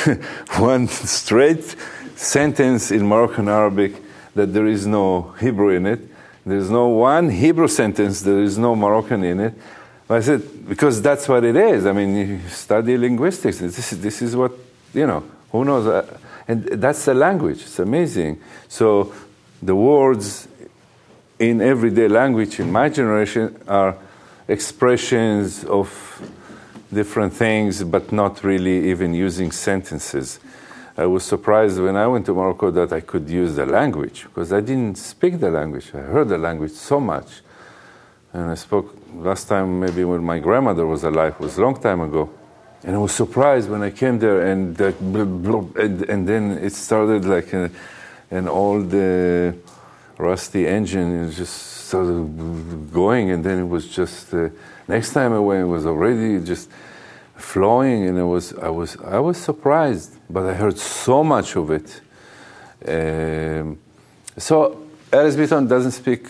one 0.57 0.87
straight 0.87 1.75
sentence 2.15 2.91
in 2.91 3.07
Moroccan 3.07 3.49
Arabic 3.49 3.95
that 4.35 4.53
there 4.53 4.67
is 4.67 4.85
no 4.85 5.33
Hebrew 5.39 5.69
in 5.69 5.87
it. 5.87 5.99
There's 6.45 6.69
no 6.69 6.89
one 6.89 7.29
Hebrew 7.29 7.67
sentence, 7.67 8.21
there 8.21 8.41
is 8.41 8.57
no 8.57 8.75
Moroccan 8.75 9.23
in 9.23 9.39
it. 9.39 9.53
I 10.13 10.21
said, 10.21 10.67
because 10.67 11.01
that's 11.01 11.27
what 11.27 11.43
it 11.43 11.55
is. 11.55 11.85
I 11.85 11.91
mean, 11.91 12.15
you 12.15 12.39
study 12.49 12.97
linguistics. 12.97 13.59
This 13.59 13.93
is, 13.93 14.01
this 14.01 14.21
is 14.21 14.35
what, 14.35 14.51
you 14.93 15.07
know, 15.07 15.23
who 15.51 15.63
knows? 15.63 15.87
Uh, 15.87 16.17
and 16.47 16.63
that's 16.65 17.05
the 17.05 17.13
language. 17.13 17.61
It's 17.61 17.79
amazing. 17.79 18.41
So 18.67 19.13
the 19.61 19.75
words 19.75 20.47
in 21.39 21.61
everyday 21.61 22.07
language 22.07 22.59
in 22.59 22.71
my 22.71 22.89
generation 22.89 23.61
are 23.67 23.95
expressions 24.47 25.63
of 25.63 25.89
different 26.93 27.33
things, 27.33 27.83
but 27.83 28.11
not 28.11 28.43
really 28.43 28.89
even 28.89 29.13
using 29.13 29.51
sentences. 29.51 30.39
I 30.95 31.05
was 31.07 31.23
surprised 31.23 31.79
when 31.79 31.95
I 31.95 32.05
went 32.07 32.25
to 32.27 32.33
Morocco 32.33 32.69
that 32.71 32.93
I 32.93 33.01
could 33.01 33.29
use 33.29 33.55
the 33.55 33.65
language 33.65 34.23
because 34.25 34.53
I 34.53 34.59
didn't 34.59 34.97
speak 34.97 35.39
the 35.39 35.49
language. 35.49 35.91
I 35.93 35.99
heard 36.01 36.29
the 36.29 36.37
language 36.37 36.73
so 36.73 36.99
much. 36.99 37.41
And 38.33 38.49
I 38.49 38.55
spoke 38.55 38.95
last 39.15 39.47
time, 39.47 39.79
maybe 39.79 40.03
when 40.03 40.23
my 40.23 40.39
grandmother 40.39 40.85
was 40.87 41.03
alive, 41.03 41.39
was 41.39 41.57
a 41.57 41.61
long 41.61 41.79
time 41.79 42.01
ago. 42.01 42.29
And 42.83 42.95
I 42.95 42.99
was 42.99 43.13
surprised 43.13 43.69
when 43.69 43.81
I 43.83 43.91
came 43.91 44.19
there, 44.19 44.41
and 44.41 44.79
and, 44.79 46.01
and 46.09 46.27
then 46.27 46.57
it 46.57 46.73
started 46.73 47.23
like 47.25 47.53
an 48.31 48.47
old 48.47 48.91
rusty 50.17 50.67
engine. 50.67 51.25
It 51.25 51.31
just 51.31 51.87
started 51.87 52.91
going, 52.91 53.31
and 53.31 53.43
then 53.43 53.59
it 53.59 53.67
was 53.67 53.87
just. 53.87 54.33
Uh, 54.33 54.49
next 54.87 55.13
time 55.13 55.31
I 55.31 55.39
went, 55.39 55.61
it 55.61 55.67
was 55.67 55.85
already 55.85 56.39
just 56.43 56.69
flowing, 57.35 58.07
and 58.07 58.19
I 58.19 58.23
was 58.23 58.53
I 58.53 58.69
was 58.69 58.97
I 58.97 59.19
was 59.19 59.37
surprised, 59.37 60.17
but 60.29 60.45
I 60.45 60.53
heard 60.53 60.77
so 60.77 61.23
much 61.23 61.55
of 61.55 61.71
it. 61.71 62.01
Um, 62.85 63.77
so 64.37 64.83
Erez 65.11 65.35
Bitton 65.35 65.69
doesn't 65.69 65.91
speak. 65.91 66.27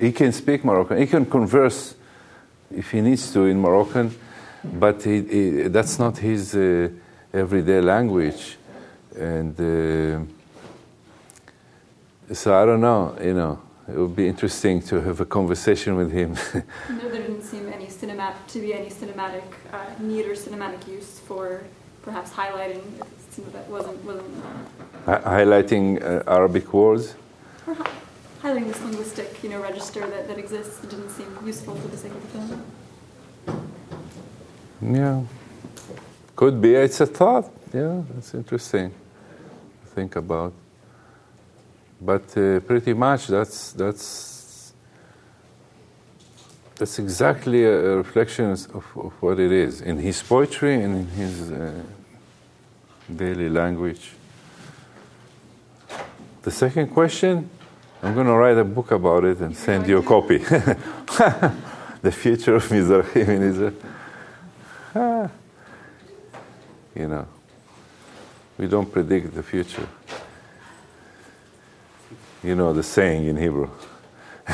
He 0.00 0.12
can 0.12 0.32
speak 0.32 0.64
Moroccan. 0.64 0.96
He 0.98 1.06
can 1.06 1.26
converse 1.26 1.94
if 2.74 2.90
he 2.90 3.00
needs 3.02 3.30
to 3.32 3.44
in 3.44 3.60
Moroccan, 3.60 4.14
but 4.64 5.02
he, 5.02 5.22
he, 5.22 5.50
that's 5.68 5.98
not 5.98 6.16
his 6.18 6.54
uh, 6.54 6.88
everyday 7.34 7.80
language. 7.82 8.56
And 9.14 9.54
uh, 9.60 10.20
so 12.32 12.54
I 12.54 12.64
don't 12.64 12.80
know. 12.80 13.14
You 13.22 13.34
know, 13.34 13.58
it 13.88 13.96
would 13.96 14.16
be 14.16 14.26
interesting 14.26 14.80
to 14.82 15.00
have 15.02 15.20
a 15.20 15.26
conversation 15.26 15.96
with 15.96 16.10
him. 16.12 16.34
No, 16.88 17.08
there 17.10 17.22
didn't 17.22 17.42
seem 17.42 17.68
any 17.68 17.86
cinematic 17.86 18.46
to 18.48 18.60
be 18.60 18.72
any 18.72 18.88
cinematic 18.88 19.44
uh, 19.72 19.84
need 19.98 20.26
or 20.26 20.34
cinematic 20.34 20.88
use 20.88 21.18
for 21.18 21.62
perhaps 22.02 22.30
highlighting 22.30 22.82
some 23.30 23.44
of 23.44 23.52
that 23.52 23.68
wasn't 23.68 24.02
wasn't 24.04 24.44
Hi- 25.04 25.44
Highlighting 25.44 26.02
uh, 26.02 26.22
Arabic 26.26 26.72
words. 26.72 27.14
Highlighting 28.42 28.68
this 28.68 28.82
linguistic 28.82 29.42
you 29.42 29.50
know 29.50 29.60
register 29.60 30.00
that, 30.06 30.28
that 30.28 30.38
exists. 30.38 30.82
It 30.84 30.90
didn't 30.90 31.10
seem 31.10 31.36
useful 31.44 31.74
for 31.74 31.88
the 31.88 31.96
sake 31.96 32.12
of 32.12 32.22
the 32.22 32.28
film. 32.28 32.62
Yeah, 34.82 35.22
could 36.34 36.60
be. 36.60 36.74
It's 36.74 37.00
a 37.00 37.06
thought. 37.06 37.50
Yeah, 37.74 38.02
it's 38.16 38.34
interesting 38.34 38.90
to 39.82 39.86
think 39.94 40.16
about. 40.16 40.52
But 42.00 42.36
uh, 42.36 42.60
pretty 42.60 42.94
much 42.94 43.26
that's 43.26 43.72
that's 43.72 44.72
that's 46.76 46.98
exactly 46.98 47.64
a, 47.64 47.92
a 47.92 47.96
reflection 47.96 48.50
of, 48.52 48.86
of 48.96 49.12
what 49.20 49.38
it 49.38 49.52
is 49.52 49.82
in 49.82 49.98
his 49.98 50.22
poetry 50.22 50.82
and 50.82 50.96
in 50.96 51.06
his 51.08 51.50
uh, 51.52 51.72
daily 53.14 53.50
language. 53.50 54.12
The 56.42 56.50
second 56.50 56.88
question, 56.88 57.50
I'm 58.02 58.14
going 58.14 58.26
to 58.26 58.32
write 58.32 58.56
a 58.56 58.64
book 58.64 58.92
about 58.92 59.24
it 59.24 59.40
and 59.40 59.54
send 59.54 59.86
you 59.86 59.98
a 59.98 60.02
copy. 60.02 60.38
the 62.02 62.10
future 62.10 62.54
of 62.54 62.66
Mizrahim 62.68 63.28
in 63.36 63.42
Israel. 63.42 63.74
Ah. 64.94 65.30
You 66.94 67.08
know, 67.08 67.28
we 68.56 68.66
don't 68.68 68.90
predict 68.90 69.34
the 69.34 69.42
future. 69.42 69.86
You 72.42 72.54
know 72.54 72.72
the 72.72 72.82
saying 72.82 73.26
in 73.26 73.36
Hebrew. 73.36 73.70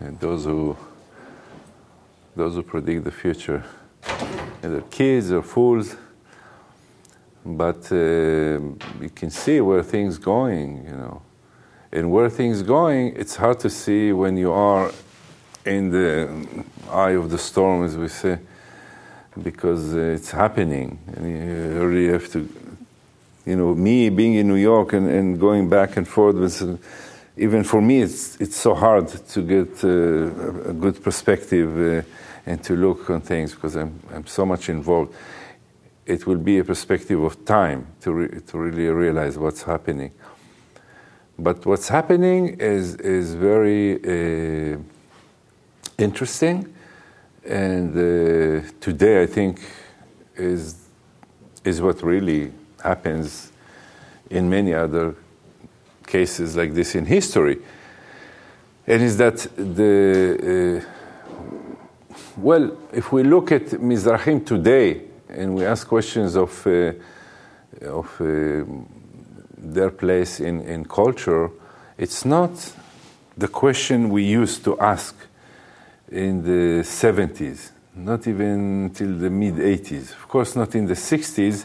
and 0.00 0.18
those 0.18 0.44
who 0.46 0.76
those 2.34 2.54
who 2.54 2.62
predict 2.62 3.04
the 3.04 3.10
future, 3.10 3.62
either 4.62 4.80
kids 4.90 5.30
or 5.30 5.42
fools. 5.42 5.96
But 7.44 7.92
uh, 7.92 7.96
you 7.96 9.10
can 9.14 9.30
see 9.30 9.60
where 9.60 9.82
things 9.82 10.16
going, 10.16 10.84
you 10.86 10.96
know. 10.96 11.22
And 11.92 12.12
where 12.12 12.30
things 12.30 12.62
going, 12.62 13.14
it's 13.16 13.36
hard 13.36 13.58
to 13.60 13.70
see 13.70 14.12
when 14.12 14.36
you 14.36 14.52
are 14.52 14.92
in 15.66 15.90
the 15.90 16.64
eye 16.90 17.10
of 17.10 17.30
the 17.30 17.38
storm, 17.38 17.84
as 17.84 17.96
we 17.96 18.08
say, 18.08 18.38
because 19.42 19.94
uh, 19.94 19.98
it's 19.98 20.30
happening, 20.30 20.98
and 21.16 21.26
you 21.28 21.86
really 21.86 22.12
have 22.12 22.30
to. 22.32 22.48
You 23.46 23.56
know, 23.56 23.74
me 23.74 24.10
being 24.10 24.34
in 24.34 24.46
New 24.48 24.56
York 24.56 24.92
and, 24.92 25.08
and 25.08 25.40
going 25.40 25.68
back 25.68 25.96
and 25.96 26.06
forth 26.06 26.36
with, 26.36 26.62
uh, 26.62 26.76
even 27.36 27.64
for 27.64 27.80
me, 27.82 28.02
it's 28.02 28.36
it's 28.40 28.56
so 28.56 28.74
hard 28.74 29.08
to 29.08 29.42
get 29.42 29.82
uh, 29.82 30.68
a- 30.70 30.72
good 30.72 31.02
perspective 31.02 32.04
uh, 32.04 32.50
and 32.50 32.62
to 32.64 32.76
look 32.76 33.10
on 33.10 33.20
things 33.22 33.54
because 33.54 33.74
I'm 33.76 33.98
I'm 34.14 34.26
so 34.26 34.46
much 34.46 34.68
involved. 34.68 35.12
It 36.06 36.26
will 36.26 36.38
be 36.38 36.58
a 36.58 36.64
perspective 36.64 37.20
of 37.22 37.44
time 37.44 37.86
to 38.02 38.12
re- 38.12 38.40
to 38.48 38.58
really 38.58 38.88
realize 38.88 39.38
what's 39.38 39.62
happening. 39.62 40.12
But 41.42 41.66
what's 41.66 41.88
happening 41.88 42.60
is 42.60 42.96
is 42.96 43.34
very. 43.34 44.74
Uh, 44.74 44.78
interesting. 46.00 46.74
And 47.44 47.90
uh, 47.92 48.68
today, 48.80 49.22
I 49.22 49.26
think, 49.26 49.60
is 50.36 50.76
is 51.64 51.80
what 51.80 52.02
really 52.02 52.52
happens 52.82 53.52
in 54.30 54.48
many 54.48 54.72
other 54.72 55.14
cases 56.06 56.56
like 56.56 56.72
this 56.72 56.94
in 56.94 57.04
history. 57.04 57.58
And 58.86 59.02
is 59.02 59.16
that 59.18 59.46
the 59.56 60.82
uh, 60.82 62.16
well, 62.36 62.76
if 62.92 63.12
we 63.12 63.22
look 63.22 63.52
at 63.52 63.66
Mizrahim 63.66 64.44
today 64.44 65.02
and 65.28 65.54
we 65.54 65.64
ask 65.64 65.86
questions 65.86 66.36
of 66.36 66.66
uh, 66.66 66.92
of 67.82 68.20
uh, 68.20 68.64
their 69.60 69.90
place 69.90 70.40
in, 70.40 70.60
in 70.62 70.84
culture, 70.84 71.50
it's 71.98 72.24
not 72.24 72.50
the 73.36 73.48
question 73.48 74.10
we 74.10 74.24
used 74.24 74.64
to 74.64 74.78
ask 74.80 75.14
in 76.10 76.42
the 76.42 76.82
70s, 76.82 77.70
not 77.94 78.26
even 78.26 78.90
till 78.94 79.16
the 79.18 79.30
mid 79.30 79.54
80s. 79.54 80.12
Of 80.12 80.28
course, 80.28 80.56
not 80.56 80.74
in 80.74 80.86
the 80.86 80.94
60s. 80.94 81.64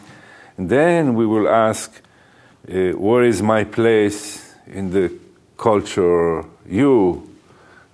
And 0.56 0.68
then 0.68 1.14
we 1.14 1.26
will 1.26 1.48
ask, 1.48 1.90
uh, 2.68 2.92
where 2.92 3.24
is 3.24 3.42
my 3.42 3.64
place 3.64 4.54
in 4.66 4.90
the 4.90 5.12
culture 5.56 6.44
you 6.68 7.28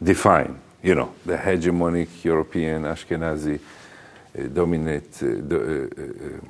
define? 0.02 0.58
You 0.82 0.94
know, 0.94 1.14
the 1.24 1.36
hegemonic 1.36 2.24
European, 2.24 2.82
Ashkenazi, 2.82 3.58
uh, 3.58 4.42
dominate, 4.48 5.22
uh, 5.22 5.26
uh, 5.26 5.56
uh, 5.56 6.40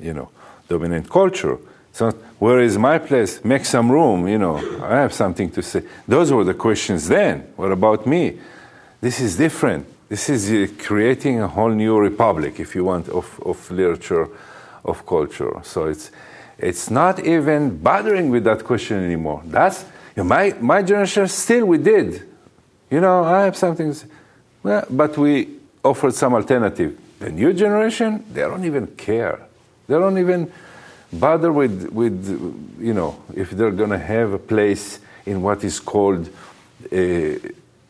you 0.00 0.14
know, 0.14 0.30
dominant 0.68 1.08
culture. 1.08 1.58
So, 1.92 2.10
where 2.38 2.60
is 2.60 2.78
my 2.78 2.98
place? 2.98 3.44
Make 3.44 3.66
some 3.66 3.92
room, 3.92 4.26
you 4.26 4.38
know, 4.38 4.56
I 4.82 4.96
have 4.96 5.12
something 5.12 5.50
to 5.50 5.62
say. 5.62 5.82
Those 6.08 6.32
were 6.32 6.44
the 6.44 6.54
questions 6.54 7.06
then. 7.06 7.40
What 7.56 7.70
about 7.70 8.06
me? 8.06 8.38
This 9.00 9.20
is 9.20 9.36
different. 9.36 9.86
This 10.08 10.28
is 10.28 10.50
uh, 10.50 10.72
creating 10.82 11.40
a 11.40 11.48
whole 11.48 11.70
new 11.70 11.98
republic, 11.98 12.60
if 12.60 12.74
you 12.74 12.84
want, 12.84 13.08
of, 13.08 13.40
of 13.44 13.70
literature, 13.70 14.28
of 14.84 15.04
culture. 15.06 15.60
So 15.64 15.86
it's, 15.86 16.10
it's 16.58 16.90
not 16.90 17.24
even 17.24 17.78
bothering 17.78 18.30
with 18.30 18.44
that 18.44 18.64
question 18.64 19.04
anymore. 19.04 19.42
That's, 19.44 19.84
you 20.16 20.22
know, 20.22 20.24
my, 20.24 20.54
my 20.60 20.82
generation, 20.82 21.28
still 21.28 21.66
we 21.66 21.78
did. 21.78 22.22
You 22.90 23.00
know, 23.00 23.24
I 23.24 23.44
have 23.44 23.56
something, 23.56 23.94
well, 24.62 24.86
but 24.88 25.16
we 25.18 25.48
offered 25.84 26.14
some 26.14 26.34
alternative. 26.34 26.98
The 27.18 27.30
new 27.30 27.52
generation, 27.52 28.24
they 28.32 28.42
don't 28.42 28.64
even 28.64 28.86
care. 28.88 29.40
They 29.86 29.94
don't 29.94 30.18
even 30.18 30.50
bother 31.12 31.52
with, 31.52 31.90
with 31.90 32.76
you 32.80 32.94
know, 32.94 33.22
if 33.34 33.50
they're 33.50 33.70
going 33.70 33.90
to 33.90 33.98
have 33.98 34.32
a 34.32 34.38
place 34.38 35.00
in 35.26 35.42
what 35.42 35.62
is 35.64 35.78
called 35.80 36.28
uh, 36.90 37.34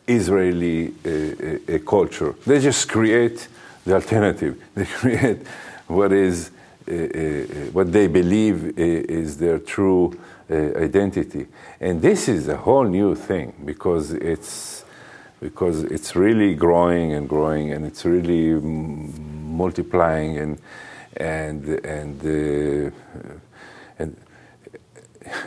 Israeli 0.06 0.92
uh, 1.04 1.74
uh, 1.74 1.78
culture. 1.86 2.34
They 2.46 2.60
just 2.60 2.88
create 2.88 3.48
the 3.84 3.94
alternative. 3.94 4.62
They 4.74 4.86
create 4.86 5.46
what 5.86 6.12
is 6.12 6.50
uh, 6.88 6.94
uh, 6.94 6.98
what 7.72 7.92
they 7.92 8.08
believe 8.08 8.76
is 8.76 9.36
their 9.38 9.58
true 9.58 10.18
uh, 10.50 10.54
identity, 10.76 11.46
and 11.80 12.02
this 12.02 12.28
is 12.28 12.48
a 12.48 12.56
whole 12.56 12.84
new 12.84 13.14
thing 13.14 13.54
because 13.64 14.12
it's 14.12 14.84
because 15.40 15.84
it's 15.84 16.16
really 16.16 16.54
growing 16.54 17.12
and 17.12 17.28
growing, 17.28 17.72
and 17.72 17.86
it's 17.86 18.04
really 18.04 18.60
multiplying 18.60 20.38
and 20.38 20.58
and 21.16 21.66
and 21.84 22.22
and 23.98 24.16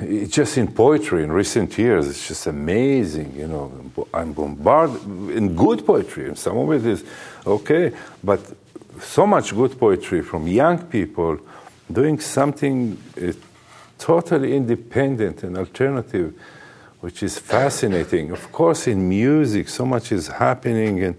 it's 0.02 0.34
just 0.34 0.58
in 0.58 0.68
poetry 0.68 1.24
in 1.24 1.32
recent 1.32 1.78
years, 1.78 2.08
it's 2.08 2.28
just 2.28 2.48
amazing. 2.48 3.36
You 3.36 3.48
know, 3.48 3.92
I'm 4.14 4.34
bombarded 4.34 5.04
in 5.32 5.56
good 5.56 5.86
poetry, 5.86 6.28
and 6.28 6.38
some 6.38 6.58
of 6.58 6.72
it 6.72 6.86
is 6.86 7.04
okay, 7.46 7.92
but 8.24 8.40
so 9.00 9.28
much 9.28 9.54
good 9.54 9.78
poetry 9.78 10.22
from 10.22 10.48
young 10.48 10.80
people 10.80 11.38
doing 11.92 12.20
something 12.20 12.98
uh, 13.22 13.34
totally 13.98 14.56
independent 14.56 15.44
and 15.44 15.58
alternative, 15.58 16.34
which 17.02 17.22
is 17.22 17.38
fascinating. 17.38 18.32
Of 18.32 18.52
course, 18.52 18.88
in 18.88 19.08
music, 19.08 19.70
so 19.70 19.86
much 19.86 20.12
is 20.12 20.28
happening, 20.28 21.04
and 21.04 21.16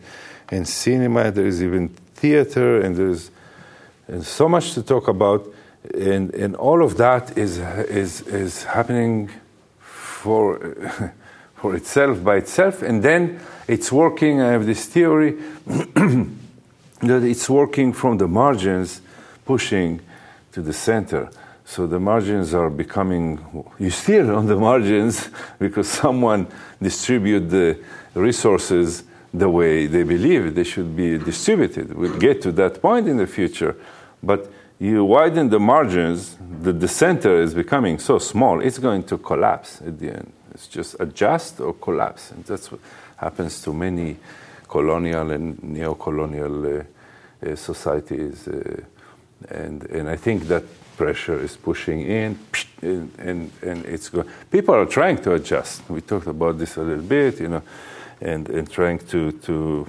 in 0.50 0.64
cinema, 0.64 1.30
there 1.30 1.46
is 1.46 1.62
even 1.62 1.88
theater, 2.14 2.80
and 2.80 2.96
there's 2.96 3.30
and 4.08 4.24
so 4.24 4.48
much 4.48 4.74
to 4.74 4.82
talk 4.82 5.08
about 5.08 5.46
and, 5.94 6.34
and 6.34 6.56
all 6.56 6.82
of 6.82 6.96
that 6.96 7.36
is, 7.38 7.58
is, 7.58 8.22
is 8.22 8.64
happening 8.64 9.30
for, 9.78 11.12
for 11.54 11.74
itself 11.74 12.22
by 12.22 12.36
itself, 12.36 12.82
and 12.82 13.02
then 13.02 13.40
it's 13.68 13.92
working. 13.92 14.40
I 14.40 14.50
have 14.52 14.66
this 14.66 14.86
theory 14.86 15.32
that 15.66 17.22
it's 17.22 17.48
working 17.48 17.92
from 17.92 18.18
the 18.18 18.28
margins, 18.28 19.00
pushing 19.44 20.00
to 20.52 20.62
the 20.62 20.72
center. 20.72 21.30
So 21.64 21.86
the 21.86 21.98
margins 21.98 22.54
are 22.54 22.70
becoming, 22.70 23.40
you 23.78 23.90
still 23.90 24.36
on 24.36 24.46
the 24.46 24.56
margins 24.56 25.28
because 25.58 25.88
someone 25.88 26.46
distribute 26.80 27.50
the 27.50 27.78
resources 28.14 29.02
the 29.34 29.50
way 29.50 29.86
they 29.86 30.04
believe 30.04 30.54
they 30.54 30.64
should 30.64 30.96
be 30.96 31.18
distributed. 31.18 31.92
We'll 31.92 32.18
get 32.18 32.40
to 32.42 32.52
that 32.52 32.80
point 32.80 33.08
in 33.08 33.16
the 33.16 33.26
future. 33.26 33.76
But 34.26 34.50
you 34.78 35.04
widen 35.04 35.48
the 35.48 35.60
margins, 35.60 36.36
the, 36.60 36.88
center 36.88 37.40
is 37.40 37.54
becoming 37.54 37.98
so 37.98 38.18
small, 38.18 38.60
it's 38.60 38.78
going 38.78 39.04
to 39.04 39.18
collapse 39.18 39.80
at 39.80 39.98
the 39.98 40.10
end. 40.10 40.32
It's 40.52 40.66
just 40.66 40.96
adjust 41.00 41.60
or 41.60 41.72
collapse. 41.74 42.32
And 42.32 42.44
that's 42.44 42.72
what 42.72 42.80
happens 43.16 43.62
to 43.62 43.72
many 43.72 44.16
colonial 44.68 45.30
and 45.30 45.62
neo 45.62 45.94
colonial 45.94 46.66
uh, 46.66 46.82
uh, 47.46 47.56
societies. 47.56 48.48
Uh, 48.48 48.82
and, 49.48 49.84
and 49.84 50.08
I 50.08 50.16
think 50.16 50.48
that 50.48 50.64
pressure 50.96 51.38
is 51.38 51.56
pushing 51.56 52.00
in, 52.00 52.38
and, 52.82 53.50
and, 53.62 53.84
it's. 53.84 54.10
People 54.50 54.74
are 54.74 54.86
trying 54.86 55.18
to 55.18 55.34
adjust. 55.34 55.88
We 55.90 56.00
talked 56.00 56.26
about 56.26 56.58
this 56.58 56.76
a 56.76 56.82
little 56.82 57.04
bit, 57.04 57.40
you 57.40 57.48
know, 57.48 57.62
and, 58.20 58.48
and 58.48 58.70
trying 58.70 58.98
to, 58.98 59.32
to 59.32 59.86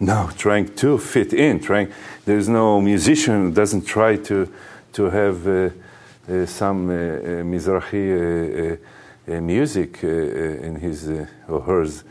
no, 0.00 0.30
trying 0.36 0.74
to 0.76 0.98
fit 0.98 1.32
in. 1.32 1.60
Trying. 1.60 1.92
There's 2.24 2.48
no 2.48 2.80
musician 2.80 3.52
doesn't 3.52 3.86
try 3.86 4.16
to 4.16 4.48
to 4.92 5.04
have 5.10 5.46
uh, 5.46 5.70
uh, 6.30 6.46
some 6.46 6.88
uh, 6.88 6.92
uh 6.92 7.42
Mizrahi 7.42 8.06
uh, 8.12 9.32
uh, 9.32 9.40
music 9.40 10.02
in 10.02 10.76
his 10.76 11.08
or 11.48 11.60
hers 11.60 12.04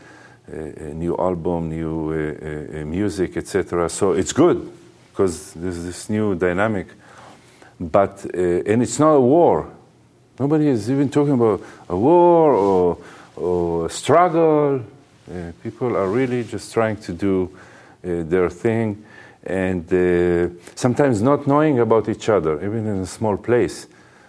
new 0.94 1.14
album, 1.18 1.68
new 1.68 2.84
music, 2.84 3.36
etc. 3.36 3.88
So 3.90 4.12
it's 4.12 4.32
good 4.32 4.70
because 5.10 5.52
there's 5.52 5.84
this 5.84 6.08
new 6.08 6.34
dynamic. 6.34 6.86
But 7.78 8.24
and 8.34 8.82
it's 8.82 8.98
not 8.98 9.12
a 9.12 9.20
war. 9.20 9.68
Nobody 10.38 10.68
is 10.68 10.90
even 10.90 11.10
talking 11.10 11.34
about 11.34 11.62
a 11.88 11.96
war 11.96 12.52
or 12.52 12.98
or 13.36 13.86
a 13.86 13.90
struggle. 13.90 14.80
people 15.62 15.96
are 15.96 16.08
really 16.08 16.44
just 16.44 16.72
trying 16.72 16.96
to 16.96 17.12
do 17.12 17.50
their 18.02 18.50
thing, 18.50 19.04
and 19.44 19.92
uh, 19.92 20.48
sometimes 20.74 21.22
not 21.22 21.46
knowing 21.46 21.78
about 21.78 22.08
each 22.08 22.28
other, 22.28 22.56
even 22.64 22.86
in 22.86 23.00
a 23.00 23.06
small 23.06 23.36
place. 23.36 23.86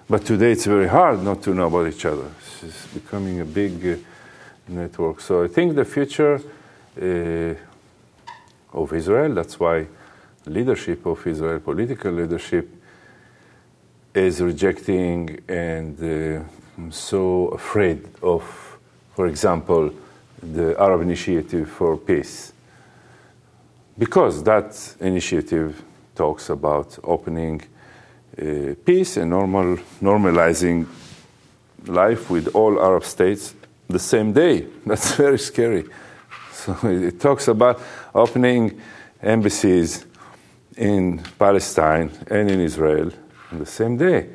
But 0.10 0.26
today 0.26 0.54
it's 0.54 0.66
very 0.66 0.88
hard 0.88 1.24
not 1.24 1.44
to 1.44 1.54
know 1.54 1.68
about 1.68 1.88
each 1.88 2.06
other. 2.06 2.28
It's 2.64 2.88
becoming 2.88 3.42
a 3.42 3.46
big 3.46 3.86
uh, 3.86 3.96
network. 4.68 5.22
So 5.22 5.44
I 5.44 5.48
think 5.48 5.76
the 5.76 5.86
future 5.86 6.42
of 8.74 8.94
Israel, 8.94 9.34
that's 9.34 9.60
why 9.60 9.88
leadership 10.46 11.06
of 11.06 11.26
Israel, 11.26 11.60
political 11.60 12.12
leadership, 12.12 12.70
is 14.14 14.42
rejecting 14.42 15.40
and 15.48 15.98
uh, 16.02 16.92
so 16.92 17.48
afraid 17.50 18.08
of, 18.22 18.44
for 19.16 19.28
example, 19.28 19.92
the 20.42 20.76
Arab 20.80 21.02
Initiative 21.02 21.70
for 21.70 21.98
Peace 21.98 22.54
because 24.00 24.44
that 24.44 24.96
initiative 25.02 25.84
talks 26.16 26.50
about 26.50 26.98
opening 27.04 27.62
uh, 28.42 28.74
peace 28.86 29.18
and 29.18 29.30
normal, 29.30 29.78
normalizing 30.02 30.88
life 31.86 32.30
with 32.30 32.48
all 32.56 32.80
Arab 32.80 33.04
states 33.04 33.54
the 33.90 34.00
same 34.00 34.32
day. 34.32 34.66
That's 34.86 35.16
very 35.16 35.38
scary. 35.38 35.86
So 36.54 36.78
it 36.84 37.20
talks 37.20 37.48
about 37.50 37.82
opening 38.16 38.82
embassies 39.22 40.06
in 40.78 41.22
Palestine 41.38 42.10
and 42.32 42.50
in 42.50 42.62
Israel 42.62 43.12
on 43.52 43.60
the 43.60 43.66
same 43.66 43.98
day, 43.98 44.30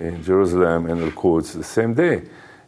in 0.00 0.22
Jerusalem 0.24 0.86
and 0.86 1.02
Al 1.02 1.12
Quds 1.12 1.52
the 1.52 1.64
same 1.64 1.94
day 1.94 2.22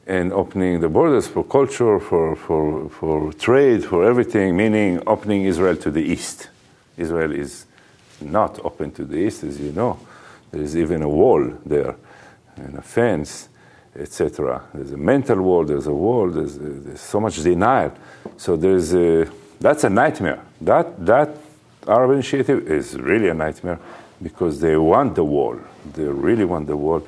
and 0.07 0.32
opening 0.32 0.80
the 0.80 0.88
borders 0.88 1.28
for 1.28 1.44
culture, 1.44 2.01
for, 2.01 2.34
for, 2.36 2.88
for 2.88 3.32
trade, 3.34 3.84
for 3.84 4.05
everything, 4.05 4.57
meaning 4.57 5.03
opening 5.07 5.44
Israel 5.44 5.76
to 5.76 5.90
the 5.90 6.03
east. 6.03 6.48
Israel 6.96 7.32
is 7.32 7.66
not 8.20 8.59
open 8.64 8.90
to 8.92 9.05
the 9.05 9.16
east, 9.16 9.44
as 9.44 9.61
you 9.61 9.72
know. 9.72 9.98
There 10.51 10.62
is 10.62 10.76
even 10.76 11.03
a 11.03 11.09
wall 11.09 11.55
there, 11.64 11.96
and 12.57 12.76
a 12.76 12.82
fence, 12.82 13.48
etc. 13.96 14.62
There's 14.74 14.92
a 14.92 14.96
mental 14.96 15.40
wall, 15.42 15.64
there's 15.64 15.86
a 15.86 15.94
wall, 15.94 16.30
there's, 16.30 16.59
there's 16.59 17.01
so 17.01 17.20
much 17.20 17.42
denial. 17.42 17.92
So 18.36 18.57
there's 18.57 18.94
a, 18.94 19.30
that's 19.61 19.84
a 19.84 19.90
nightmare. 19.90 20.40
That, 20.61 21.05
that 21.07 21.36
Arab 21.86 22.12
initiative 22.12 22.70
is 22.70 22.94
really 22.98 23.28
a 23.28 23.34
nightmare 23.34 23.78
because 24.22 24.61
they 24.61 24.76
want 24.76 25.14
the 25.14 25.24
wall. 25.24 25.59
They 25.94 26.05
really 26.05 26.44
want 26.44 26.66
the 26.66 26.76
wall 26.76 27.07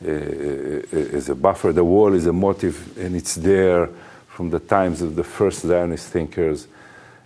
is 0.00 1.28
a 1.28 1.34
buffer. 1.34 1.72
The 1.72 1.84
wall 1.84 2.14
is 2.14 2.26
a 2.26 2.32
motive, 2.32 2.96
and 2.98 3.16
it's 3.16 3.34
there 3.34 3.88
from 4.28 4.50
the 4.50 4.60
times 4.60 5.02
of 5.02 5.16
the 5.16 5.24
first 5.24 5.62
Zionist 5.62 6.08
thinkers. 6.08 6.68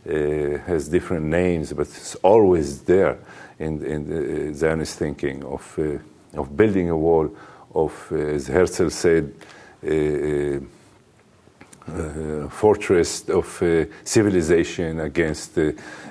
Uh, 0.04 0.58
has 0.66 0.88
different 0.88 1.24
names, 1.26 1.72
but 1.72 1.86
it's 1.86 2.16
always 2.24 2.82
there 2.82 3.18
in, 3.60 3.84
in 3.84 4.50
uh, 4.50 4.52
Zionist 4.52 4.98
thinking 4.98 5.44
of, 5.44 5.78
uh, 5.78 6.40
of 6.40 6.56
building 6.56 6.90
a 6.90 6.96
wall, 6.96 7.30
of, 7.72 8.08
uh, 8.10 8.16
as 8.16 8.48
Herzl 8.48 8.88
said, 8.88 9.32
fortress 12.50 13.28
of 13.28 13.62
civilization 14.02 14.98
against 14.98 15.56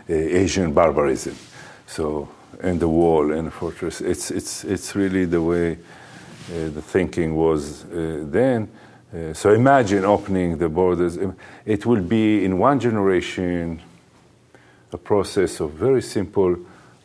Asian 0.08 0.72
barbarism. 0.72 1.36
So, 1.86 2.30
and 2.62 2.80
the 2.80 2.88
wall 2.88 3.34
and 3.34 3.48
the 3.48 3.52
fortress, 3.52 4.00
it's, 4.00 4.32
it's, 4.32 4.64
it's 4.64 4.96
really 4.96 5.26
the 5.26 5.42
way 5.42 5.74
uh, 5.74 5.76
the 6.52 6.82
thinking 6.82 7.36
was 7.36 7.86
uh, 7.86 8.24
then. 8.26 8.70
Uh, 9.14 9.34
so 9.34 9.54
imagine 9.54 10.06
opening 10.06 10.58
the 10.58 10.70
borders. 10.70 11.18
It 11.66 11.86
will 11.86 12.02
be 12.02 12.46
in 12.46 12.58
one 12.58 12.80
generation 12.80 13.82
a 14.94 14.98
process 14.98 15.60
of 15.60 15.72
very 15.72 16.02
simple 16.02 16.58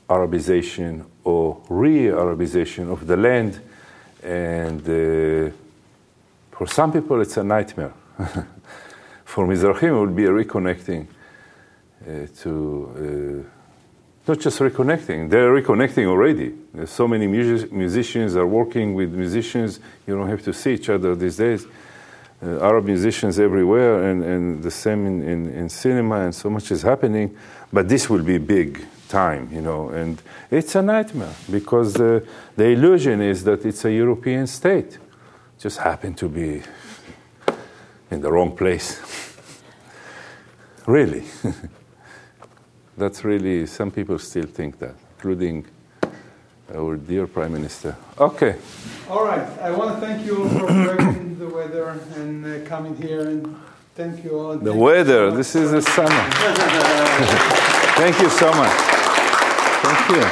Arabization 0.08 1.04
or 1.24 1.60
re-Arabization 1.68 2.92
of 2.92 3.06
the 3.06 3.16
land, 3.16 3.60
and 4.22 4.80
uh, 4.82 5.52
for 6.52 6.66
some 6.66 6.92
people 6.92 7.20
it's 7.20 7.36
a 7.36 7.44
nightmare. 7.44 7.92
for 9.24 9.46
Mizrahim, 9.46 9.82
it 9.82 9.92
will 9.92 10.06
be 10.06 10.26
a 10.26 10.30
reconnecting 10.30 11.06
uh, 12.02 12.26
to 12.40 13.44
not 14.26 14.40
just 14.40 14.58
reconnecting, 14.58 15.30
they're 15.30 15.52
reconnecting 15.52 16.06
already. 16.06 16.52
There's 16.74 16.90
so 16.90 17.06
many 17.06 17.26
music- 17.26 17.72
musicians 17.72 18.34
are 18.36 18.46
working 18.46 18.94
with 18.94 19.12
musicians. 19.12 19.80
You 20.06 20.16
don't 20.16 20.28
have 20.28 20.42
to 20.42 20.52
see 20.52 20.74
each 20.74 20.88
other 20.88 21.14
these 21.14 21.36
days. 21.36 21.66
Uh, 22.42 22.60
Arab 22.60 22.84
musicians 22.84 23.38
everywhere, 23.38 24.10
and, 24.10 24.22
and 24.22 24.62
the 24.62 24.70
same 24.70 25.06
in, 25.06 25.22
in, 25.22 25.48
in 25.54 25.68
cinema, 25.68 26.20
and 26.20 26.34
so 26.34 26.50
much 26.50 26.70
is 26.70 26.82
happening. 26.82 27.34
But 27.72 27.88
this 27.88 28.10
will 28.10 28.22
be 28.22 28.38
big 28.38 28.84
time, 29.08 29.48
you 29.52 29.62
know, 29.62 29.88
and 29.88 30.20
it's 30.50 30.74
a 30.74 30.82
nightmare 30.82 31.34
because 31.50 31.94
the, 31.94 32.26
the 32.56 32.66
illusion 32.66 33.22
is 33.22 33.44
that 33.44 33.64
it's 33.64 33.84
a 33.84 33.92
European 33.92 34.46
state. 34.46 34.98
Just 35.58 35.78
happened 35.78 36.18
to 36.18 36.28
be 36.28 36.62
in 38.10 38.20
the 38.20 38.30
wrong 38.30 38.54
place. 38.56 39.00
really. 40.86 41.24
That's 42.96 43.24
really, 43.24 43.66
some 43.66 43.90
people 43.90 44.18
still 44.18 44.46
think 44.46 44.78
that, 44.78 44.94
including 45.16 45.66
our 46.74 46.96
dear 46.96 47.26
Prime 47.26 47.52
Minister. 47.52 47.96
Okay. 48.18 48.56
All 49.08 49.24
right. 49.24 49.46
I 49.60 49.70
want 49.70 49.94
to 49.94 50.06
thank 50.06 50.24
you 50.26 50.48
for 50.48 50.66
braving 50.66 51.38
the 51.38 51.48
weather 51.48 52.00
and 52.16 52.44
uh, 52.44 52.68
coming 52.68 52.96
here 52.96 53.28
and 53.28 53.56
thank 53.94 54.24
you 54.24 54.38
all. 54.38 54.56
The 54.56 54.70
Thank 54.70 54.82
weather, 54.82 55.30
so 55.30 55.36
this 55.36 55.54
is 55.54 55.70
the 55.70 55.82
summer. 55.82 56.08
Thank 57.96 58.20
you 58.20 58.28
so 58.28 58.52
much. 58.52 58.76
Thank 59.82 60.10
you. 60.10 60.22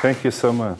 Thank 0.00 0.24
you 0.24 0.30
so 0.30 0.52
much. 0.52 0.78